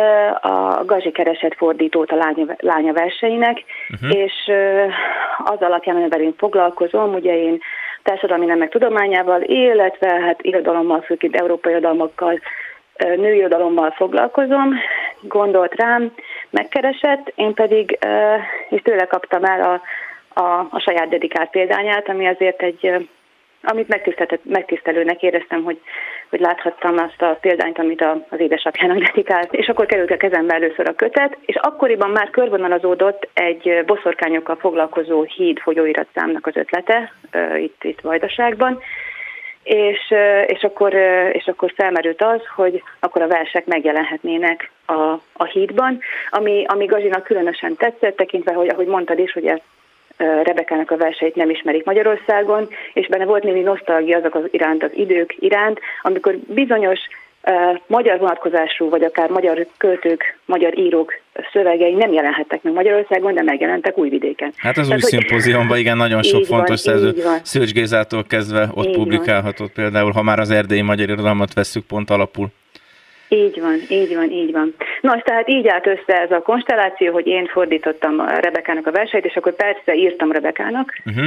a 0.42 0.84
Gazsi 0.84 1.10
keresett 1.10 1.54
fordítót 1.54 2.10
a 2.10 2.16
lánya, 2.16 2.44
lánya 2.58 2.92
verseinek, 2.92 3.64
uh-huh. 3.92 4.16
és 4.16 4.32
az 5.44 5.60
alapján, 5.60 5.96
amivel 5.96 6.20
én 6.20 6.34
foglalkozom, 6.36 7.14
ugye 7.14 7.36
én 7.36 7.60
társadalmi 8.02 8.46
nemek 8.46 8.68
tudományával, 8.68 9.42
illetve 9.42 10.20
hát 10.20 10.42
irodalommal, 10.42 11.00
főként 11.00 11.36
európai 11.36 11.72
irodalmakkal, 11.72 12.40
női 12.96 13.36
irodalommal 13.36 13.90
foglalkozom, 13.90 14.74
gondolt 15.20 15.74
rám, 15.74 16.12
megkeresett, 16.50 17.32
én 17.34 17.54
pedig, 17.54 17.98
és 18.68 18.82
tőle 18.82 19.04
kaptam 19.04 19.44
el 19.44 19.60
a, 19.60 19.82
a, 20.40 20.66
a 20.70 20.78
saját 20.78 21.08
dedikált 21.08 21.50
példányát, 21.50 22.08
ami 22.08 22.26
azért 22.26 22.62
egy 22.62 23.08
amit 23.62 24.02
megtisztelőnek 24.42 25.22
éreztem, 25.22 25.62
hogy, 25.62 25.80
hogy 26.30 26.40
láthattam 26.40 26.98
azt 26.98 27.22
a 27.22 27.38
példányt, 27.40 27.78
amit 27.78 28.00
a, 28.00 28.26
az 28.28 28.40
édesapjának 28.40 28.98
dedikált, 29.06 29.52
és 29.52 29.68
akkor 29.68 29.86
került 29.86 30.10
a 30.10 30.16
kezembe 30.16 30.54
először 30.54 30.88
a 30.88 30.94
kötet, 30.94 31.38
és 31.40 31.56
akkoriban 31.56 32.10
már 32.10 32.30
körvonalazódott 32.30 33.28
egy 33.32 33.82
boszorkányokkal 33.86 34.56
foglalkozó 34.56 35.22
híd 35.22 35.58
folyóirat 35.58 36.08
számnak 36.14 36.46
az 36.46 36.56
ötlete, 36.56 37.12
itt, 37.56 37.84
itt 37.84 38.00
Vajdaságban, 38.00 38.82
és, 39.62 40.14
és, 40.46 40.62
akkor, 40.62 40.94
és 41.32 41.46
akkor 41.46 41.72
felmerült 41.76 42.22
az, 42.22 42.40
hogy 42.54 42.82
akkor 43.00 43.22
a 43.22 43.28
versek 43.28 43.66
megjelenhetnének 43.66 44.70
a, 44.86 45.18
a 45.32 45.44
hídban, 45.44 46.00
ami, 46.30 46.64
ami 46.66 46.84
Gazsinak 46.84 47.24
különösen 47.24 47.76
tetszett, 47.76 48.16
tekintve, 48.16 48.52
hogy 48.52 48.68
ahogy 48.68 48.86
mondtad 48.86 49.18
is, 49.18 49.32
hogy 49.32 49.46
ezt 49.46 49.62
Rebekának 50.42 50.90
a 50.90 50.96
verseit 50.96 51.34
nem 51.34 51.50
ismerik 51.50 51.84
Magyarországon, 51.84 52.68
és 52.92 53.06
benne 53.06 53.24
volt 53.24 53.42
némi 53.42 53.60
nosztalgia 53.60 54.18
azok 54.18 54.34
az 54.34 54.44
iránt, 54.50 54.82
az 54.82 54.90
idők 54.94 55.36
iránt, 55.38 55.80
amikor 56.02 56.36
bizonyos 56.46 56.98
magyar 57.86 58.18
vonatkozású, 58.18 58.88
vagy 58.88 59.04
akár 59.04 59.30
magyar 59.30 59.66
költők, 59.76 60.38
magyar 60.44 60.78
írók 60.78 61.12
szövegei 61.52 61.94
nem 61.94 62.12
jelenhettek 62.12 62.62
meg 62.62 62.72
Magyarországon, 62.72 63.34
de 63.34 63.42
megjelentek 63.42 63.98
Újvidéken. 63.98 64.52
Hát 64.56 64.78
az 64.78 64.86
Tehát, 64.86 65.02
új 65.02 65.08
szimpóziumban 65.10 65.78
igen, 65.78 65.96
nagyon 65.96 66.22
sok 66.22 66.44
fontos 66.44 66.84
van, 66.84 66.98
szerző. 67.00 67.14
Szőcs 67.42 67.72
Gézától 67.72 68.24
kezdve 68.28 68.68
ott 68.74 68.86
így 68.86 68.94
publikálhatott 68.94 69.74
van. 69.74 69.84
például, 69.84 70.10
ha 70.12 70.22
már 70.22 70.38
az 70.38 70.50
erdélyi 70.50 70.82
magyar 70.82 71.08
irodalmat 71.08 71.54
vesszük 71.54 71.86
pont 71.86 72.10
alapul. 72.10 72.48
Így 73.32 73.60
van, 73.60 73.78
így 73.88 74.14
van, 74.14 74.30
így 74.30 74.52
van. 74.52 74.74
Nos, 75.00 75.22
tehát 75.22 75.48
így 75.48 75.68
állt 75.68 75.86
össze 75.86 76.20
ez 76.20 76.30
a 76.30 76.42
konstelláció, 76.42 77.12
hogy 77.12 77.26
én 77.26 77.46
fordítottam 77.46 78.20
Rebekának 78.28 78.86
a 78.86 78.90
verseit, 78.90 79.24
és 79.24 79.36
akkor 79.36 79.54
persze 79.54 79.94
írtam 79.94 80.32
Rebekának, 80.32 80.94
uh-huh. 81.06 81.24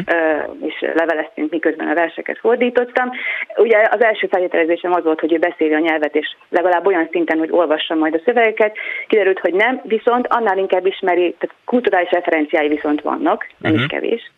és 0.61 0.85
leveleztünk, 0.93 1.51
miközben 1.51 1.87
a 1.87 1.93
verseket 1.93 2.37
fordítottam. 2.37 3.11
Ugye 3.57 3.87
az 3.91 4.03
első 4.03 4.27
feltételezésem 4.27 4.93
az 4.93 5.03
volt, 5.03 5.19
hogy 5.19 5.33
ő 5.33 5.37
beszéli 5.37 5.73
a 5.73 5.79
nyelvet, 5.79 6.15
és 6.15 6.35
legalább 6.49 6.87
olyan 6.87 7.07
szinten, 7.11 7.37
hogy 7.37 7.51
olvassa 7.51 7.95
majd 7.95 8.13
a 8.13 8.21
szövegeket. 8.25 8.77
Kiderült, 9.07 9.39
hogy 9.39 9.53
nem, 9.53 9.81
viszont 9.83 10.27
annál 10.27 10.57
inkább 10.57 10.85
ismeri, 10.85 11.35
tehát 11.39 11.55
kulturális 11.65 12.11
referenciái 12.11 12.67
viszont 12.67 13.01
vannak, 13.01 13.47
nem 13.57 13.71
uh-huh. 13.71 13.85
is 13.85 13.91
kevés. 13.91 14.31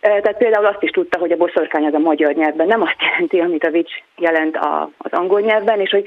Tehát 0.00 0.36
például 0.36 0.66
azt 0.66 0.82
is 0.82 0.90
tudta, 0.90 1.18
hogy 1.18 1.32
a 1.32 1.36
boszorkány 1.36 1.84
az 1.84 1.94
a 1.94 1.98
magyar 1.98 2.32
nyelvben 2.32 2.66
nem 2.66 2.82
azt 2.82 2.96
jelenti, 3.00 3.40
amit 3.40 3.64
a 3.64 3.70
vics 3.70 3.92
jelent 4.16 4.56
a, 4.56 4.90
az 4.98 5.12
angol 5.12 5.40
nyelvben, 5.40 5.80
és 5.80 5.90
hogy, 5.90 6.06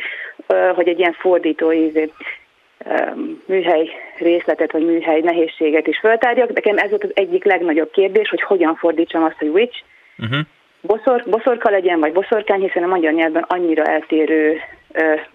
hogy 0.76 0.88
egy 0.88 1.00
ilyen 1.00 1.14
fordítói 1.14 1.86
izé, 1.86 2.12
műhely 3.46 3.90
részletet, 4.18 4.72
vagy 4.72 4.86
műhely 4.86 5.20
nehézséget 5.22 5.88
is 5.88 6.00
föltárjak. 6.00 6.54
Nekem 6.54 6.78
ez 6.78 6.90
volt 6.90 7.04
az 7.04 7.12
egyik 7.14 7.44
legnagyobb 7.44 7.92
kérdés, 7.92 8.30
hogy 8.30 8.42
hogyan 8.42 8.76
fordítsam 8.76 9.24
azt, 9.24 9.38
hogy 9.38 9.48
witch, 9.48 9.84
uh-huh. 10.18 10.40
boszor, 10.82 11.24
boszorka 11.26 11.70
legyen, 11.70 12.00
vagy 12.00 12.12
boszorkány, 12.12 12.62
hiszen 12.62 12.84
a 12.84 12.88
magyar 12.88 13.14
nyelvben 13.14 13.46
annyira 13.48 13.84
eltérő 13.84 14.60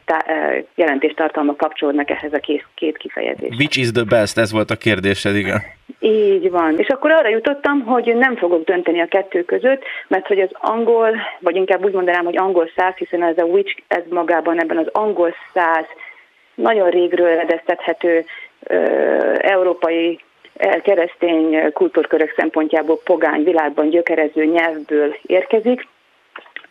tá, 0.05 0.25
jelentéstartalmak 0.75 1.57
kapcsolódnak 1.57 2.11
ehhez 2.11 2.33
a 2.33 2.38
két, 2.38 2.66
két 2.75 2.97
kifejezés. 2.97 3.57
Which 3.59 3.79
is 3.79 3.90
the 3.90 4.05
best? 4.05 4.38
Ez 4.38 4.53
volt 4.53 4.71
a 4.71 4.77
kérdésed, 4.77 5.37
igen. 5.37 5.62
Így 6.01 6.51
van. 6.51 6.79
És 6.79 6.88
akkor 6.88 7.11
arra 7.11 7.29
jutottam, 7.29 7.81
hogy 7.81 8.16
nem 8.16 8.37
fogok 8.37 8.64
dönteni 8.64 9.01
a 9.01 9.07
kettő 9.07 9.44
között, 9.44 9.83
mert 10.09 10.27
hogy 10.27 10.40
az 10.40 10.51
angol, 10.53 11.16
vagy 11.40 11.57
inkább 11.57 11.85
úgy 11.85 11.92
mondanám, 11.92 12.25
hogy 12.25 12.37
angol 12.37 12.71
száz, 12.77 12.94
hiszen 12.94 13.23
ez 13.23 13.38
a 13.38 13.42
which, 13.42 13.77
ez 13.88 14.03
magában 14.11 14.61
ebben 14.61 14.77
az 14.77 14.88
angol 14.92 15.35
száz 15.55 15.85
nagyon 16.55 16.90
régről 16.90 17.27
eredeztethető 17.27 18.25
európai 19.38 20.21
keresztény 20.83 21.73
kultúrkörök 21.73 22.33
szempontjából 22.37 23.01
pogány 23.05 23.44
világban 23.44 23.88
gyökerező 23.88 24.44
nyelvből 24.44 25.16
érkezik, 25.23 25.87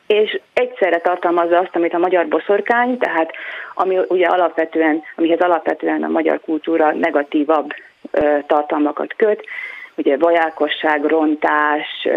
és 0.07 0.39
egyszerre 0.53 0.97
tartalmazza 0.97 1.57
azt, 1.57 1.75
amit 1.75 1.93
a 1.93 1.97
magyar 1.97 2.27
boszorkány, 2.27 2.97
tehát 2.97 3.31
ami 3.73 3.97
ugye 4.07 4.25
alapvetően, 4.27 5.03
amihez 5.15 5.39
alapvetően 5.39 6.03
a 6.03 6.07
magyar 6.07 6.39
kultúra 6.39 6.91
negatívabb 6.91 7.73
ö, 8.11 8.37
tartalmakat 8.47 9.13
köt, 9.15 9.45
ugye 9.97 10.17
vajákosság, 10.17 11.05
rontás, 11.05 12.07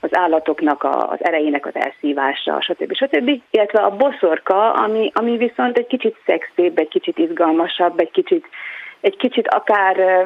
az 0.00 0.16
állatoknak 0.16 0.82
a, 0.82 1.10
az 1.10 1.24
erejének 1.24 1.66
az 1.66 1.74
elszívása, 1.74 2.60
stb. 2.60 2.94
stb. 2.94 3.40
Illetve 3.50 3.80
a 3.80 3.96
boszorka, 3.96 4.72
ami, 4.72 5.10
ami 5.14 5.36
viszont 5.36 5.78
egy 5.78 5.86
kicsit 5.86 6.16
szexibb, 6.26 6.78
egy 6.78 6.88
kicsit 6.88 7.18
izgalmasabb, 7.18 8.00
egy 8.00 8.10
kicsit 8.10 8.46
egy 9.02 9.16
kicsit 9.16 9.48
akár 9.48 10.24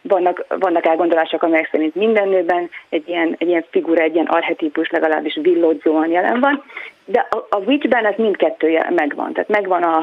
vannak, 0.00 0.44
vannak 0.48 0.86
elgondolások, 0.86 1.42
amelyek 1.42 1.68
szerint 1.70 1.94
minden 1.94 2.28
nőben 2.28 2.70
egy 2.88 3.08
ilyen, 3.08 3.34
egy 3.38 3.48
ilyen 3.48 3.64
figura, 3.70 4.02
egy 4.02 4.14
ilyen 4.14 4.26
archetípus 4.26 4.90
legalábbis 4.90 5.38
villodzóan 5.42 6.10
jelen 6.10 6.40
van, 6.40 6.62
de 7.04 7.26
a, 7.30 7.46
a 7.50 7.58
Witchben 7.58 8.06
ez 8.06 8.16
mindkettő 8.16 8.80
megvan. 8.88 9.32
Tehát 9.32 9.48
megvan, 9.48 9.82
a, 9.82 10.02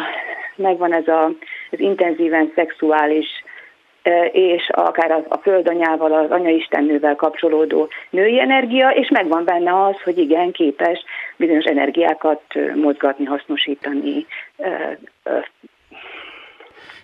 megvan 0.56 0.94
ez 0.94 1.08
a 1.08 1.32
az 1.72 1.80
intenzíven 1.80 2.52
szexuális 2.56 3.28
és 4.32 4.70
akár 4.70 5.12
a, 5.12 5.26
a 5.28 5.38
földanyával, 5.38 6.13
az 6.13 6.32
anyaistennővel 6.32 7.15
kapcsolódó 7.15 7.89
női 8.10 8.39
energia, 8.39 8.89
és 8.89 9.10
megvan 9.10 9.44
benne 9.46 9.86
az, 9.86 10.02
hogy 10.04 10.18
igen, 10.18 10.52
képes 10.52 11.04
bizonyos 11.38 11.65
energiákat 11.65 12.42
mozgatni, 12.76 13.26
hasznosítani, 13.26 14.26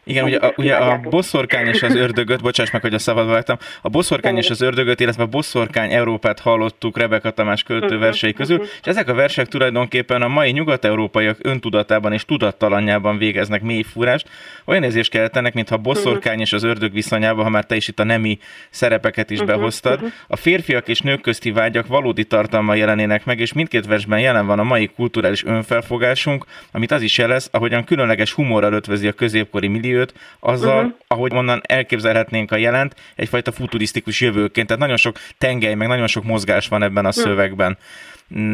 igen, 0.06 0.24
ugye 0.24 0.38
a, 0.38 0.54
ugye 0.56 0.76
a 0.76 1.00
boszorkány 1.10 1.68
és 1.68 1.84
az 1.84 1.96
ördögöt, 1.96 2.42
bocsáss 2.42 2.72
meg, 2.72 2.82
hogy 2.82 2.94
a 2.94 3.00
szabadba 3.00 3.32
vágtam, 3.32 3.58
a 3.82 3.90
boszorkány 3.90 4.38
és 4.38 4.50
az 4.50 4.62
ördögöt, 4.62 5.00
illetve 5.00 5.24
a 5.24 5.28
boszorkány 5.28 5.92
Európát 5.92 6.40
hallottuk 6.40 6.98
Rebeka 6.98 7.32
Tamás 7.32 7.64
költő 7.64 7.94
mhm, 7.94 8.00
versei 8.00 8.34
közül, 8.34 8.58
mhm. 8.58 8.66
és 8.66 8.88
ezek 8.88 9.10
a 9.10 9.14
versek 9.14 9.48
tulajdonképpen 9.48 10.22
a 10.22 10.28
mai 10.28 10.52
nyugat-európaiak 10.52 11.38
öntudatában 11.42 12.14
és 12.14 12.26
tudattalanjában 12.26 13.18
végeznek 13.18 13.62
mély 13.62 13.82
fúrást. 13.82 14.30
Olyan 14.66 14.84
érzést 14.84 15.12
keltenek, 15.12 15.54
mintha 15.54 15.76
a 15.76 15.78
boszorkány 15.78 16.40
és 16.40 16.54
az 16.54 16.64
ördög 16.64 16.94
viszonyában, 16.94 17.44
ha 17.44 17.50
már 17.50 17.66
te 17.66 17.76
is 17.76 17.88
itt 17.88 18.00
a 18.00 18.04
nemi 18.04 18.40
szerepeket 18.70 19.30
is 19.30 19.38
mhm, 19.38 19.48
behoztad, 19.48 20.00
a 20.28 20.36
férfiak 20.36 20.88
és 20.88 21.02
nők 21.02 21.22
közti 21.22 21.52
vágyak 21.52 21.88
valódi 21.88 22.24
tartalma 22.24 22.76
jelenének 22.76 23.26
meg, 23.26 23.40
és 23.40 23.54
mindkét 23.54 23.86
versben 23.86 24.20
jelen 24.20 24.46
van 24.46 24.60
a 24.60 24.64
mai 24.64 24.88
kulturális 24.96 25.44
önfelfogásunk, 25.44 26.46
amit 26.72 26.92
az 26.92 27.02
is 27.02 27.18
jelez, 27.18 27.48
ahogyan 27.52 27.84
különleges 27.84 28.32
humorral 28.32 28.74
ötvözi 28.74 29.08
a 29.08 29.12
középkori 29.12 29.68
millió 29.68 29.95
milliót, 29.96 30.14
azzal, 30.40 30.84
uh-huh. 30.84 30.94
ahogy 31.08 31.32
onnan 31.34 31.62
elképzelhetnénk 31.66 32.52
a 32.52 32.58
jelent, 32.58 32.96
egyfajta 33.16 33.52
futurisztikus 33.52 34.22
jövőként. 34.22 34.68
Tehát 34.68 34.82
nagyon 34.82 34.98
sok 34.98 35.16
tengely, 35.38 35.74
meg 35.74 35.88
nagyon 35.88 36.08
sok 36.08 36.24
mozgás 36.24 36.68
van 36.68 36.84
ebben 36.84 37.06
a 37.06 37.08
uh-huh. 37.08 37.24
szövegben. 37.24 37.78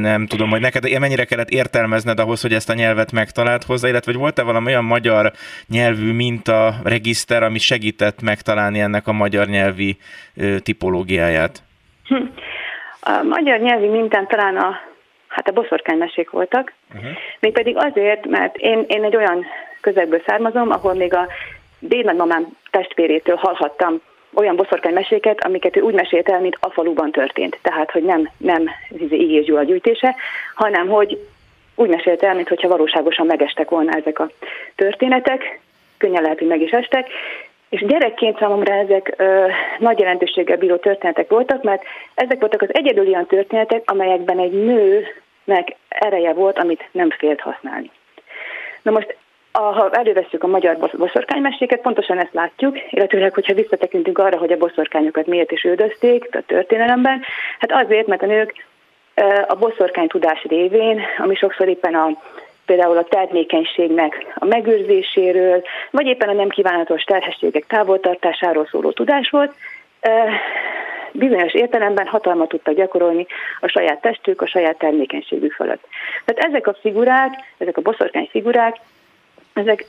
Nem 0.01 0.27
tudom, 0.27 0.49
hogy 0.49 0.62
neked 0.62 0.99
mennyire 0.99 1.25
kellett 1.25 1.49
értelmezned 1.49 2.19
ahhoz, 2.19 2.41
hogy 2.41 2.54
ezt 2.54 2.69
a 2.69 2.73
nyelvet 2.73 3.12
megtalált 3.12 3.63
hozzá, 3.63 3.88
illetve 3.88 4.12
hogy 4.12 4.21
volt-e 4.21 4.41
valami 4.41 4.65
olyan 4.65 4.84
magyar 4.84 5.32
nyelvű 5.67 6.12
minta, 6.13 6.75
regiszter, 6.84 7.43
ami 7.43 7.60
segített 7.60 8.21
megtalálni 8.21 8.80
ennek 8.80 9.08
a 9.08 9.12
magyar 9.12 9.47
nyelvi 9.47 9.97
tipológiáját? 10.63 11.63
Hm. 12.08 12.15
A 13.01 13.23
magyar 13.23 13.60
nyelvi 13.60 13.88
mintán 13.88 14.27
talán 14.27 14.58
a, 14.58 14.80
hát 15.32 15.48
a 15.48 15.52
boszorkánymesék 15.52 16.30
voltak, 16.30 16.74
uh-huh. 16.94 17.12
mégpedig 17.39 17.78
azért, 17.78 18.26
mert 18.26 18.58
én, 18.58 18.86
én 18.88 19.04
egy 19.04 19.15
olyan 19.15 19.46
közegből 19.82 20.22
származom, 20.26 20.72
ahol 20.72 20.94
még 20.94 21.13
a 21.13 21.28
dédnagymamám 21.80 22.48
testvérétől 22.72 23.36
hallhattam 23.36 24.02
olyan 24.34 24.56
boszorkánymeséket, 24.56 25.44
amiket 25.44 25.78
ő 25.78 25.82
úgy 25.82 25.94
mesélt 25.94 26.30
el, 26.30 26.39
mint 26.39 26.58
a 26.60 26.70
faluban 26.70 27.12
történt. 27.12 27.60
Tehát, 27.62 27.91
hogy 27.91 28.04
nem, 28.04 28.30
nem 28.38 28.70
Igés 28.89 29.20
izé 29.20 29.39
Gyula 29.39 29.63
gyűjtése, 29.63 30.15
hanem, 30.56 30.88
hogy 30.88 31.20
úgy 31.76 31.89
mesélte 31.89 32.28
el, 32.28 32.36
mintha 32.36 32.67
valóságosan 32.67 33.26
megestek 33.26 33.70
volna 33.70 33.91
ezek 33.91 34.20
a 34.20 34.30
történetek, 34.76 35.60
könnyen 35.98 36.22
lehet, 36.22 36.39
hogy 36.39 36.48
meg 36.48 36.62
is 36.62 36.72
estek, 36.72 37.08
és 37.72 37.86
gyerekként 37.86 38.38
számomra 38.38 38.74
ezek 38.74 39.14
ö, 39.18 39.46
nagy 39.80 40.00
jelentőséggel 40.00 40.58
bíró 40.58 40.76
történetek 40.76 41.30
voltak, 41.30 41.64
mert 41.64 41.84
ezek 42.14 42.40
voltak 42.40 42.62
az 42.62 42.70
egyedül 42.74 43.08
olyan 43.08 43.26
történetek, 43.26 43.82
amelyekben 43.86 44.40
egy 44.40 44.52
nőnek 44.52 45.76
ereje 45.88 46.34
volt, 46.34 46.60
amit 46.60 46.90
nem 46.92 47.10
félt 47.10 47.40
használni. 47.40 47.92
Na 48.82 48.92
most 48.92 49.16
a, 49.52 49.62
ha 49.62 49.90
elővesszük 49.92 50.44
a 50.44 50.48
magyar 50.48 50.78
boszorkánymeséket, 50.98 51.82
pontosan 51.82 52.20
ezt 52.20 52.34
látjuk, 52.34 52.78
illetőleg, 52.90 53.34
hogyha 53.34 53.54
visszatekintünk 53.54 54.18
arra, 54.18 54.38
hogy 54.38 54.52
a 54.52 54.58
boszorkányokat 54.58 55.26
miért 55.26 55.52
is 55.52 55.64
üldözték 55.64 56.36
a 56.36 56.42
történelemben, 56.46 57.24
hát 57.60 57.72
azért, 57.86 58.08
mert 58.08 58.22
a 58.22 58.26
nők 58.26 58.54
a 59.48 59.56
boszorkány 59.56 60.08
tudás 60.08 60.44
révén, 60.44 61.02
ami 61.18 61.36
sokszor 61.36 61.68
éppen 61.68 61.96
a 61.96 62.10
például 62.65 62.97
a 62.97 63.04
termékenységnek 63.04 64.34
a 64.36 64.45
megőrzéséről, 64.45 65.63
vagy 65.91 66.06
éppen 66.06 66.30
a 66.30 66.34
nem 66.34 66.50
kívánatos 66.50 67.04
terhességek 67.04 67.65
távoltartásáról 67.67 68.67
szóló 68.71 68.91
tudás 68.91 69.30
volt, 69.30 69.54
bizonyos 71.12 71.54
értelemben 71.54 72.08
hatalmat 72.08 72.50
tudtak 72.50 72.76
gyakorolni 72.76 73.26
a 73.60 73.67
saját 73.67 74.02
testük, 74.02 74.41
a 74.41 74.47
saját 74.47 74.78
termékenységük 74.78 75.54
fölött. 75.54 75.88
Tehát 76.26 76.50
ezek 76.50 76.67
a 76.67 76.78
figurák, 76.82 77.32
ezek 77.58 77.78
a 77.78 77.82
boszorkány 77.82 78.30
figurák 78.32 78.76
ezek 79.54 79.86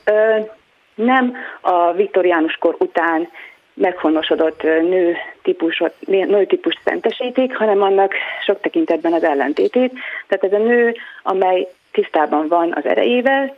nem 0.95 1.37
a 1.61 1.93
viktoriánus 1.93 2.57
kor 2.57 2.77
után 2.79 3.29
meghonosodott 3.75 4.63
nő 4.63 5.17
típusot, 5.43 5.95
nő 6.07 6.47
típust 6.47 6.81
szentesítik, 6.85 7.57
hanem 7.57 7.83
annak 7.83 8.15
sok 8.45 8.61
tekintetben 8.61 9.13
az 9.13 9.25
ellentétét. 9.25 9.93
Tehát 10.27 10.45
ez 10.45 10.61
a 10.61 10.65
nő, 10.65 10.95
amely 11.23 11.69
tisztában 11.93 12.49
van 12.49 12.73
az 12.75 12.87
erejével, 12.87 13.57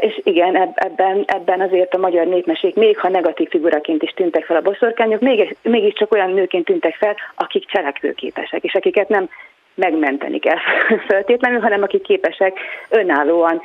és 0.00 0.20
igen, 0.22 0.72
ebben, 0.74 1.24
ebben 1.26 1.60
azért 1.60 1.94
a 1.94 1.98
magyar 1.98 2.26
népmesék, 2.26 2.74
még 2.74 2.98
ha 2.98 3.08
negatív 3.08 3.48
figuraként 3.48 4.02
is 4.02 4.10
tűntek 4.10 4.44
fel 4.44 4.56
a 4.56 4.60
boszorkányok, 4.60 5.20
még, 5.20 5.56
mégiscsak 5.62 6.12
olyan 6.12 6.30
nőként 6.30 6.64
tűntek 6.64 6.94
fel, 6.94 7.16
akik 7.34 7.66
cselekvőképesek, 7.66 8.64
és 8.64 8.74
akiket 8.74 9.08
nem 9.08 9.28
megmenteni 9.74 10.38
kell 10.38 10.58
feltétlenül, 11.08 11.60
hanem 11.60 11.82
akik 11.82 12.02
képesek 12.02 12.58
önállóan 12.88 13.62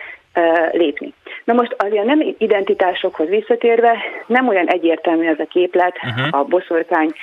lépni. 0.71 1.13
Na 1.43 1.53
most 1.53 1.75
az 1.77 1.91
ilyen 1.91 2.05
nem 2.05 2.36
identitásokhoz 2.38 3.27
visszatérve, 3.27 3.97
nem 4.25 4.47
olyan 4.47 4.67
egyértelmű 4.67 5.27
ez 5.27 5.39
a 5.39 5.45
képlet 5.45 5.95
uh-huh. 6.03 6.39
a 6.39 6.43
boszorkány 6.43 7.13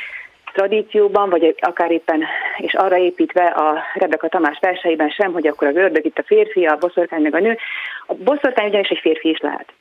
tradícióban, 0.59 1.31
vagy 1.31 1.55
akár 1.61 1.91
éppen, 1.91 2.25
és 2.57 2.75
arra 2.75 2.97
építve 2.97 3.45
a 3.45 3.83
Rebeka 3.95 4.29
Tamás 4.29 4.59
verseiben 4.61 5.09
sem, 5.09 5.33
hogy 5.33 5.47
akkor 5.47 5.69
az 5.69 5.77
ördög 5.77 6.05
itt 6.05 6.19
a 6.19 6.23
férfi, 6.27 6.67
a 6.67 6.77
boszorkány 6.77 7.23
meg 7.23 7.35
a 7.35 7.39
nő. 7.39 7.59
A 8.07 8.15
boszorkány 8.15 8.69
ugyanis 8.69 8.89
egy 8.89 8.99
férfi 8.99 9.29
is 9.29 9.39
lehet. 9.39 9.73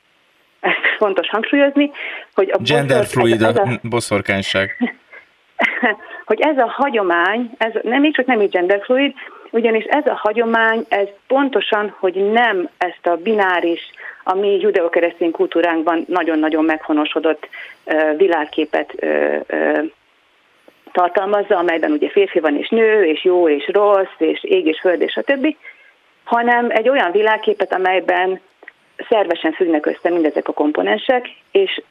Ezt 0.59 0.95
fontos 0.97 1.29
hangsúlyozni, 1.29 1.91
hogy 2.33 2.49
a 2.51 2.57
Genderfluid 2.57 3.41
a, 3.41 3.47
a 3.47 3.79
boszorkányság. 3.81 4.75
hogy 6.29 6.41
ez 6.41 6.57
a 6.57 6.73
hagyomány, 6.75 7.51
ez 7.57 7.71
nem 7.81 8.03
így 8.03 8.13
csak 8.13 8.25
nem 8.25 8.41
így 8.41 8.51
genderfluid, 8.51 9.13
ugyanis 9.49 9.83
ez 9.83 10.05
a 10.05 10.15
hagyomány, 10.15 10.85
ez 10.89 11.07
pontosan, 11.27 11.95
hogy 11.99 12.31
nem 12.31 12.69
ezt 12.77 13.07
a 13.07 13.15
bináris, 13.15 13.91
a 14.23 14.35
mi 14.35 14.59
judeokeresztény 14.59 15.31
kultúránkban 15.31 16.05
nagyon-nagyon 16.07 16.65
meghonosodott 16.65 17.47
világképet 18.17 18.95
tartalmazza, 20.97 21.57
amelyben 21.57 21.91
ugye 21.91 22.09
férfi 22.09 22.39
van 22.39 22.57
és 22.57 22.69
nő, 22.69 23.03
és 23.03 23.23
jó 23.23 23.49
és 23.49 23.67
rossz, 23.67 24.17
és 24.17 24.43
ég 24.43 24.65
és 24.65 24.79
föld, 24.79 25.01
és 25.01 25.15
a 25.15 25.21
többi, 25.21 25.57
hanem 26.23 26.67
egy 26.69 26.89
olyan 26.89 27.11
világképet, 27.11 27.73
amelyben 27.73 28.39
szervesen 29.09 29.51
függnek 29.51 29.85
össze 29.85 30.09
mindezek 30.09 30.47
a 30.47 30.53
komponensek, 30.53 31.29
és 31.51 31.81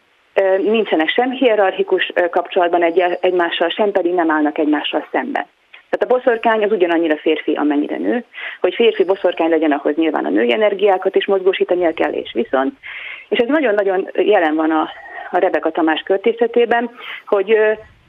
nincsenek 0.59 1.09
sem 1.09 1.31
hierarchikus 1.31 2.12
kapcsolatban 2.31 2.83
egy, 2.83 3.19
egymással, 3.21 3.69
sem 3.69 3.90
pedig 3.90 4.14
nem 4.14 4.31
állnak 4.31 4.59
egymással 4.59 5.09
szemben. 5.12 5.47
Tehát 5.90 6.05
a 6.05 6.16
boszorkány 6.16 6.62
az 6.62 6.73
ugyanannyira 6.73 7.16
férfi, 7.16 7.53
amennyire 7.55 7.97
nő. 7.97 8.25
Hogy 8.61 8.75
férfi 8.75 9.05
boszorkány 9.05 9.51
legyen, 9.51 9.73
ahhoz 9.73 9.95
nyilván 9.97 10.25
a 10.25 10.31
női 10.31 10.53
energiákat 10.53 11.16
is 11.16 11.27
mozgósítania 11.27 11.92
kell, 11.92 12.12
és 12.12 12.31
viszont. 12.33 12.73
És 13.29 13.38
ez 13.38 13.49
nagyon-nagyon 13.49 14.09
jelen 14.14 14.55
van 14.55 14.71
a, 14.71 14.88
a 15.31 15.38
Rebeka 15.38 15.71
Tamás 15.71 16.01
költészetében, 16.01 16.90
hogy 17.27 17.57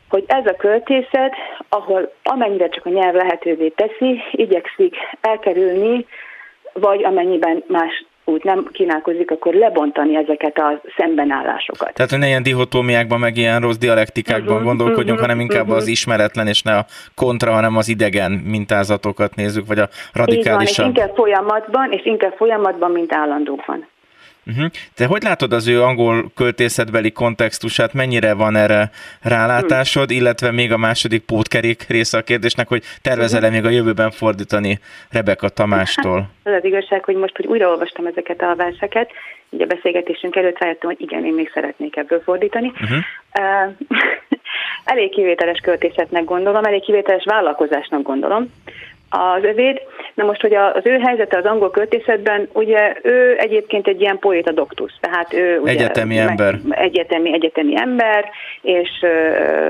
hogy 0.10 0.24
ez 0.28 0.46
a 0.46 0.56
költészet, 0.58 1.34
ahol 1.70 2.13
amennyire 2.24 2.70
csak 2.70 2.86
a 2.86 2.89
nyelv 2.89 3.15
lehetővé 3.15 3.67
teszi, 3.67 4.22
igyekszik 4.32 4.96
elkerülni, 5.22 6.06
vagy 6.74 7.04
amennyiben 7.04 7.63
más 7.67 8.06
úgy 8.30 8.43
nem 8.43 8.67
kínálkozik, 8.72 9.32
akkor 9.32 9.54
lebontani 9.54 10.15
ezeket 10.15 10.58
a 10.58 10.82
szembenállásokat. 10.98 11.93
Tehát, 11.93 12.12
hogy 12.12 12.20
ne 12.20 12.28
ilyen 12.28 12.43
dihotómiákban, 12.43 13.20
meg 13.20 13.38
ilyen 13.38 13.62
rossz 13.62 13.78
dialektikákban 13.78 14.54
uh-huh, 14.54 14.67
gondolkodjunk, 14.67 15.20
uh-huh, 15.20 15.22
hanem 15.22 15.39
inkább 15.39 15.63
uh-huh. 15.63 15.78
az 15.78 15.88
ismeretlen, 15.88 16.48
és 16.48 16.62
ne 16.62 16.78
a 16.78 16.86
kontra, 17.15 17.52
hanem 17.52 17.78
az 17.78 17.89
idegen 17.89 18.32
mintázatokat 18.32 19.36
nézzük, 19.36 19.67
vagy 19.67 19.80
a 19.80 19.89
radikálisabb. 20.13 20.88
Így 20.88 20.93
van, 20.93 20.96
és 20.96 21.02
inkább 21.02 21.15
folyamatban, 21.15 21.91
és 21.91 22.06
inkább 22.06 22.34
folyamatban, 22.38 22.91
mint 22.91 23.13
állandóban. 23.13 23.88
Uh-huh. 24.47 24.65
Te 24.95 25.05
hogy 25.05 25.23
látod 25.23 25.53
az 25.53 25.67
ő 25.67 25.81
angol 25.81 26.31
költészetbeli 26.36 27.12
kontextusát, 27.12 27.93
mennyire 27.93 28.33
van 28.33 28.55
erre 28.55 28.89
rálátásod, 29.21 30.12
illetve 30.12 30.51
még 30.51 30.71
a 30.71 30.77
második 30.77 31.21
pótkerék 31.21 31.86
része 31.88 32.17
a 32.17 32.21
kérdésnek, 32.21 32.67
hogy 32.67 32.83
tervezel-e 33.01 33.49
még 33.49 33.65
a 33.65 33.69
jövőben 33.69 34.12
fordítani 34.12 34.79
Rebeka 35.10 35.49
Tamástól? 35.49 36.19
Hát, 36.19 36.29
az 36.43 36.53
az 36.53 36.63
igazság, 36.63 37.03
hogy 37.03 37.15
most, 37.15 37.36
hogy 37.36 37.45
újraolvastam 37.45 38.05
ezeket 38.05 38.41
a 38.41 38.55
verseket, 38.55 39.12
így 39.49 39.62
a 39.62 39.65
beszélgetésünk 39.65 40.36
előtt 40.36 40.60
rájöttem, 40.60 40.89
hogy 40.89 41.01
igen, 41.01 41.25
én 41.25 41.33
még 41.33 41.51
szeretnék 41.53 41.95
ebből 41.95 42.21
fordítani. 42.21 42.67
Uh-huh. 42.67 42.97
Uh, 43.39 43.73
elég 44.83 45.10
kivételes 45.10 45.60
költészetnek 45.60 46.23
gondolom, 46.23 46.63
elég 46.63 46.81
kivételes 46.81 47.23
vállalkozásnak 47.23 48.01
gondolom, 48.01 48.51
az 49.10 49.43
övét. 49.43 49.82
Na 50.13 50.24
most, 50.24 50.41
hogy 50.41 50.54
az 50.54 50.82
ő 50.84 51.00
helyzete 51.00 51.38
az 51.38 51.46
angol 51.46 51.72
költészetben, 51.72 52.50
ugye 52.54 52.98
ő 53.04 53.36
egyébként 53.38 53.88
egy 53.88 54.02
ilyen 54.02 54.20
poéta 54.20 54.52
doktus, 54.52 54.93
tehát 55.00 55.34
ő 55.34 55.60
ugye 55.60 55.72
egyetemi 55.72 56.15
meg, 56.15 56.28
ember. 56.28 56.56
Egyetemi, 56.70 57.34
egyetemi 57.34 57.74
ember, 57.82 58.30
és 58.62 58.89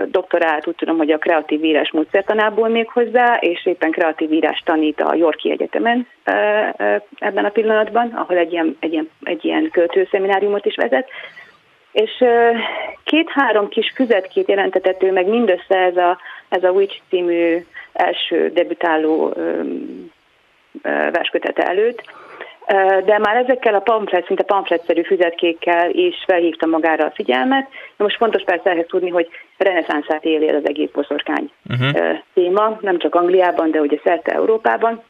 doktorált 0.05 0.67
úgy 0.67 0.75
tudom, 0.75 0.97
hogy 0.97 1.11
a 1.11 1.17
kreatív 1.17 1.63
írás 1.63 1.91
módszertanából 1.91 2.67
még 2.67 2.89
hozzá, 2.89 3.37
és 3.39 3.65
éppen 3.65 3.91
kreatív 3.91 4.31
írás 4.31 4.61
tanít 4.65 5.01
a 5.01 5.15
Yorki 5.15 5.51
Egyetemen 5.51 6.07
ebben 7.19 7.45
a 7.45 7.49
pillanatban, 7.49 8.11
ahol 8.15 8.37
egy 8.37 8.51
ilyen, 8.51 8.77
egy 8.79 8.91
ilyen, 8.91 9.09
egy 9.23 9.45
ilyen 9.45 9.69
költőszemináriumot 9.71 10.65
is 10.65 10.75
vezet. 10.75 11.09
És 11.91 12.23
két-három 13.03 13.69
kis 13.69 13.91
füzetkét 13.95 14.47
jelentetett 14.47 15.03
ő 15.03 15.11
meg 15.11 15.27
mindössze 15.27 15.75
ez 15.75 15.97
a, 15.97 16.19
ez 16.49 16.63
a 16.63 16.69
Witch 16.69 16.99
című 17.09 17.65
első 17.97 18.49
debütáló 18.53 19.33
verskötete 21.11 21.63
előtt, 21.63 22.01
de 23.05 23.17
már 23.17 23.35
ezekkel 23.35 23.75
a 23.75 23.79
pamflet, 23.79 24.25
szinte 24.25 24.43
pamfletszerű 24.43 25.01
füzetkékkel 25.01 25.89
is 25.89 26.23
felhívta 26.27 26.65
magára 26.65 27.05
a 27.05 27.11
figyelmet. 27.11 27.67
Na 27.97 28.03
most 28.03 28.17
fontos 28.17 28.43
persze 28.43 28.69
ehhez 28.69 28.85
tudni, 28.87 29.09
hogy 29.09 29.27
reneszánszát 29.57 30.25
éli 30.25 30.49
az 30.49 30.67
egész 30.67 30.89
boszorkány 30.93 31.51
uh-huh. 31.69 32.17
téma, 32.33 32.77
nem 32.81 32.97
csak 32.97 33.15
Angliában, 33.15 33.71
de 33.71 33.79
ugye 33.79 33.97
szerte 34.03 34.31
Európában. 34.31 35.03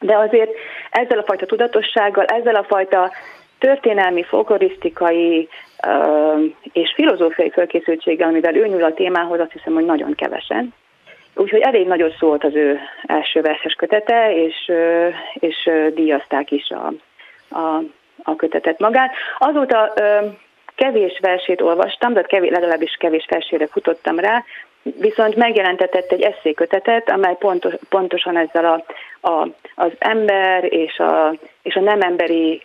De 0.00 0.16
azért 0.16 0.50
ezzel 0.90 1.18
a 1.18 1.24
fajta 1.24 1.46
tudatossággal, 1.46 2.24
ezzel 2.24 2.54
a 2.54 2.64
fajta 2.64 3.12
történelmi, 3.58 4.22
folklorisztikai 4.22 5.48
és 6.72 6.92
filozófiai 6.94 7.50
fölkészültséggel, 7.50 8.28
amivel 8.28 8.56
ő 8.56 8.66
nyúl 8.66 8.84
a 8.84 8.94
témához, 8.94 9.40
azt 9.40 9.52
hiszem, 9.52 9.74
hogy 9.74 9.84
nagyon 9.84 10.14
kevesen. 10.14 10.74
Úgyhogy 11.36 11.60
elég 11.60 11.86
nagyot 11.86 12.16
szólt 12.18 12.44
az 12.44 12.54
ő 12.54 12.78
első 13.06 13.40
verses 13.40 13.72
kötete, 13.72 14.34
és, 14.34 14.72
és 15.34 15.70
díjazták 15.94 16.50
is 16.50 16.70
a, 16.70 16.92
a, 17.58 17.82
a 18.22 18.36
kötetet 18.36 18.78
magát. 18.78 19.12
Azóta 19.38 19.92
kevés 20.74 21.18
versét 21.22 21.60
olvastam, 21.60 22.12
de 22.12 22.22
kevés, 22.22 22.50
legalábbis 22.50 22.96
kevés 22.98 23.26
versére 23.28 23.66
futottam 23.66 24.18
rá, 24.18 24.44
viszont 24.82 25.36
megjelentetett 25.36 26.12
egy 26.12 26.22
eszékötetet, 26.22 27.10
amely 27.10 27.36
pontos, 27.38 27.74
pontosan 27.88 28.36
ezzel 28.36 28.64
a, 28.64 28.84
a, 29.30 29.48
az 29.74 29.92
ember 29.98 30.72
és 30.72 30.98
a, 30.98 31.34
és 31.62 31.74
a 31.74 31.80
nem 31.80 32.00
emberi 32.00 32.62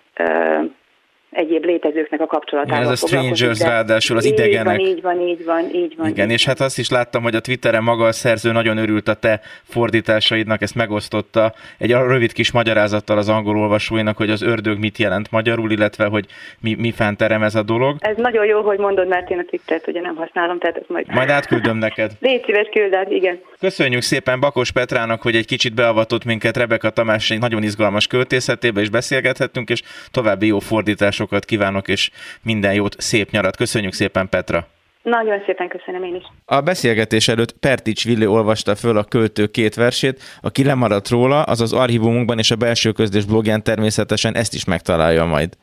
egyéb 1.31 1.65
létezőknek 1.65 2.21
a 2.21 2.25
kapcsolatával. 2.25 2.91
Ez 2.91 3.03
a 3.03 3.07
strangers 3.07 3.57
de 3.57 3.67
ráadásul, 3.67 4.17
az 4.17 4.25
így 4.25 4.31
idegenek. 4.31 4.77
Van, 4.77 4.85
így 4.85 5.01
van, 5.01 5.21
így 5.21 5.45
van, 5.45 5.69
így 5.73 5.95
van. 5.97 6.07
Igen, 6.07 6.29
és 6.29 6.45
hát 6.45 6.59
azt 6.59 6.77
is 6.77 6.89
láttam, 6.89 7.23
hogy 7.23 7.35
a 7.35 7.39
Twitteren 7.39 7.83
maga 7.83 8.05
a 8.05 8.11
szerző 8.11 8.51
nagyon 8.51 8.77
örült 8.77 9.07
a 9.07 9.13
te 9.13 9.41
fordításaidnak, 9.63 10.61
ezt 10.61 10.75
megosztotta 10.75 11.53
egy 11.77 11.91
rövid 11.91 12.33
kis 12.33 12.51
magyarázattal 12.51 13.17
az 13.17 13.29
angol 13.29 13.57
olvasóinak, 13.57 14.17
hogy 14.17 14.29
az 14.29 14.41
ördög 14.41 14.79
mit 14.79 14.97
jelent 14.97 15.31
magyarul, 15.31 15.71
illetve 15.71 16.05
hogy 16.05 16.25
mi, 16.59 16.75
mi 16.79 16.91
fánterem 16.91 17.43
ez 17.43 17.55
a 17.55 17.63
dolog. 17.63 17.97
Ez 17.99 18.17
nagyon 18.17 18.45
jó, 18.45 18.61
hogy 18.61 18.79
mondod, 18.79 19.07
mert 19.07 19.29
én 19.29 19.39
a 19.39 19.43
Twittert 19.43 19.87
ugye 19.87 20.01
nem 20.01 20.15
használom, 20.15 20.59
tehát 20.59 20.77
ez 20.77 20.85
majd... 20.87 21.07
Majd 21.13 21.29
átküldöm 21.29 21.77
neked. 21.77 22.11
Légy 22.19 22.43
szíves, 22.45 22.67
külded, 22.71 23.11
igen. 23.11 23.39
Köszönjük 23.59 24.01
szépen 24.01 24.39
Bakos 24.39 24.71
Petrának, 24.71 25.21
hogy 25.21 25.35
egy 25.35 25.45
kicsit 25.45 25.73
beavatott 25.73 26.25
minket 26.25 26.57
Rebeka 26.57 26.89
Tamás 26.89 27.31
egy 27.31 27.39
nagyon 27.39 27.63
izgalmas 27.63 28.07
költészetébe, 28.07 28.81
és 28.81 28.89
beszélgethettünk, 28.89 29.69
és 29.69 29.81
további 30.11 30.47
jó 30.47 30.59
fordítás 30.59 31.19
sokat 31.21 31.45
kívánok, 31.45 31.87
és 31.87 32.11
minden 32.41 32.73
jót, 32.73 32.95
szép 32.97 33.31
nyarat. 33.31 33.55
Köszönjük 33.55 33.93
szépen, 33.93 34.29
Petra! 34.29 34.67
Nagyon 35.03 35.41
szépen 35.45 35.67
köszönöm 35.67 36.03
én 36.03 36.15
is. 36.15 36.23
A 36.45 36.61
beszélgetés 36.61 37.27
előtt 37.27 37.51
Pertics 37.51 38.05
Villi 38.05 38.25
olvasta 38.25 38.75
föl 38.75 38.97
a 38.97 39.03
költő 39.03 39.47
két 39.47 39.75
versét, 39.75 40.21
aki 40.41 40.63
lemaradt 40.63 41.09
róla, 41.09 41.43
az 41.43 41.61
az 41.61 41.73
archívumunkban 41.73 42.37
és 42.37 42.51
a 42.51 42.55
belső 42.55 42.91
közlés 42.91 43.25
blogján 43.25 43.63
természetesen 43.63 44.35
ezt 44.35 44.53
is 44.53 44.65
megtalálja 44.65 45.25
majd. 45.25 45.57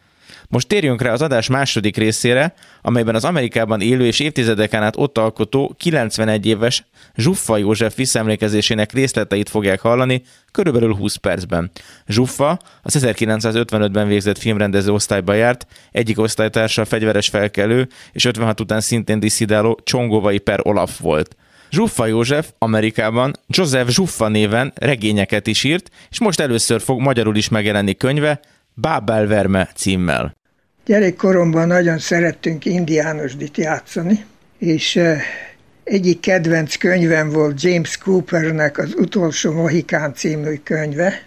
Most 0.50 0.68
térjünk 0.68 1.02
rá 1.02 1.12
az 1.12 1.22
adás 1.22 1.48
második 1.48 1.96
részére, 1.96 2.54
amelyben 2.82 3.14
az 3.14 3.24
Amerikában 3.24 3.80
élő 3.80 4.06
és 4.06 4.20
évtizedeken 4.20 4.82
át 4.82 4.96
ott 4.96 5.18
alkotó 5.18 5.74
91 5.78 6.46
éves 6.46 6.84
Zsuffa 7.16 7.56
József 7.56 7.96
visszaemlékezésének 7.96 8.92
részleteit 8.92 9.48
fogják 9.48 9.80
hallani 9.80 10.22
körülbelül 10.52 10.94
20 10.94 11.16
percben. 11.16 11.70
Zsuffa 12.06 12.58
az 12.82 12.98
1955-ben 13.00 14.08
végzett 14.08 14.38
filmrendező 14.38 14.92
osztályba 14.92 15.32
járt, 15.32 15.66
egyik 15.92 16.18
osztálytársa 16.18 16.84
fegyveres 16.84 17.28
felkelő, 17.28 17.88
és 18.12 18.24
56 18.24 18.61
után 18.61 18.80
szintén 18.80 19.20
diszidáló 19.20 19.80
Csongovai 19.84 20.38
per 20.38 20.61
Olaf 20.62 20.98
volt. 20.98 21.37
Zsuffa 21.70 22.06
József 22.06 22.50
Amerikában 22.58 23.34
Joseph 23.46 23.88
Zsuffa 23.88 24.28
néven 24.28 24.72
regényeket 24.74 25.46
is 25.46 25.64
írt, 25.64 25.90
és 26.11 26.20
most 26.20 26.40
először 26.40 26.80
fog 26.80 27.00
magyarul 27.00 27.37
is 27.37 27.48
megjelenni 27.48 27.94
könyve, 27.94 28.40
Bábelverme 28.80 29.68
címmel. 29.74 30.38
Gyerekkoromban 30.88 31.66
nagyon 31.66 31.98
szerettünk 31.98 32.64
indiánosdit 32.64 33.57
játszani, 33.57 34.24
és 34.59 35.01
egyik 35.85 36.20
kedvenc 36.20 36.77
könyvem 36.77 37.31
volt 37.31 37.62
James 37.62 37.98
Coopernek 37.98 38.79
az 38.79 38.94
Utolsó 38.96 39.53
Mohikán 39.53 40.14
című 40.14 40.55
könyve. 40.64 41.22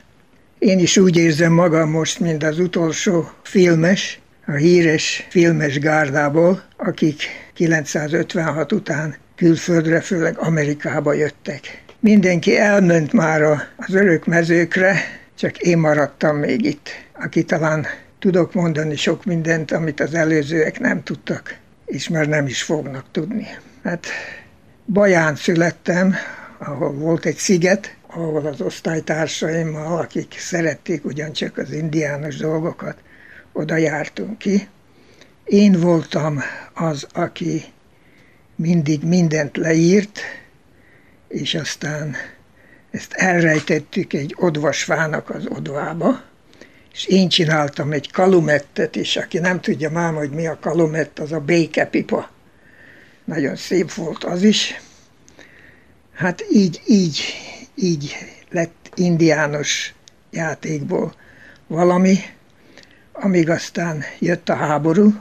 Én 0.59 0.79
is 0.79 0.97
úgy 0.97 1.17
érzem 1.17 1.51
magam 1.51 1.89
most, 1.89 2.19
mint 2.19 2.43
az 2.43 2.59
utolsó 2.59 3.29
filmes, 3.43 4.19
a 4.45 4.51
híres 4.51 5.27
filmes 5.29 5.79
gárdából, 5.79 6.63
akik 6.77 7.23
956 7.53 8.71
után 8.71 9.15
külföldre, 9.35 10.01
főleg 10.01 10.37
Amerikába 10.37 11.13
jöttek. 11.13 11.83
Mindenki 11.99 12.57
elment 12.57 13.13
már 13.13 13.41
az 13.77 13.93
örök 13.93 14.25
mezőkre, 14.25 14.95
csak 15.37 15.57
én 15.57 15.77
maradtam 15.77 16.37
még 16.37 16.65
itt, 16.65 16.89
aki 17.13 17.43
talán 17.43 17.85
tudok 18.21 18.53
mondani 18.53 18.95
sok 18.95 19.25
mindent, 19.25 19.71
amit 19.71 19.99
az 19.99 20.13
előzőek 20.13 20.79
nem 20.79 21.03
tudtak, 21.03 21.57
és 21.85 22.09
már 22.09 22.27
nem 22.27 22.45
is 22.45 22.63
fognak 22.63 23.05
tudni. 23.11 23.47
Hát 23.83 24.05
Baján 24.85 25.35
születtem, 25.35 26.15
ahol 26.57 26.91
volt 26.91 27.25
egy 27.25 27.35
sziget, 27.35 27.95
ahol 28.07 28.45
az 28.45 28.61
osztálytársaimmal, 28.61 29.99
akik 29.99 30.35
szerették 30.39 31.05
ugyancsak 31.05 31.57
az 31.57 31.71
indiános 31.71 32.37
dolgokat, 32.37 32.97
oda 33.51 33.75
jártunk 33.75 34.37
ki. 34.37 34.67
Én 35.43 35.79
voltam 35.79 36.41
az, 36.73 37.07
aki 37.13 37.63
mindig 38.55 39.03
mindent 39.03 39.57
leírt, 39.57 40.19
és 41.27 41.55
aztán 41.55 42.15
ezt 42.91 43.13
elrejtettük 43.13 44.13
egy 44.13 44.35
odvasfának 44.37 45.29
az 45.29 45.45
odvába, 45.47 46.29
és 46.93 47.05
én 47.05 47.29
csináltam 47.29 47.91
egy 47.91 48.11
kalumettet 48.11 48.95
is, 48.95 49.17
aki 49.17 49.39
nem 49.39 49.61
tudja 49.61 49.89
már, 49.89 50.13
hogy 50.13 50.29
mi 50.29 50.47
a 50.47 50.59
kalumett, 50.59 51.19
az 51.19 51.31
a 51.31 51.39
békepipa. 51.39 52.29
Nagyon 53.25 53.55
szép 53.55 53.93
volt 53.93 54.23
az 54.23 54.43
is. 54.43 54.81
Hát 56.13 56.45
így, 56.51 56.81
így, 56.87 57.21
így 57.75 58.15
lett 58.49 58.91
indiános 58.95 59.93
játékból 60.31 61.13
valami, 61.67 62.17
amíg 63.11 63.49
aztán 63.49 64.03
jött 64.19 64.49
a 64.49 64.55
háború, 64.55 65.13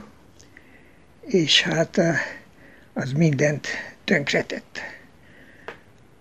és 1.21 1.61
hát 1.61 1.97
eh, 1.97 2.19
az 2.93 3.11
mindent 3.11 3.67
tönkretett. 4.03 4.79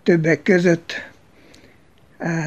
Többek 0.03 0.43
között 0.43 1.10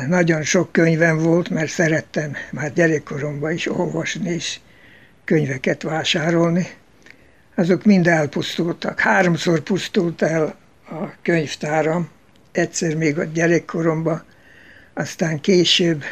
nagyon 0.07 0.43
sok 0.43 0.71
könyvem 0.71 1.17
volt, 1.17 1.49
mert 1.49 1.69
szerettem 1.69 2.35
már 2.51 2.73
gyerekkoromban 2.73 3.51
is 3.51 3.69
olvasni 3.69 4.29
és 4.29 4.59
könyveket 5.23 5.81
vásárolni. 5.81 6.67
Azok 7.55 7.83
mind 7.83 8.07
elpusztultak. 8.07 8.99
Háromszor 8.99 9.59
pusztult 9.59 10.21
el 10.21 10.55
a 10.89 11.21
könyvtáram, 11.21 12.09
egyszer 12.51 12.95
még 12.95 13.19
a 13.19 13.23
gyerekkoromban, 13.23 14.23
aztán 14.93 15.39
később, 15.39 16.03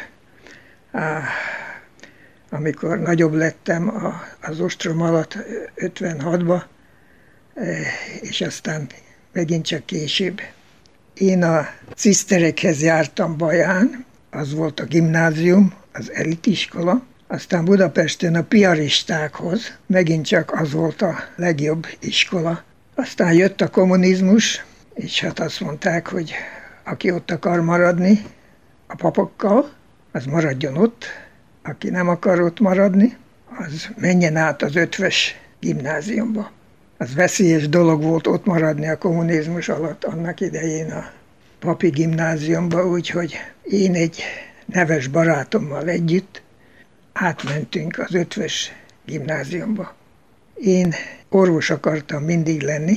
amikor 2.50 2.98
nagyobb 2.98 3.32
lettem 3.32 3.92
az 4.40 4.60
ostrom 4.60 5.02
alatt 5.02 5.38
56-ba, 5.76 6.62
és 8.20 8.40
aztán 8.40 8.86
megint 9.32 9.66
csak 9.66 9.86
később 9.86 10.40
én 11.22 11.42
a 11.42 11.68
ciszterekhez 11.94 12.82
jártam 12.82 13.36
Baján, 13.36 14.04
az 14.30 14.54
volt 14.54 14.80
a 14.80 14.84
gimnázium, 14.84 15.72
az 15.92 16.12
elitiskola, 16.12 17.02
aztán 17.26 17.64
Budapesten 17.64 18.34
a 18.34 18.42
piaristákhoz, 18.42 19.72
megint 19.86 20.26
csak 20.26 20.52
az 20.60 20.72
volt 20.72 21.02
a 21.02 21.14
legjobb 21.36 21.86
iskola. 22.00 22.62
Aztán 22.94 23.32
jött 23.32 23.60
a 23.60 23.68
kommunizmus, 23.68 24.64
és 24.94 25.20
hát 25.20 25.40
azt 25.40 25.60
mondták, 25.60 26.08
hogy 26.08 26.32
aki 26.84 27.10
ott 27.10 27.30
akar 27.30 27.60
maradni 27.60 28.24
a 28.86 28.94
papokkal, 28.94 29.72
az 30.12 30.24
maradjon 30.24 30.76
ott, 30.76 31.04
aki 31.62 31.90
nem 31.90 32.08
akar 32.08 32.40
ott 32.40 32.60
maradni, 32.60 33.16
az 33.58 33.88
menjen 33.96 34.36
át 34.36 34.62
az 34.62 34.76
ötves 34.76 35.36
gimnáziumba 35.60 36.50
az 37.02 37.14
veszélyes 37.14 37.68
dolog 37.68 38.02
volt 38.02 38.26
ott 38.26 38.44
maradni 38.44 38.88
a 38.88 38.98
kommunizmus 38.98 39.68
alatt 39.68 40.04
annak 40.04 40.40
idején 40.40 40.90
a 40.90 41.10
papi 41.58 41.88
gimnáziumba, 41.88 42.86
úgyhogy 42.86 43.36
én 43.62 43.94
egy 43.94 44.22
neves 44.66 45.06
barátommal 45.06 45.88
együtt 45.88 46.42
átmentünk 47.12 47.98
az 47.98 48.14
ötvös 48.14 48.72
gimnáziumba. 49.06 49.94
Én 50.54 50.94
orvos 51.28 51.70
akartam 51.70 52.22
mindig 52.22 52.62
lenni, 52.62 52.96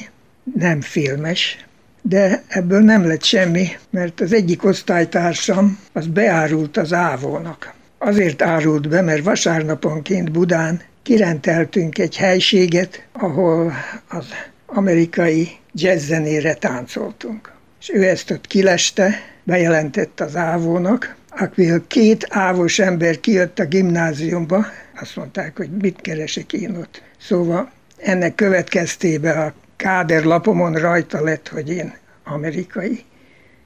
nem 0.55 0.81
filmes, 0.81 1.65
de 2.01 2.43
ebből 2.47 2.81
nem 2.81 3.07
lett 3.07 3.23
semmi, 3.23 3.67
mert 3.89 4.21
az 4.21 4.33
egyik 4.33 4.63
osztálytársam 4.63 5.79
az 5.93 6.07
beárult 6.07 6.77
az 6.77 6.93
ávónak. 6.93 7.73
Azért 7.97 8.41
árult 8.41 8.89
be, 8.89 9.01
mert 9.01 9.23
vasárnaponként 9.23 10.31
Budán 10.31 10.81
kirenteltünk 11.05 11.97
egy 11.97 12.17
helységet, 12.17 13.05
ahol 13.11 13.73
az 14.09 14.25
amerikai 14.65 15.49
jazzzenére 15.73 16.53
táncoltunk. 16.53 17.51
És 17.79 17.89
ő 17.93 18.07
ezt 18.07 18.31
ott 18.31 18.47
kileste, 18.47 19.09
bejelentett 19.43 20.19
az 20.19 20.35
ávónak, 20.35 21.15
akiből 21.29 21.87
két 21.87 22.27
ávos 22.29 22.79
ember 22.79 23.19
kijött 23.19 23.59
a 23.59 23.65
gimnáziumba, 23.65 24.65
azt 24.99 25.15
mondták, 25.15 25.57
hogy 25.57 25.69
mit 25.81 26.01
keresek 26.01 26.53
én 26.53 26.75
ott. 26.75 27.01
Szóval 27.19 27.71
ennek 27.97 28.35
következtében 28.35 29.37
a 29.37 29.53
káderlapomon 29.75 30.73
rajta 30.73 31.23
lett, 31.23 31.47
hogy 31.47 31.69
én 31.69 31.93
amerikai 32.23 33.03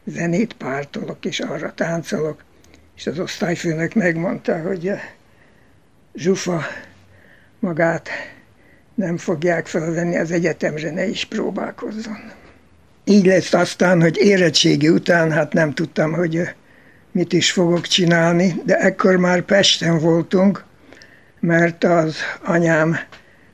zenét 0.06 0.54
pártolok, 0.54 1.26
és 1.26 1.40
arra 1.40 1.74
táncolok. 1.74 2.44
És 2.96 3.08
az 3.08 3.20
osztályfőnök 3.20 3.94
megmondta, 3.94 4.62
hogy 4.62 4.92
Zsufa 6.16 6.62
magát 7.60 8.10
nem 8.96 9.18
fogják 9.18 9.68
felvenni 9.68 10.18
az 10.18 10.32
egyetemre, 10.32 10.92
ne 10.92 11.08
is 11.08 11.26
próbálkozzon. 11.26 12.32
Így 13.04 13.26
lesz 13.26 13.54
aztán, 13.54 14.02
hogy 14.02 14.18
érettségi 14.18 14.90
után, 14.90 15.32
hát 15.32 15.54
nem 15.54 15.74
tudtam, 15.74 16.14
hogy 16.14 16.42
mit 17.12 17.34
is 17.34 17.52
fogok 17.52 17.88
csinálni, 17.88 18.56
de 18.66 18.78
ekkor 18.78 19.16
már 19.16 19.42
Pesten 19.42 20.00
voltunk, 20.00 20.64
mert 21.40 21.84
az 21.84 22.16
anyám 22.44 22.98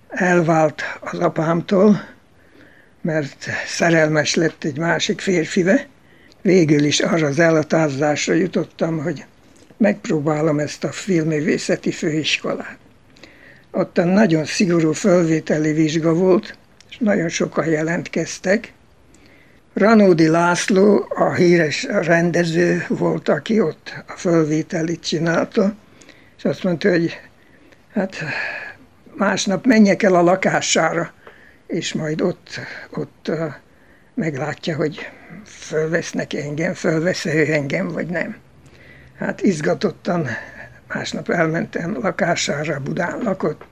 elvált 0.09 0.81
az 0.99 1.19
apámtól, 1.19 2.07
mert 3.01 3.49
szerelmes 3.67 4.35
lett 4.35 4.63
egy 4.63 4.77
másik 4.77 5.21
férfive. 5.21 5.87
Végül 6.41 6.83
is 6.83 6.99
arra 6.99 7.27
az 7.27 7.39
elhatározásra 7.39 8.33
jutottam, 8.33 8.99
hogy 8.99 9.25
megpróbálom 9.77 10.59
ezt 10.59 10.83
a 10.83 10.91
filmművészeti 10.91 11.91
főiskolát. 11.91 12.77
Ott 13.77 13.95
nagyon 13.95 14.45
szigorú 14.45 14.91
fölvételi 14.91 15.73
vizsga 15.73 16.13
volt, 16.13 16.57
és 16.89 16.97
nagyon 16.97 17.29
sokan 17.29 17.65
jelentkeztek. 17.65 18.73
Ranódi 19.73 20.27
László, 20.27 21.05
a 21.09 21.33
híres 21.33 21.83
rendező 21.83 22.85
volt, 22.87 23.29
aki 23.29 23.61
ott 23.61 24.03
a 24.07 24.11
fölvételit 24.11 25.03
csinálta, 25.03 25.75
és 26.37 26.45
azt 26.45 26.63
mondta, 26.63 26.89
hogy 26.89 27.19
hát 27.93 28.15
másnap 29.15 29.65
menjek 29.65 30.03
el 30.03 30.15
a 30.15 30.21
lakására, 30.21 31.13
és 31.67 31.93
majd 31.93 32.21
ott, 32.21 32.59
ott 32.93 33.31
meglátja, 34.13 34.75
hogy 34.75 35.09
fölvesznek 35.45 36.33
engem, 36.33 36.73
fölvesz 36.73 37.25
ő 37.25 37.53
engem, 37.53 37.87
vagy 37.87 38.07
nem. 38.07 38.35
Hát 39.17 39.41
izgatottan 39.41 40.27
másnap 40.95 41.29
elmentem 41.29 41.97
lakására, 42.01 42.79
Budán 42.79 43.19
lakott, 43.23 43.65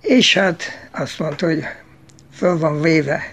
és 0.00 0.34
hát 0.34 0.62
azt 0.90 1.18
mondta, 1.18 1.46
hogy 1.46 1.64
föl 2.32 2.58
van 2.58 2.80
véve. 2.80 3.32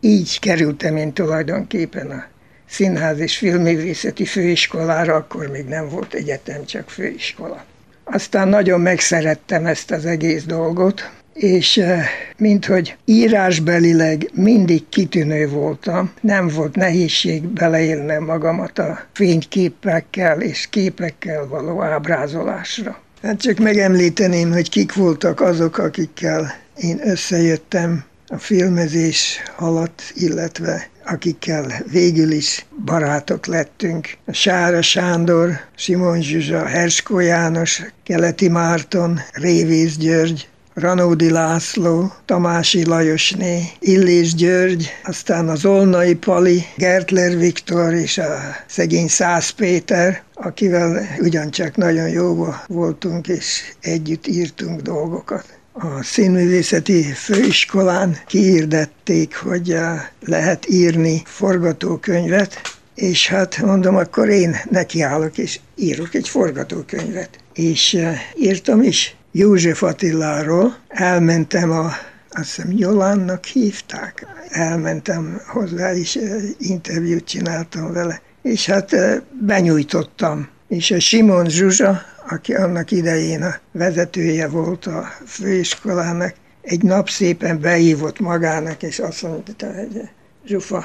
Így 0.00 0.38
kerültem 0.38 0.96
én 0.96 1.12
tulajdonképpen 1.12 2.10
a 2.10 2.24
Színház 2.66 3.18
és 3.18 3.38
Filmművészeti 3.38 4.24
Főiskolára, 4.24 5.14
akkor 5.14 5.46
még 5.46 5.64
nem 5.64 5.88
volt 5.88 6.14
egyetem, 6.14 6.64
csak 6.64 6.90
főiskola. 6.90 7.64
Aztán 8.04 8.48
nagyon 8.48 8.80
megszerettem 8.80 9.66
ezt 9.66 9.90
az 9.90 10.06
egész 10.06 10.44
dolgot, 10.44 11.10
és 11.40 11.76
eh, 11.76 12.06
minthogy 12.36 12.96
írásbelileg 13.04 14.30
mindig 14.34 14.88
kitűnő 14.88 15.48
voltam, 15.48 16.10
nem 16.20 16.48
volt 16.48 16.76
nehézség 16.76 17.42
beleélnem 17.42 18.24
magamat 18.24 18.78
a 18.78 19.00
fényképekkel 19.12 20.40
és 20.40 20.66
képekkel 20.70 21.46
való 21.46 21.82
ábrázolásra. 21.82 23.00
Hát 23.22 23.40
csak 23.40 23.58
megemlíteném, 23.58 24.52
hogy 24.52 24.68
kik 24.68 24.94
voltak 24.94 25.40
azok, 25.40 25.78
akikkel 25.78 26.54
én 26.76 27.00
összejöttem 27.04 28.04
a 28.28 28.38
filmezés 28.38 29.42
alatt, 29.56 30.02
illetve 30.14 30.88
akikkel 31.04 31.66
végül 31.90 32.30
is 32.30 32.66
barátok 32.84 33.46
lettünk. 33.46 34.08
Sára 34.32 34.82
Sándor, 34.82 35.60
Simon 35.76 36.22
Zsuzsa, 36.22 36.66
Herskó 36.66 37.18
János, 37.18 37.82
Keleti 38.04 38.48
Márton, 38.48 39.20
Révész 39.32 39.96
György, 39.96 40.48
Ranódi 40.74 41.30
László, 41.30 42.12
Tamási 42.24 42.84
Lajosné, 42.86 43.62
Illés 43.78 44.34
György, 44.34 44.90
aztán 45.04 45.48
az 45.48 45.64
Olnai 45.64 46.14
Pali, 46.14 46.62
Gertler 46.76 47.38
Viktor 47.38 47.92
és 47.92 48.18
a 48.18 48.38
szegény 48.66 49.08
Szász 49.08 49.50
Péter, 49.50 50.22
akivel 50.34 51.06
ugyancsak 51.18 51.76
nagyon 51.76 52.08
jó 52.08 52.54
voltunk, 52.66 53.28
és 53.28 53.62
együtt 53.80 54.26
írtunk 54.26 54.80
dolgokat. 54.80 55.44
A 55.72 56.02
színművészeti 56.02 57.02
főiskolán 57.02 58.16
kiirdették, 58.26 59.36
hogy 59.36 59.72
eh, 59.72 60.06
lehet 60.20 60.68
írni 60.68 61.22
forgatókönyvet, 61.24 62.60
és 62.94 63.28
hát 63.28 63.58
mondom, 63.58 63.96
akkor 63.96 64.28
én 64.28 64.56
nekiállok, 64.70 65.38
és 65.38 65.60
írok 65.76 66.14
egy 66.14 66.28
forgatókönyvet. 66.28 67.30
És 67.52 67.94
eh, 67.94 68.20
írtam 68.36 68.82
is, 68.82 69.16
József 69.32 69.82
Attiláról 69.82 70.76
elmentem 70.88 71.70
a 71.70 71.90
azt 72.30 72.54
hiszem 72.54 72.72
Jolánnak 72.72 73.44
hívták. 73.44 74.26
Elmentem 74.48 75.40
hozzá, 75.46 75.94
és 75.94 76.18
interjút 76.58 77.24
csináltam 77.24 77.92
vele. 77.92 78.20
És 78.42 78.66
hát 78.66 78.96
benyújtottam. 79.40 80.48
És 80.68 80.90
a 80.90 81.00
Simon 81.00 81.48
Zsuzsa, 81.48 82.02
aki 82.30 82.54
annak 82.54 82.90
idején 82.90 83.42
a 83.42 83.54
vezetője 83.72 84.48
volt 84.48 84.86
a 84.86 85.08
főiskolának, 85.26 86.34
egy 86.62 86.82
nap 86.82 87.08
szépen 87.08 87.60
behívott 87.60 88.20
magának, 88.20 88.82
és 88.82 88.98
azt 88.98 89.22
mondta, 89.22 89.74
hogy 89.74 90.08
Zsufa, 90.44 90.84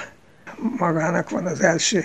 magának 0.77 1.29
van 1.29 1.45
az 1.45 1.61
első 1.61 2.03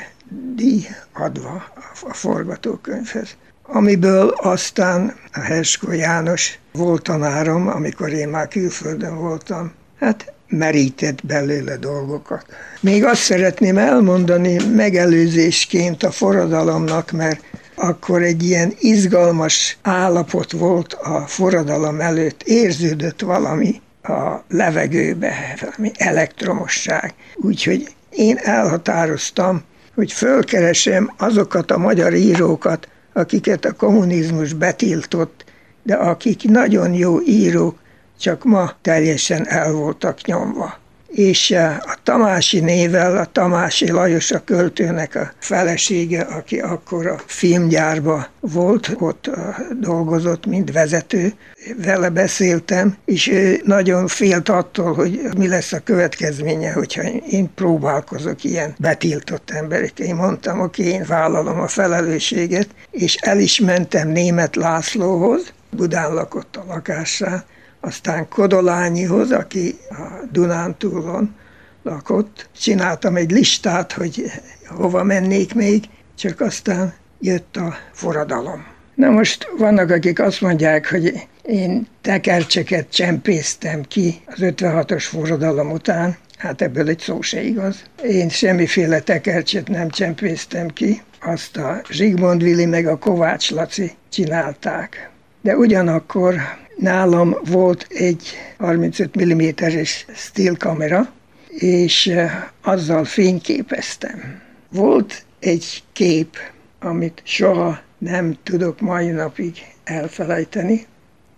díj 0.55 0.87
adva 1.13 1.73
a 2.03 2.15
forgatókönyvhez 2.15 3.37
amiből 3.73 4.29
aztán 4.29 5.15
a 5.33 5.41
Herskó 5.41 5.93
János 5.93 6.59
volt 6.73 7.03
tanárom, 7.03 7.69
amikor 7.69 8.13
én 8.13 8.29
már 8.29 8.49
külföldön 8.49 9.19
voltam, 9.19 9.73
hát 10.01 10.33
merített 10.49 11.27
belőle 11.27 11.77
dolgokat. 11.77 12.45
Még 12.81 13.05
azt 13.05 13.23
szeretném 13.23 13.79
elmondani 13.79 14.57
megelőzésként 14.75 16.03
a 16.03 16.11
forradalomnak, 16.11 17.11
mert 17.11 17.45
akkor 17.75 18.23
egy 18.23 18.43
ilyen 18.43 18.73
izgalmas 18.79 19.79
állapot 19.83 20.53
volt 20.53 20.93
a 20.93 21.25
forradalom 21.27 22.01
előtt, 22.01 22.43
érződött 22.43 23.21
valami 23.21 23.81
a 24.03 24.45
levegőbe, 24.49 25.57
valami 25.61 25.91
elektromosság. 25.97 27.15
Úgyhogy 27.35 27.95
én 28.11 28.37
elhatároztam, 28.37 29.63
hogy 29.95 30.13
fölkeresem 30.13 31.13
azokat 31.19 31.71
a 31.71 31.79
magyar 31.79 32.15
írókat, 32.15 32.89
akiket 33.21 33.65
a 33.65 33.73
kommunizmus 33.73 34.53
betiltott, 34.53 35.45
de 35.83 35.95
akik 35.95 36.43
nagyon 36.43 36.93
jó 36.93 37.21
írók, 37.21 37.79
csak 38.19 38.45
ma 38.45 38.73
teljesen 38.83 39.47
el 39.47 39.73
voltak 39.73 40.25
nyomva 40.25 40.79
és 41.11 41.51
eh, 41.51 41.77
a 41.77 41.97
Tamási 42.03 42.61
nével, 42.61 43.17
a 43.17 43.25
Tamási 43.25 43.91
Lajos 43.91 44.31
a 44.31 44.45
költőnek 44.45 45.15
a 45.15 45.33
felesége, 45.39 46.21
aki 46.21 46.61
akkor 46.61 47.07
a 47.07 47.21
filmgyárba 47.27 48.27
volt, 48.41 48.97
ott 48.99 49.27
eh, 49.27 49.57
dolgozott, 49.81 50.47
mint 50.47 50.73
vezető, 50.73 51.33
vele 51.77 52.09
beszéltem, 52.09 52.97
és 53.05 53.29
ő 53.29 53.61
nagyon 53.65 54.07
félt 54.07 54.49
attól, 54.49 54.95
hogy 54.95 55.21
mi 55.37 55.49
lesz 55.49 55.73
a 55.73 55.81
következménye, 55.81 56.73
hogyha 56.73 57.03
én 57.31 57.55
próbálkozok 57.55 58.45
ilyen 58.45 58.75
betiltott 58.79 59.51
emberekkel. 59.51 60.07
Én 60.07 60.15
mondtam, 60.15 60.61
oké, 60.61 60.83
én 60.83 61.05
vállalom 61.09 61.61
a 61.61 61.69
felelősséget, 61.69 62.69
és 62.91 63.15
el 63.15 63.39
is 63.39 63.61
mentem 63.61 64.09
német 64.09 64.57
Lászlóhoz, 64.57 65.53
Budán 65.71 66.15
lakott 66.15 66.57
a 66.57 66.65
lakásán, 66.69 67.45
aztán 67.81 68.29
Kodolányihoz, 68.29 69.33
aki 69.33 69.79
a 69.91 70.27
Dunántúlon 70.33 71.35
lakott. 71.83 72.49
Csináltam 72.61 73.17
egy 73.17 73.31
listát, 73.31 73.93
hogy 73.93 74.25
hova 74.67 75.03
mennék 75.03 75.55
még, 75.55 75.85
csak 76.17 76.41
aztán 76.41 76.95
jött 77.21 77.57
a 77.57 77.75
forradalom. 77.93 78.65
Na 78.95 79.11
most 79.11 79.49
vannak, 79.59 79.91
akik 79.91 80.21
azt 80.21 80.41
mondják, 80.41 80.91
hogy 80.91 81.29
én 81.43 81.87
tekercseket 82.01 82.93
csempésztem 82.93 83.83
ki 83.83 84.21
az 84.27 84.39
56-os 84.41 85.05
forradalom 85.09 85.71
után. 85.71 86.17
Hát 86.39 86.63
ebből 86.63 86.89
egy 86.89 86.99
szó 86.99 87.21
se 87.21 87.43
igaz. 87.43 87.83
Én 88.09 88.29
semmiféle 88.29 89.01
tekercset 89.01 89.69
nem 89.69 89.89
csempésztem 89.89 90.69
ki, 90.69 91.03
azt 91.21 91.57
a 91.57 91.81
Zsigmond 91.91 92.43
Vili 92.43 92.67
meg 92.67 92.87
a 92.87 92.99
Kovács 92.99 93.51
Laci 93.51 93.93
csinálták. 94.09 95.11
De 95.43 95.57
ugyanakkor 95.57 96.35
nálam 96.81 97.37
volt 97.45 97.87
egy 97.89 98.29
35 98.59 99.25
mm-es 99.25 100.07
steel 100.15 100.57
kamera, 100.57 101.13
és 101.49 102.07
eh, 102.07 102.45
azzal 102.63 103.05
fényképeztem. 103.05 104.41
Volt 104.69 105.25
egy 105.39 105.83
kép, 105.93 106.37
amit 106.81 107.21
soha 107.25 107.81
nem 107.99 108.37
tudok 108.43 108.81
mai 108.81 109.09
napig 109.09 109.57
elfelejteni, 109.85 110.87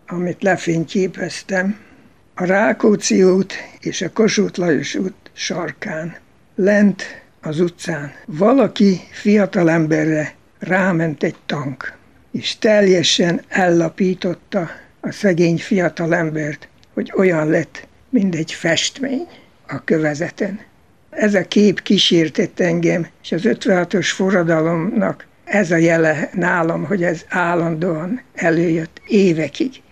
amit 0.07 0.43
lefényképeztem, 0.43 1.79
a 2.35 2.45
Rákóczi 2.45 3.23
út 3.23 3.53
és 3.81 4.03
a 4.03 4.13
Kossuth 4.13 4.59
Lajos 4.59 4.95
út 4.95 5.15
sarkán, 5.33 6.17
lent 6.55 7.03
az 7.41 7.61
utcán. 7.61 8.13
Valaki 8.27 9.01
fiatalemberre 9.11 10.35
ráment 10.59 11.23
egy 11.23 11.37
tank, 11.47 11.97
és 12.33 12.59
teljesen 12.59 13.43
ellapította 13.49 14.71
a 15.05 15.13
szegény 15.13 15.59
fiatalembert, 15.59 16.69
hogy 16.95 17.13
olyan 17.17 17.49
lett, 17.49 17.87
mint 18.09 18.35
egy 18.35 18.53
festmény 18.53 19.27
a 19.67 19.85
kövezeten. 19.85 20.61
Ez 21.11 21.35
a 21.35 21.49
kép 21.49 21.83
kísértett 21.83 22.61
engem, 22.61 23.07
és 23.23 23.33
az 23.33 23.41
56-os 23.45 24.11
forradalomnak 24.15 25.27
ez 25.45 25.71
a 25.71 25.77
jele 25.77 26.31
nálam, 26.33 26.85
hogy 26.85 27.03
ez 27.03 27.25
állandóan 27.29 28.23
előjött 28.35 29.01
évekig. 29.07 29.83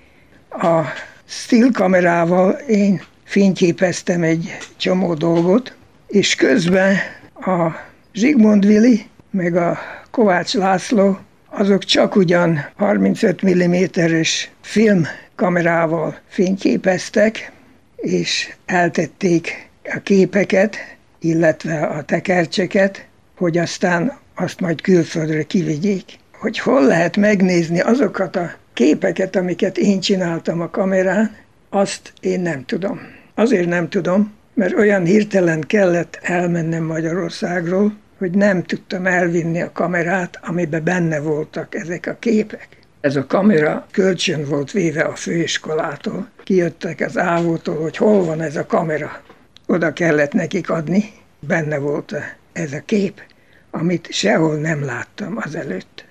A 0.50 0.80
still 1.24 1.70
kamerával 1.72 2.50
én 2.52 3.02
fényképeztem 3.24 4.22
egy 4.22 4.56
csomó 4.76 5.14
dolgot, 5.14 5.74
és 6.06 6.34
közben 6.34 6.96
a 7.34 7.70
Zsigmond 8.12 8.66
Vili, 8.66 9.06
meg 9.30 9.56
a 9.56 9.78
Kovács 10.10 10.54
László, 10.54 11.18
azok 11.50 11.84
csak 11.84 12.16
ugyan 12.16 12.58
35 12.76 13.42
mm-es 13.44 14.50
filmkamerával 14.60 16.18
fényképeztek, 16.28 17.52
és 17.96 18.54
eltették 18.66 19.68
a 19.84 19.98
képeket, 20.02 20.76
illetve 21.18 21.80
a 21.80 22.02
tekercseket, 22.02 23.06
hogy 23.36 23.58
aztán 23.58 24.18
azt 24.34 24.60
majd 24.60 24.80
külföldre 24.80 25.42
kivigyék. 25.42 26.04
Hogy 26.38 26.58
hol 26.58 26.86
lehet 26.86 27.16
megnézni 27.16 27.80
azokat 27.80 28.36
a 28.36 28.54
képeket, 28.72 29.36
amiket 29.36 29.78
én 29.78 30.00
csináltam 30.00 30.60
a 30.60 30.70
kamerán, 30.70 31.36
azt 31.70 32.12
én 32.20 32.40
nem 32.40 32.64
tudom. 32.64 33.00
Azért 33.34 33.68
nem 33.68 33.88
tudom, 33.88 34.32
mert 34.54 34.74
olyan 34.74 35.04
hirtelen 35.04 35.60
kellett 35.60 36.18
elmennem 36.22 36.84
Magyarországról, 36.84 37.96
hogy 38.20 38.30
nem 38.30 38.62
tudtam 38.62 39.06
elvinni 39.06 39.62
a 39.62 39.72
kamerát, 39.72 40.38
amiben 40.42 40.84
benne 40.84 41.20
voltak 41.20 41.74
ezek 41.74 42.06
a 42.06 42.16
képek. 42.18 42.68
Ez 43.00 43.16
a 43.16 43.26
kamera 43.26 43.86
kölcsön 43.90 44.44
volt 44.44 44.70
véve 44.70 45.02
a 45.02 45.14
főiskolától. 45.14 46.28
Kijöttek 46.44 47.00
az 47.00 47.18
ávótól, 47.18 47.76
hogy 47.76 47.96
hol 47.96 48.24
van 48.24 48.40
ez 48.40 48.56
a 48.56 48.66
kamera. 48.66 49.22
Oda 49.66 49.92
kellett 49.92 50.32
nekik 50.32 50.70
adni, 50.70 51.12
benne 51.38 51.78
volt 51.78 52.14
ez 52.52 52.72
a 52.72 52.80
kép, 52.84 53.22
amit 53.70 54.12
sehol 54.12 54.56
nem 54.56 54.84
láttam 54.84 55.36
azelőtt. 55.36 56.04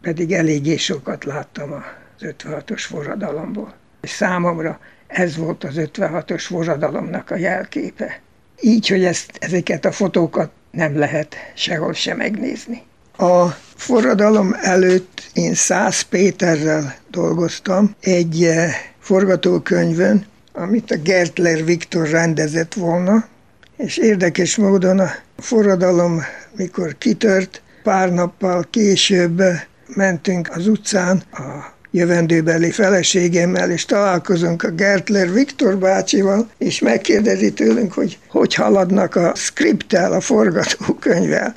Pedig 0.00 0.32
eléggé 0.32 0.76
sokat 0.76 1.24
láttam 1.24 1.72
az 1.72 1.82
56-os 2.20 2.84
forradalomból. 2.88 3.74
És 4.00 4.10
számomra 4.10 4.80
ez 5.06 5.36
volt 5.36 5.64
az 5.64 5.74
56-os 5.76 6.44
forradalomnak 6.46 7.30
a 7.30 7.36
jelképe. 7.36 8.20
Így, 8.60 8.88
hogy 8.88 9.04
ezt, 9.04 9.36
ezeket 9.40 9.84
a 9.84 9.92
fotókat 9.92 10.50
nem 10.70 10.98
lehet 10.98 11.36
sehol 11.54 11.92
sem 11.92 12.16
megnézni. 12.16 12.82
A 13.16 13.46
forradalom 13.74 14.54
előtt 14.60 15.30
én 15.32 15.54
Szász 15.54 16.02
Péterrel 16.02 16.94
dolgoztam 17.10 17.94
egy 18.00 18.44
eh, 18.44 18.74
forgatókönyvön, 18.98 20.26
amit 20.52 20.90
a 20.90 20.96
Gertler 20.96 21.64
Viktor 21.64 22.08
rendezett 22.08 22.74
volna, 22.74 23.28
és 23.76 23.96
érdekes 23.96 24.56
módon 24.56 24.98
a 24.98 25.10
forradalom, 25.36 26.22
mikor 26.56 26.98
kitört, 26.98 27.62
pár 27.82 28.12
nappal 28.12 28.66
később 28.70 29.42
mentünk 29.86 30.50
az 30.50 30.66
utcán 30.66 31.22
a 31.32 31.76
jövendőbeli 31.98 32.70
feleségemmel, 32.70 33.70
és 33.70 33.84
találkozunk 33.84 34.62
a 34.62 34.70
Gertler 34.70 35.32
Viktor 35.32 35.76
bácsival, 35.78 36.48
és 36.58 36.80
megkérdezi 36.80 37.52
tőlünk, 37.52 37.92
hogy 37.92 38.18
hogy 38.28 38.54
haladnak 38.54 39.14
a 39.14 39.32
skriptel, 39.34 40.12
a 40.12 40.20
forgatókönyvvel. 40.20 41.54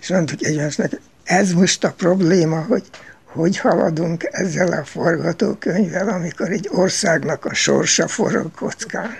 És 0.00 0.08
mondtuk 0.08 0.44
egymásnak, 0.44 1.00
ez 1.24 1.52
most 1.52 1.84
a 1.84 1.94
probléma, 1.96 2.64
hogy 2.68 2.82
hogy 3.34 3.58
haladunk 3.58 4.28
ezzel 4.30 4.72
a 4.72 4.84
forgatókönyvvel, 4.84 6.08
amikor 6.08 6.50
egy 6.50 6.68
országnak 6.72 7.44
a 7.44 7.54
sorsa 7.54 8.08
forog 8.08 8.50
kockán. 8.54 9.16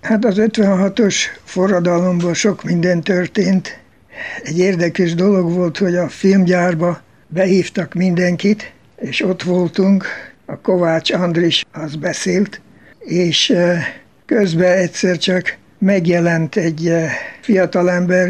Hát 0.00 0.24
az 0.24 0.34
56-os 0.38 1.14
forradalomban 1.44 2.34
sok 2.34 2.62
minden 2.62 3.02
történt. 3.02 3.78
Egy 4.42 4.58
érdekes 4.58 5.14
dolog 5.14 5.52
volt, 5.52 5.78
hogy 5.78 5.96
a 5.96 6.08
filmgyárba 6.08 7.00
behívtak 7.26 7.94
mindenkit, 7.94 8.72
és 9.00 9.22
ott 9.22 9.42
voltunk, 9.42 10.04
a 10.46 10.60
Kovács 10.60 11.12
Andris 11.12 11.64
az 11.72 11.96
beszélt, 11.96 12.60
és 12.98 13.54
közben 14.26 14.76
egyszer 14.76 15.18
csak 15.18 15.56
megjelent 15.78 16.56
egy 16.56 16.92
fiatalember, 17.40 18.28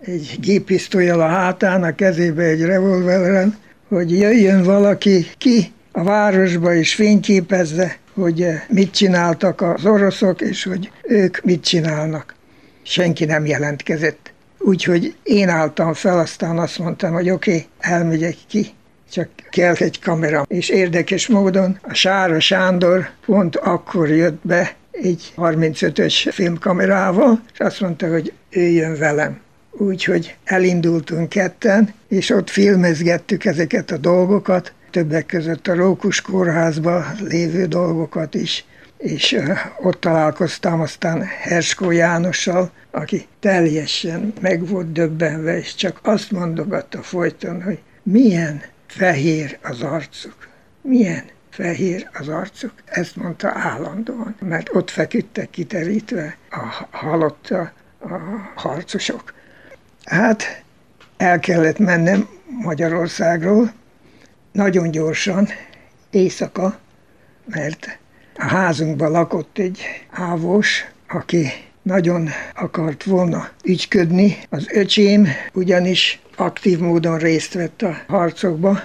egy 0.00 0.36
géppisztolyal 0.40 1.20
a 1.20 1.28
hátán, 1.28 1.82
a 1.82 1.94
kezébe 1.94 2.42
egy 2.42 2.62
revolveren, 2.62 3.56
hogy 3.88 4.18
jöjjön 4.18 4.62
valaki 4.62 5.26
ki 5.38 5.72
a 5.92 6.02
városba 6.02 6.74
és 6.74 6.94
fényképezze, 6.94 7.96
hogy 8.14 8.46
mit 8.68 8.90
csináltak 8.90 9.60
az 9.60 9.86
oroszok, 9.86 10.40
és 10.40 10.64
hogy 10.64 10.90
ők 11.02 11.44
mit 11.44 11.64
csinálnak. 11.64 12.34
Senki 12.82 13.24
nem 13.24 13.46
jelentkezett. 13.46 14.32
Úgyhogy 14.58 15.14
én 15.22 15.48
álltam 15.48 15.94
fel, 15.94 16.18
aztán 16.18 16.58
azt 16.58 16.78
mondtam, 16.78 17.12
hogy 17.12 17.30
oké, 17.30 17.50
okay, 17.50 17.66
elmegyek 17.78 18.36
ki 18.48 18.74
csak 19.10 19.28
kell 19.50 19.74
egy 19.74 20.00
kamera. 20.00 20.44
És 20.48 20.68
érdekes 20.68 21.28
módon 21.28 21.78
a 21.82 21.94
Sára 21.94 22.40
Sándor 22.40 23.10
pont 23.26 23.56
akkor 23.56 24.08
jött 24.08 24.38
be 24.42 24.74
egy 24.90 25.32
35-ös 25.36 26.28
filmkamerával, 26.32 27.40
és 27.52 27.58
azt 27.58 27.80
mondta, 27.80 28.08
hogy 28.08 28.32
ő 28.50 28.60
jön 28.60 28.98
velem. 28.98 29.40
Úgyhogy 29.70 30.36
elindultunk 30.44 31.28
ketten, 31.28 31.94
és 32.08 32.30
ott 32.30 32.50
filmezgettük 32.50 33.44
ezeket 33.44 33.90
a 33.90 33.96
dolgokat, 33.96 34.72
többek 34.90 35.26
között 35.26 35.66
a 35.66 35.74
Rókus 35.74 36.20
kórházba 36.20 37.06
lévő 37.28 37.66
dolgokat 37.66 38.34
is, 38.34 38.64
és 38.98 39.36
ott 39.82 40.00
találkoztam 40.00 40.80
aztán 40.80 41.22
Herskó 41.22 41.90
Jánossal, 41.90 42.70
aki 42.90 43.26
teljesen 43.40 44.32
meg 44.40 44.66
volt 44.68 44.92
döbbenve, 44.92 45.58
és 45.58 45.74
csak 45.74 46.00
azt 46.02 46.30
mondogatta 46.30 47.02
folyton, 47.02 47.62
hogy 47.62 47.78
milyen 48.02 48.62
fehér 48.90 49.58
az 49.62 49.82
arcuk. 49.82 50.48
Milyen 50.80 51.24
fehér 51.50 52.08
az 52.12 52.28
arcuk? 52.28 52.72
Ezt 52.84 53.16
mondta 53.16 53.50
állandóan, 53.54 54.36
mert 54.40 54.74
ott 54.74 54.90
feküdtek 54.90 55.50
kiterítve 55.50 56.36
a 56.50 56.86
halotta 56.90 57.72
a 57.98 58.16
harcosok. 58.54 59.34
Hát 60.04 60.62
el 61.16 61.38
kellett 61.38 61.78
mennem 61.78 62.28
Magyarországról, 62.62 63.72
nagyon 64.52 64.90
gyorsan, 64.90 65.48
éjszaka, 66.10 66.78
mert 67.44 67.98
a 68.36 68.44
házunkban 68.44 69.10
lakott 69.10 69.58
egy 69.58 69.82
ávós, 70.10 70.84
aki 71.08 71.69
nagyon 71.90 72.28
akart 72.54 73.04
volna 73.04 73.48
ügyködni. 73.64 74.36
Az 74.50 74.66
öcsém 74.72 75.28
ugyanis 75.52 76.20
aktív 76.36 76.78
módon 76.78 77.18
részt 77.18 77.54
vett 77.54 77.82
a 77.82 77.96
harcokba, 78.06 78.80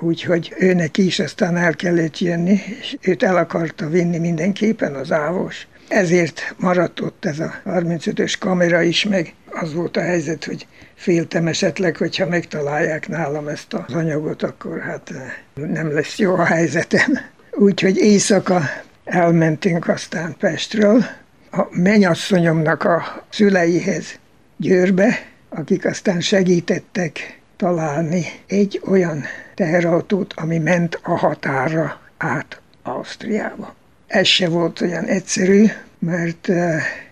úgyhogy 0.00 0.54
őnek 0.58 0.98
is 0.98 1.18
aztán 1.18 1.56
el 1.56 1.74
kellett 1.74 2.18
jönni, 2.18 2.60
és 2.80 2.96
őt 3.00 3.22
el 3.22 3.36
akarta 3.36 3.88
vinni 3.88 4.18
mindenképpen 4.18 4.94
az 4.94 5.12
ávós. 5.12 5.66
Ezért 5.88 6.54
maradt 6.58 7.00
ott 7.00 7.24
ez 7.24 7.38
a 7.38 7.54
35-ös 7.64 8.34
kamera 8.38 8.82
is, 8.82 9.04
meg 9.04 9.34
az 9.50 9.74
volt 9.74 9.96
a 9.96 10.00
helyzet, 10.00 10.44
hogy 10.44 10.66
féltem 10.94 11.46
esetleg, 11.46 11.96
hogyha 11.96 12.26
megtalálják 12.26 13.08
nálam 13.08 13.48
ezt 13.48 13.74
az 13.74 13.94
anyagot, 13.94 14.42
akkor 14.42 14.80
hát 14.80 15.10
eh, 15.10 15.66
nem 15.68 15.92
lesz 15.92 16.18
jó 16.18 16.34
a 16.34 16.44
helyzetem. 16.44 17.18
Úgyhogy 17.50 17.96
éjszaka 17.96 18.62
elmentünk 19.04 19.88
aztán 19.88 20.36
Pestről, 20.38 21.04
a 21.50 21.68
menyasszonyomnak 21.70 22.84
a 22.84 23.24
szüleihez 23.30 24.18
Győrbe, 24.56 25.18
akik 25.48 25.84
aztán 25.84 26.20
segítettek 26.20 27.40
találni 27.56 28.24
egy 28.46 28.80
olyan 28.86 29.24
teherautót, 29.54 30.32
ami 30.36 30.58
ment 30.58 31.00
a 31.02 31.16
határra 31.18 32.00
át 32.18 32.60
Ausztriába. 32.82 33.74
Ez 34.06 34.26
se 34.26 34.48
volt 34.48 34.80
olyan 34.80 35.04
egyszerű, 35.04 35.66
mert 35.98 36.48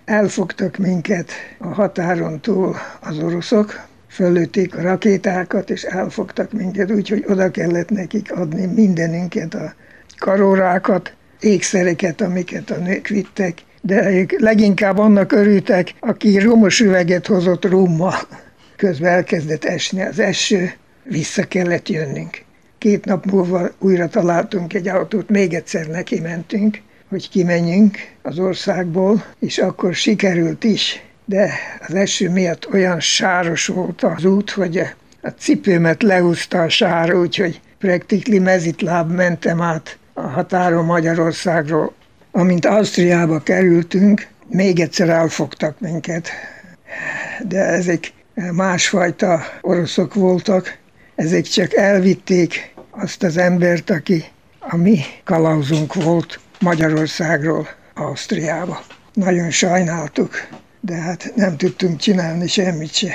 elfogtak 0.05 0.77
minket 0.77 1.33
a 1.59 1.67
határon 1.67 2.41
túl 2.41 2.77
az 3.01 3.19
oroszok, 3.19 3.87
fölötték 4.09 4.77
a 4.77 4.83
rakétákat, 4.83 5.71
és 5.71 5.83
elfogtak 5.83 6.53
minket, 6.53 6.91
úgyhogy 6.91 7.25
oda 7.29 7.51
kellett 7.51 7.91
nekik 7.91 8.33
adni 8.33 8.67
mindenünket, 8.67 9.55
a 9.55 9.75
karórákat, 10.19 11.13
ékszereket, 11.41 12.21
amiket 12.21 12.71
a 12.71 12.77
nők 12.77 13.07
vittek, 13.09 13.63
de 13.81 14.11
ők 14.11 14.41
leginkább 14.41 14.99
annak 14.99 15.33
örültek, 15.33 15.95
aki 16.01 16.39
rumos 16.39 16.81
üveget 16.81 17.27
hozott 17.27 17.65
rummal. 17.65 18.19
Közben 18.77 19.13
elkezdett 19.13 19.65
esni 19.65 20.03
az 20.03 20.19
eső, 20.19 20.73
vissza 21.03 21.45
kellett 21.45 21.89
jönnünk. 21.89 22.43
Két 22.79 23.05
nap 23.05 23.25
múlva 23.25 23.71
újra 23.79 24.09
találtunk 24.09 24.75
egy 24.75 24.89
autót, 24.89 25.29
még 25.29 25.55
egyszer 25.55 25.87
neki 25.87 26.21
mentünk, 26.21 26.81
hogy 27.09 27.31
kimenjünk 27.31 27.97
az 28.23 28.39
országból, 28.39 29.25
és 29.39 29.59
akkor 29.59 29.95
sikerült 29.95 30.65
is, 30.65 31.03
de 31.25 31.51
az 31.89 31.95
eső 31.95 32.31
miatt 32.31 32.73
olyan 32.73 33.01
sáros 33.01 33.67
volt 33.67 34.03
az 34.03 34.25
út, 34.25 34.51
hogy 34.51 34.83
a 35.21 35.29
cipőmet 35.29 36.03
leúzta 36.03 36.63
a 36.63 36.69
sár, 36.69 37.15
úgyhogy 37.15 37.61
praktikli 37.79 38.39
mezitláb 38.39 39.13
mentem 39.13 39.61
át 39.61 39.99
a 40.13 40.21
határon 40.21 40.85
Magyarországról. 40.85 41.95
Amint 42.39 42.65
Ausztriába 42.65 43.39
kerültünk, 43.39 44.27
még 44.49 44.81
egyszer 44.81 45.09
elfogtak 45.09 45.81
minket. 45.81 46.29
De 47.49 47.65
ezek 47.65 48.13
másfajta 48.53 49.43
oroszok 49.61 50.15
voltak, 50.15 50.79
ezek 51.15 51.43
csak 51.43 51.75
elvitték 51.75 52.75
azt 52.91 53.23
az 53.23 53.37
embert, 53.37 53.91
aki 53.91 54.25
a 54.59 54.77
mi 54.77 55.01
kalauzunk 55.25 55.95
volt 55.95 56.41
Magyarországról 56.61 57.69
Ausztriába. 57.95 58.81
Nagyon 59.15 59.51
sajnáltuk, 59.51 60.49
de 60.81 60.95
hát 60.95 61.33
nem 61.35 61.57
tudtunk 61.57 61.99
csinálni 61.99 62.49
semmit 62.49 62.93
se. 62.93 63.13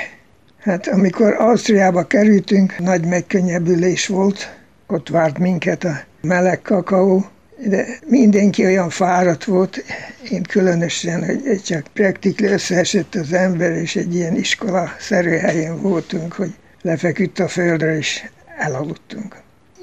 Hát 0.60 0.86
amikor 0.88 1.34
Ausztriába 1.38 2.06
kerültünk, 2.06 2.78
nagy 2.78 3.06
megkönnyebbülés 3.06 4.06
volt, 4.06 4.54
ott 4.86 5.08
várt 5.08 5.38
minket 5.38 5.84
a 5.84 6.00
meleg 6.20 6.62
kakaó, 6.62 7.32
de 7.58 7.98
mindenki 8.06 8.64
olyan 8.64 8.90
fáradt 8.90 9.44
volt, 9.44 9.84
én 10.30 10.42
különösen, 10.42 11.24
hogy 11.24 11.62
csak 11.62 11.86
praktikli 11.92 12.46
összeesett 12.46 13.14
az 13.14 13.32
ember, 13.32 13.72
és 13.72 13.96
egy 13.96 14.14
ilyen 14.14 14.36
iskola-szerű 14.36 15.36
helyen 15.36 15.80
voltunk, 15.80 16.32
hogy 16.32 16.54
lefeküdt 16.82 17.38
a 17.38 17.48
földre, 17.48 17.96
és 17.96 18.24
elaludtunk. 18.58 19.36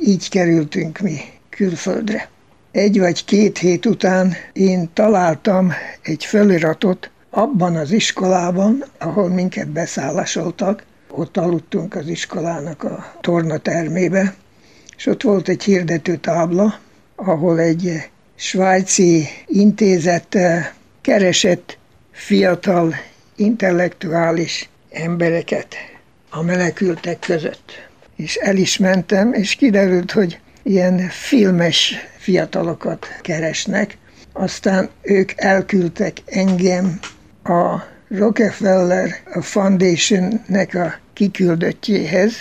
Így 0.06 0.30
kerültünk 0.30 1.00
mi 1.00 1.20
külföldre. 1.50 2.30
Egy 2.72 3.00
vagy 3.00 3.26
két 3.26 3.58
hét 3.58 3.86
után 3.86 4.34
én 4.54 4.90
találtam 4.94 5.74
egy 6.02 6.26
feliratot 6.26 7.12
abban 7.30 7.76
az 7.76 7.92
iskolában, 7.92 8.84
ahol 8.98 9.30
minket 9.30 9.70
beszállásoltak. 9.70 10.84
Ott 11.10 11.38
aludtunk 11.38 11.96
az 11.96 12.08
iskolának 12.08 12.84
a 12.84 13.14
tornatermébe, 13.22 14.34
és 14.98 15.06
ott 15.06 15.22
volt 15.22 15.48
egy 15.48 15.64
hirdető 15.64 16.16
tábla, 16.16 16.80
ahol 17.26 17.60
egy 17.60 18.10
svájci 18.36 19.28
intézet 19.46 20.36
eh, 20.36 20.70
keresett 21.02 21.78
fiatal, 22.12 22.96
intellektuális 23.36 24.70
embereket 24.92 25.76
a 26.30 26.42
menekültek 26.42 27.20
között. 27.20 27.90
És 28.16 28.36
el 28.36 28.58
is 28.58 28.78
mentem, 28.78 29.34
és 29.34 29.56
kiderült, 29.56 30.12
hogy 30.12 30.40
ilyen 30.64 31.08
filmes 31.10 31.96
fiatalokat 32.18 33.08
keresnek. 33.22 33.98
Aztán 34.34 34.90
ők 35.02 35.32
elküldtek 35.36 36.18
engem 36.26 37.00
a 37.44 37.76
Rockefeller 38.08 39.10
Foundation-nek 39.42 40.76
a 40.76 40.94
kiküldöttjéhez 41.14 42.34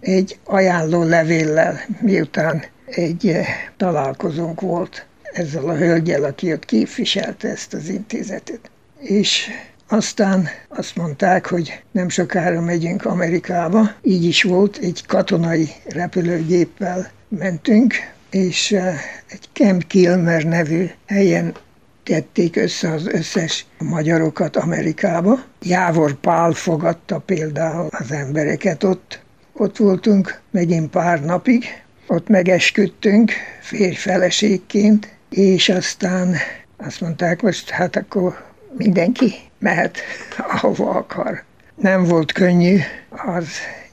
egy 0.00 0.38
ajánló 0.44 1.02
levéllel, 1.02 1.80
miután 2.00 2.64
egy 2.90 3.28
eh, 3.28 3.46
találkozónk 3.76 4.60
volt 4.60 5.06
ezzel 5.32 5.68
a 5.68 5.76
hölgyel, 5.76 6.24
aki 6.24 6.52
ott 6.52 6.64
képviselte 6.64 7.48
ezt 7.48 7.74
az 7.74 7.88
intézetet. 7.88 8.70
És 8.98 9.48
aztán 9.88 10.48
azt 10.68 10.96
mondták, 10.96 11.46
hogy 11.46 11.82
nem 11.90 12.08
sokára 12.08 12.60
megyünk 12.60 13.04
Amerikába. 13.04 13.90
Így 14.02 14.24
is 14.24 14.42
volt, 14.42 14.76
egy 14.76 15.06
katonai 15.06 15.68
repülőgéppel 15.88 17.10
mentünk, 17.28 17.94
és 18.30 18.72
eh, 18.72 18.98
egy 19.26 19.48
Camp 19.52 19.86
Kilmer 19.86 20.42
nevű 20.44 20.90
helyen 21.06 21.54
tették 22.02 22.56
össze 22.56 22.92
az 22.92 23.06
összes 23.06 23.66
magyarokat 23.78 24.56
Amerikába. 24.56 25.38
Jávor 25.62 26.14
Pál 26.14 26.52
fogadta 26.52 27.18
például 27.18 27.88
az 27.90 28.12
embereket 28.12 28.84
ott. 28.84 29.20
Ott 29.52 29.76
voltunk 29.76 30.40
megint 30.50 30.90
pár 30.90 31.24
napig, 31.24 31.64
ott 32.08 32.28
megesküdtünk 32.28 33.32
férj-feleségként, 33.60 35.08
és 35.30 35.68
aztán 35.68 36.34
azt 36.76 37.00
mondták, 37.00 37.42
most 37.42 37.70
hát 37.70 37.96
akkor 37.96 38.44
mindenki 38.76 39.34
mehet, 39.58 39.98
ahova 40.52 40.90
akar. 40.90 41.42
Nem 41.74 42.04
volt 42.04 42.32
könnyű 42.32 42.78
az 43.08 43.48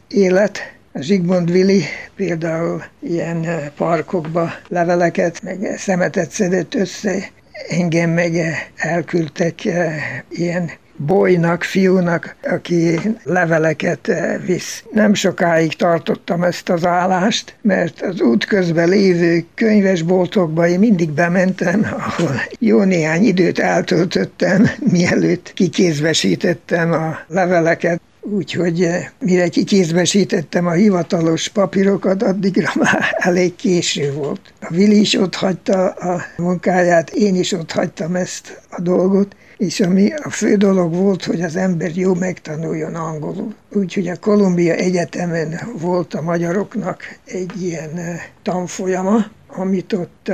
élet. 0.07 0.73
A 0.93 1.01
Zsigmond 1.01 1.51
Vili 1.51 1.83
például 2.15 2.83
ilyen 2.99 3.71
parkokba 3.77 4.51
leveleket, 4.67 5.41
meg 5.43 5.73
szemetet 5.77 6.31
szedett 6.31 6.75
össze, 6.75 7.29
engem 7.69 8.09
meg 8.09 8.35
elküldtek 8.75 9.65
eh, 9.65 9.93
ilyen 10.29 10.71
bolynak, 10.97 11.63
fiúnak, 11.63 12.35
aki 12.43 12.99
leveleket 13.23 14.07
eh, 14.07 14.39
visz. 14.45 14.83
Nem 14.91 15.13
sokáig 15.13 15.73
tartottam 15.73 16.43
ezt 16.43 16.69
az 16.69 16.85
állást, 16.85 17.55
mert 17.61 18.01
az 18.01 18.21
út 18.21 18.45
közben 18.45 18.89
lévő 18.89 19.45
könyvesboltokba 19.55 20.67
én 20.67 20.79
mindig 20.79 21.09
bementem, 21.09 21.87
ahol 21.91 22.41
jó 22.59 22.83
néhány 22.83 23.23
időt 23.23 23.59
eltöltöttem, 23.59 24.69
mielőtt 24.91 25.51
kikézbesítettem 25.53 26.91
a 26.91 27.17
leveleket. 27.27 28.01
Úgyhogy 28.21 28.83
eh, 28.83 29.07
mire 29.19 29.47
kikézbesítettem 29.47 30.67
a 30.67 30.71
hivatalos 30.71 31.47
papírokat, 31.47 32.23
addigra 32.23 32.71
már 32.79 33.15
elég 33.17 33.55
késő 33.55 34.13
volt. 34.13 34.39
A 34.61 34.67
Vili 34.69 34.99
is 34.99 35.13
ott 35.13 35.35
hagyta 35.35 35.89
a 35.89 36.21
munkáját, 36.37 37.09
én 37.09 37.35
is 37.35 37.51
ott 37.51 37.71
hagytam 37.71 38.15
ezt 38.15 38.61
a 38.69 38.81
dolgot, 38.81 39.35
és 39.57 39.79
ami 39.79 40.13
a 40.13 40.29
fő 40.29 40.55
dolog 40.55 40.95
volt, 40.95 41.23
hogy 41.23 41.41
az 41.41 41.55
ember 41.55 41.91
jó 41.95 42.13
megtanuljon 42.13 42.95
angolul. 42.95 43.55
Úgyhogy 43.73 44.07
a 44.07 44.19
Kolumbia 44.19 44.73
Egyetemen 44.73 45.59
volt 45.77 46.13
a 46.13 46.21
magyaroknak 46.21 47.03
egy 47.25 47.61
ilyen 47.61 48.19
tanfolyama, 48.43 49.25
amit 49.47 49.93
ott 49.93 50.31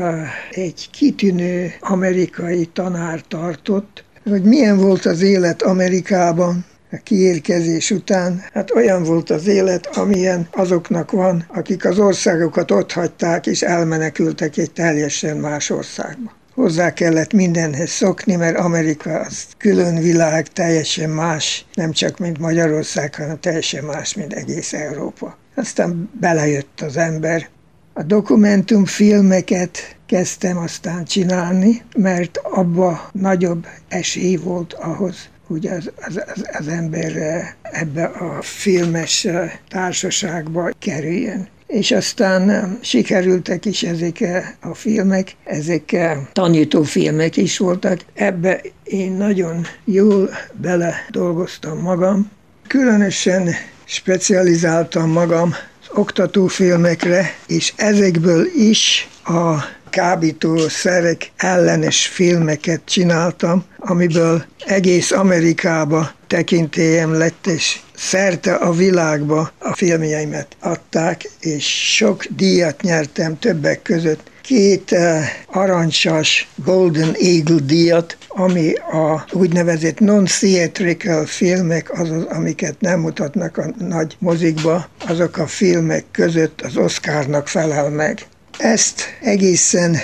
egy 0.52 0.90
kitűnő 0.92 1.74
amerikai 1.80 2.66
tanár 2.66 3.22
tartott, 3.28 4.04
hogy 4.24 4.44
milyen 4.44 4.78
volt 4.78 5.06
az 5.06 5.22
élet 5.22 5.62
Amerikában, 5.62 6.66
a 6.92 6.98
kiérkezés 7.04 7.92
után, 7.92 8.44
hát 8.54 8.72
olyan 8.72 9.04
volt 9.04 9.30
az 9.30 9.48
élet, 9.48 9.98
amilyen 9.98 10.48
azoknak 10.52 11.12
van, 11.12 11.46
akik 11.48 11.86
az 11.86 12.00
országokat 12.00 12.72
ott 12.72 12.92
hagyták 12.92 13.48
és 13.48 13.62
elmenekültek 13.62 14.58
egy 14.58 14.72
teljesen 14.72 15.38
más 15.38 15.70
országba 15.70 16.40
hozzá 16.54 16.94
kellett 16.94 17.34
mindenhez 17.34 17.90
szokni, 17.90 18.36
mert 18.36 18.58
Amerika 18.58 19.20
az 19.20 19.46
külön 19.58 19.96
világ, 19.96 20.48
teljesen 20.48 21.10
más, 21.10 21.66
nem 21.74 21.92
csak 21.92 22.18
mint 22.18 22.40
Magyarország, 22.40 23.16
hanem 23.16 23.40
teljesen 23.40 23.84
más, 23.84 24.14
mint 24.14 24.34
egész 24.34 24.74
Európa. 24.74 25.38
Aztán 25.56 26.10
belejött 26.20 26.82
az 26.82 26.98
ember. 26.98 27.50
A 27.94 28.04
dokumentumfilmeket 28.04 29.96
kezdtem 30.06 30.58
aztán 30.58 31.06
csinálni, 31.06 31.82
mert 31.96 32.38
abba 32.38 33.10
nagyobb 33.12 33.68
esély 33.88 34.36
volt 34.36 34.74
ahhoz, 34.74 35.16
hogy 35.48 35.68
az, 35.68 35.92
az, 36.08 36.24
az, 36.36 36.50
az 36.60 36.68
ember 36.68 37.44
ebbe 37.62 38.04
a 38.04 38.42
filmes 38.42 39.28
társaságba 39.70 40.70
kerüljön 40.80 41.48
és 41.72 41.92
aztán 41.92 42.78
sikerültek 42.82 43.66
is 43.66 43.84
ezek 43.84 44.24
a 44.60 44.74
filmek, 44.74 45.36
ezek 45.44 45.96
tanító 46.34 46.84
filmek 46.84 47.38
is 47.38 47.58
voltak. 47.58 48.00
Ebbe 48.14 48.62
én 48.84 49.12
nagyon 49.12 49.66
jól 49.86 50.30
bele 50.54 51.06
dolgoztam 51.10 51.80
magam. 51.80 52.32
Különösen 52.68 53.50
specializáltam 53.86 55.10
magam 55.10 55.54
az 55.82 55.98
oktatófilmekre, 55.98 57.34
és 57.48 57.74
ezekből 57.76 58.46
is 58.56 59.10
a 59.24 59.56
kábítószerek 59.90 61.32
ellenes 61.38 62.08
filmeket 62.08 62.82
csináltam, 62.86 63.64
amiből 63.78 64.46
egész 64.66 65.12
Amerikába 65.12 66.12
tekintélyem 66.32 67.14
lett, 67.14 67.48
és 67.48 67.80
szerte 67.96 68.54
a 68.54 68.72
világba 68.72 69.52
a 69.58 69.76
filmjeimet 69.76 70.48
adták, 70.60 71.30
és 71.40 71.96
sok 71.96 72.26
díjat 72.26 72.82
nyertem 72.82 73.40
többek 73.40 73.82
között 73.82 74.32
két 74.42 74.92
uh, 74.92 75.22
arancsas 75.46 76.48
Golden 76.66 77.16
Eagle 77.20 77.60
díjat, 77.64 78.18
ami 78.28 78.74
a 78.74 79.26
úgynevezett 79.32 80.00
non-theatrical 80.00 81.26
filmek, 81.26 82.00
azaz, 82.00 82.24
amiket 82.24 82.76
nem 82.80 83.00
mutatnak 83.00 83.58
a 83.58 83.66
nagy 83.78 84.16
mozikba, 84.20 84.90
azok 85.08 85.38
a 85.38 85.48
filmek 85.48 86.04
között 86.12 86.62
az 86.62 86.78
Oscarnak 86.78 87.48
felel 87.48 87.90
meg. 87.90 88.20
Ezt 88.58 89.02
egészen 89.22 89.98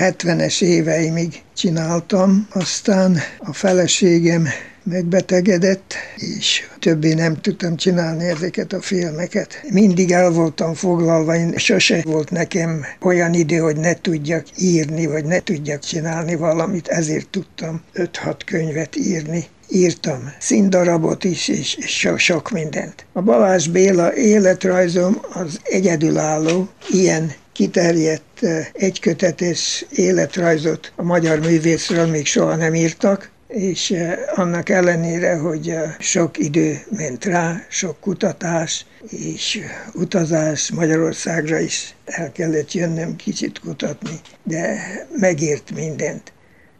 70-es 0.00 0.62
éveimig 0.62 1.42
csináltam, 1.54 2.46
aztán 2.52 3.18
a 3.38 3.52
feleségem 3.52 4.48
megbetegedett, 4.86 5.94
és 6.16 6.68
többé 6.78 7.14
nem 7.14 7.40
tudtam 7.40 7.76
csinálni 7.76 8.24
ezeket 8.24 8.72
a 8.72 8.80
filmeket. 8.80 9.62
Mindig 9.70 10.12
el 10.12 10.30
voltam 10.30 10.74
foglalva, 10.74 11.36
én 11.36 11.56
sose 11.56 12.02
volt 12.04 12.30
nekem 12.30 12.84
olyan 13.00 13.34
idő, 13.34 13.56
hogy 13.56 13.76
ne 13.76 13.94
tudjak 14.00 14.44
írni, 14.58 15.06
vagy 15.06 15.24
ne 15.24 15.40
tudjak 15.40 15.80
csinálni 15.80 16.34
valamit, 16.34 16.88
ezért 16.88 17.28
tudtam 17.28 17.80
5-6 17.94 18.36
könyvet 18.44 18.96
írni 18.96 19.44
írtam 19.68 20.32
színdarabot 20.38 21.24
is, 21.24 21.48
és, 21.48 21.78
so, 21.80 22.16
sok 22.18 22.50
mindent. 22.50 23.06
A 23.12 23.20
Balázs 23.20 23.68
Béla 23.68 24.14
életrajzom 24.14 25.20
az 25.32 25.60
egyedülálló, 25.62 26.68
ilyen 26.88 27.32
kiterjedt 27.52 28.42
eh, 28.42 28.66
egykötetes 28.72 29.86
életrajzot 29.90 30.92
a 30.96 31.02
magyar 31.02 31.38
művészről 31.38 32.06
még 32.06 32.26
soha 32.26 32.56
nem 32.56 32.74
írtak, 32.74 33.30
és 33.48 33.90
eh, 33.90 34.18
annak 34.34 34.68
ellenére, 34.68 35.36
hogy 35.36 35.68
eh, 35.68 35.94
sok 35.98 36.38
idő 36.38 36.80
ment 36.90 37.24
rá, 37.24 37.66
sok 37.68 38.00
kutatás 38.00 38.86
és 39.10 39.60
utazás 39.94 40.70
Magyarországra 40.70 41.58
is 41.58 41.94
el 42.04 42.32
kellett 42.32 42.72
jönnöm 42.72 43.16
kicsit 43.16 43.58
kutatni, 43.58 44.20
de 44.42 44.78
megért 45.16 45.70
mindent. 45.74 46.32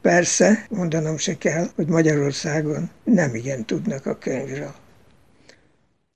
Persze, 0.02 0.66
mondanom 0.70 1.18
se 1.18 1.38
kell, 1.38 1.70
hogy 1.74 1.86
Magyarországon 1.86 2.90
nem 3.04 3.34
igen 3.34 3.64
tudnak 3.64 4.06
a 4.06 4.18
könyvről. 4.18 4.74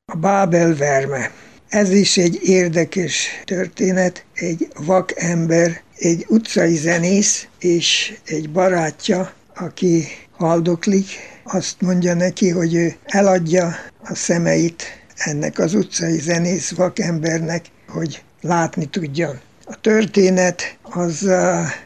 A 0.04 0.16
Bábel 0.16 0.74
verme. 0.76 1.30
Ez 1.68 1.90
is 1.90 2.16
egy 2.16 2.38
érdekes 2.42 3.42
történet. 3.44 4.24
Egy 4.34 4.68
vak 4.74 5.12
ember, 5.16 5.82
egy 5.98 6.24
utcai 6.28 6.76
zenész 6.76 7.46
és 7.58 8.18
egy 8.24 8.50
barátja, 8.50 9.32
aki 9.54 10.06
haldoklik, 10.40 11.06
azt 11.44 11.80
mondja 11.80 12.14
neki, 12.14 12.48
hogy 12.48 12.74
ő 12.74 12.94
eladja 13.04 13.74
a 14.04 14.14
szemeit 14.14 14.82
ennek 15.16 15.58
az 15.58 15.74
utcai 15.74 16.18
zenész 16.18 16.70
vakembernek, 16.70 17.64
hogy 17.88 18.22
látni 18.40 18.84
tudjon. 18.84 19.40
A 19.64 19.80
történet 19.80 20.62
az 20.82 21.30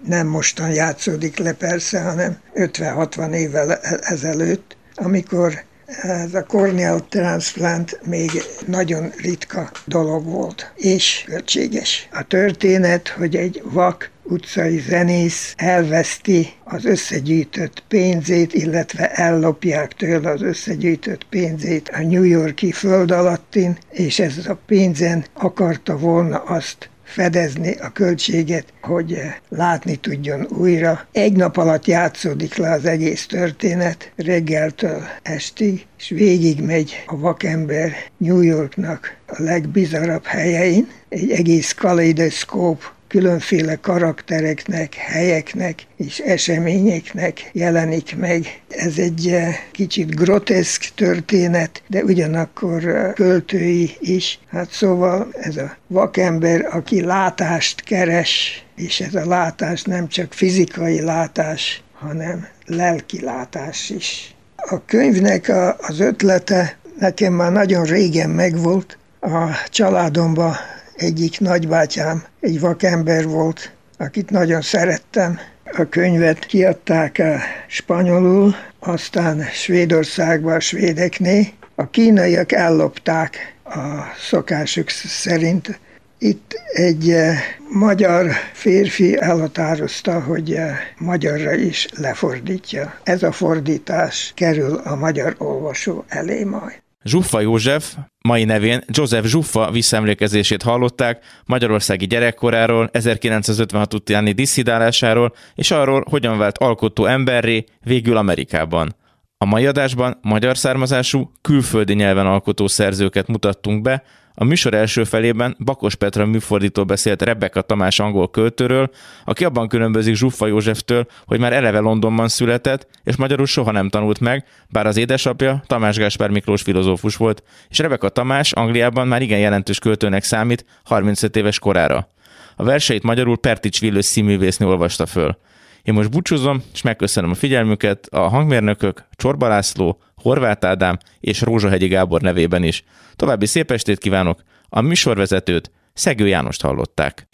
nem 0.07 0.27
mostan 0.27 0.71
játszódik 0.71 1.39
le 1.39 1.53
persze, 1.53 2.01
hanem 2.01 2.39
50-60 2.55 3.33
évvel 3.33 3.73
e-, 3.73 3.99
ezelőtt, 4.01 4.77
amikor 4.95 5.65
ez 6.03 6.35
a 6.35 6.43
corneal 6.43 7.07
transplant 7.09 8.01
még 8.05 8.31
nagyon 8.67 9.13
ritka 9.17 9.71
dolog 9.85 10.25
volt, 10.25 10.73
és 10.77 11.25
költséges. 11.27 12.09
A 12.13 12.23
történet, 12.23 13.09
hogy 13.09 13.37
egy 13.37 13.63
vak 13.65 14.11
utcai 14.23 14.79
zenész 14.79 15.55
elveszti 15.57 16.49
az 16.65 16.85
összegyűjtött 16.85 17.83
pénzét, 17.89 18.55
illetve 18.55 19.11
ellopják 19.11 19.93
tőle 19.93 20.31
az 20.31 20.43
összegyűjtött 20.43 21.25
pénzét 21.25 21.89
a 21.89 22.01
New 22.01 22.23
Yorki 22.23 22.73
föld 22.73 23.11
alattin, 23.11 23.79
és 23.91 24.19
ez 24.19 24.47
a 24.49 24.59
pénzen 24.67 25.25
akarta 25.33 25.99
volna 25.99 26.39
azt 26.39 26.89
fedezni 27.15 27.77
a 27.81 27.93
költséget, 27.93 28.73
hogy 28.83 29.21
látni 29.49 29.97
tudjon 29.97 30.47
újra. 30.59 31.07
Egy 31.13 31.33
nap 31.33 31.57
alatt 31.57 31.87
játszódik 31.87 32.57
le 32.57 32.71
az 32.71 32.85
egész 32.85 33.27
történet, 33.27 34.13
reggeltől 34.17 35.03
estig, 35.23 35.87
és 35.99 36.09
végig 36.09 36.61
megy 36.61 37.05
a 37.07 37.19
vakember 37.19 37.93
New 38.17 38.41
Yorknak 38.41 39.17
a 39.27 39.43
legbizarabb 39.43 40.25
helyein, 40.25 40.89
egy 41.09 41.31
egész 41.31 41.73
kaleidoszkóp 41.73 42.94
különféle 43.15 43.75
karaktereknek, 43.75 44.95
helyeknek 44.95 45.83
és 45.97 46.19
eseményeknek 46.19 47.51
jelenik 47.53 48.17
meg. 48.17 48.63
Ez 48.69 48.99
egy 48.99 49.27
eh, 49.27 49.57
kicsit 49.73 50.15
groteszk 50.15 50.85
történet, 50.95 51.83
de 51.87 52.03
ugyanakkor 52.03 52.85
eh, 52.85 53.13
költői 53.13 53.91
is. 54.01 54.39
Hát 54.51 54.71
szóval 54.71 55.29
ez 55.41 55.57
a 55.57 55.77
vakember, 55.87 56.69
aki 56.71 57.05
látást 57.05 57.83
keres, 57.83 58.65
és 58.77 59.01
ez 59.01 59.15
a 59.15 59.27
látás 59.27 59.83
nem 59.83 60.09
csak 60.09 60.33
fizikai 60.33 61.01
látás, 61.01 61.83
hanem 61.93 62.47
lelki 62.67 63.21
látás 63.21 63.91
is. 63.91 64.35
A 64.57 64.85
könyvnek 64.85 65.49
a, 65.49 65.77
az 65.79 66.01
ötlete 66.01 66.79
nekem 66.99 67.33
már 67.33 67.53
nagyon 67.53 67.85
régen 67.85 68.31
megvolt. 68.31 68.99
A 69.21 69.49
családomban 69.69 70.55
egyik 70.97 71.41
nagybátyám 71.41 72.25
egy 72.41 72.61
vakember 72.61 73.27
volt, 73.29 73.73
akit 73.99 74.31
nagyon 74.31 74.61
szerettem. 74.61 75.39
A 75.65 75.89
könyvet 75.89 76.47
kiadták 76.47 77.19
a 77.19 77.39
spanyolul, 77.67 78.55
aztán 78.79 79.43
Svédországban 79.53 80.55
a 80.55 80.61
svédekné. 80.61 81.53
A 81.75 81.91
kínaiak 81.91 82.53
ellopták 82.53 83.55
a 83.65 84.13
szokásuk 84.19 84.89
szerint. 84.91 85.79
Itt 86.19 86.61
egy 86.73 87.11
eh, 87.11 87.39
magyar 87.69 88.31
férfi 88.53 89.21
elhatározta, 89.21 90.21
hogy 90.21 90.53
eh, 90.53 90.79
magyarra 90.99 91.55
is 91.55 91.89
lefordítja. 91.97 92.95
Ez 93.03 93.23
a 93.23 93.33
fordítás 93.33 94.33
kerül 94.35 94.75
a 94.75 94.95
magyar 94.97 95.35
olvasó 95.39 96.05
elé 96.09 96.45
majd. 96.45 96.84
Zsuffa 97.05 97.41
József, 97.41 97.97
mai 98.29 98.45
nevén 98.45 98.85
József 98.93 99.25
Zsuffa 99.25 99.71
visszaemlékezését 99.71 100.63
hallották 100.63 101.25
Magyarországi 101.47 102.07
gyerekkoráról, 102.07 102.89
1956 102.93 103.95
utáni 103.95 104.33
disszidálásáról, 104.33 105.35
és 105.55 105.71
arról, 105.71 106.05
hogyan 106.11 106.39
vált 106.39 106.59
alkotó 106.59 107.07
emberré 107.07 107.65
végül 107.83 108.17
Amerikában. 108.17 108.97
A 109.39 109.45
mai 109.45 109.67
adásban 109.67 110.19
magyar 110.23 110.57
származású, 110.57 111.31
külföldi 111.41 111.95
nyelven 111.95 112.27
alkotó 112.27 112.67
szerzőket 112.67 113.27
mutattunk 113.27 113.83
be, 113.83 114.03
a 114.35 114.45
műsor 114.45 114.75
első 114.75 115.05
felében 115.05 115.57
Bakos 115.65 115.95
Petra 115.95 116.27
műfordító 116.27 116.85
beszélt 116.85 117.23
Rebecca 117.23 117.61
Tamás 117.61 117.99
angol 117.99 118.31
költőről, 118.31 118.91
aki 119.25 119.45
abban 119.45 119.69
különbözik 119.69 120.15
Zsuffa 120.15 120.47
Józseftől, 120.47 121.07
hogy 121.27 121.39
már 121.39 121.53
eleve 121.53 121.79
Londonban 121.79 122.29
született, 122.29 122.89
és 123.05 123.17
magyarul 123.17 123.47
soha 123.47 123.71
nem 123.71 123.89
tanult 123.89 124.21
meg, 124.21 124.45
bár 124.69 124.87
az 124.87 124.97
édesapja 124.97 125.63
Tamás 125.67 125.97
Gáspár 125.97 126.31
Miklós 126.31 126.63
filozófus 126.63 127.17
volt, 127.17 127.43
és 127.69 127.79
Rebecca 127.79 128.09
Tamás 128.09 128.53
Angliában 128.53 129.09
már 129.09 129.23
igen 129.23 129.39
jelentős 129.39 129.79
költőnek 129.79 130.23
számít 130.23 130.65
35 130.85 131.37
éves 131.37 131.59
korára. 131.59 132.09
A 132.57 132.65
verseit 132.65 133.03
magyarul 133.03 133.39
Pertics 133.39 133.81
Villős 133.81 134.05
színművésznő 134.05 134.67
olvasta 134.67 135.07
föl. 135.07 135.39
Én 135.85 135.95
most 135.95 136.11
búcsúzom, 136.11 136.63
és 136.73 136.83
megköszönöm 136.83 137.31
a 137.31 137.35
figyelmüket 137.35 138.07
a 138.11 138.29
hangmérnökök 138.29 139.05
Csorba 139.13 139.49
László, 139.49 140.01
Horváth 140.15 140.67
Ádám 140.67 140.99
és 141.21 141.41
Rózsahegyi 141.41 141.87
Gábor 141.87 142.21
nevében 142.21 142.63
is. 142.63 142.85
További 143.17 143.47
szép 143.47 143.71
estét 143.71 143.99
kívánok! 143.99 144.43
A 144.69 144.81
műsorvezetőt 144.81 145.71
Szegő 145.93 146.27
Jánost 146.27 146.63
hallották. 146.63 147.27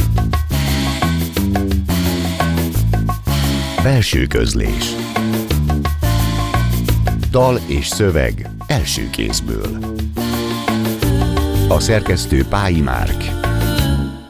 Belső 3.82 4.26
közlés 4.26 4.94
Dal 7.30 7.58
és 7.68 7.86
szöveg 7.86 8.50
első 8.66 9.10
kézből 9.10 9.78
A 11.68 11.80
szerkesztő 11.80 12.44
Pályi 12.44 12.80
Márk 12.80 13.24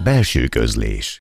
Belső 0.04 0.46
közlés 0.46 1.18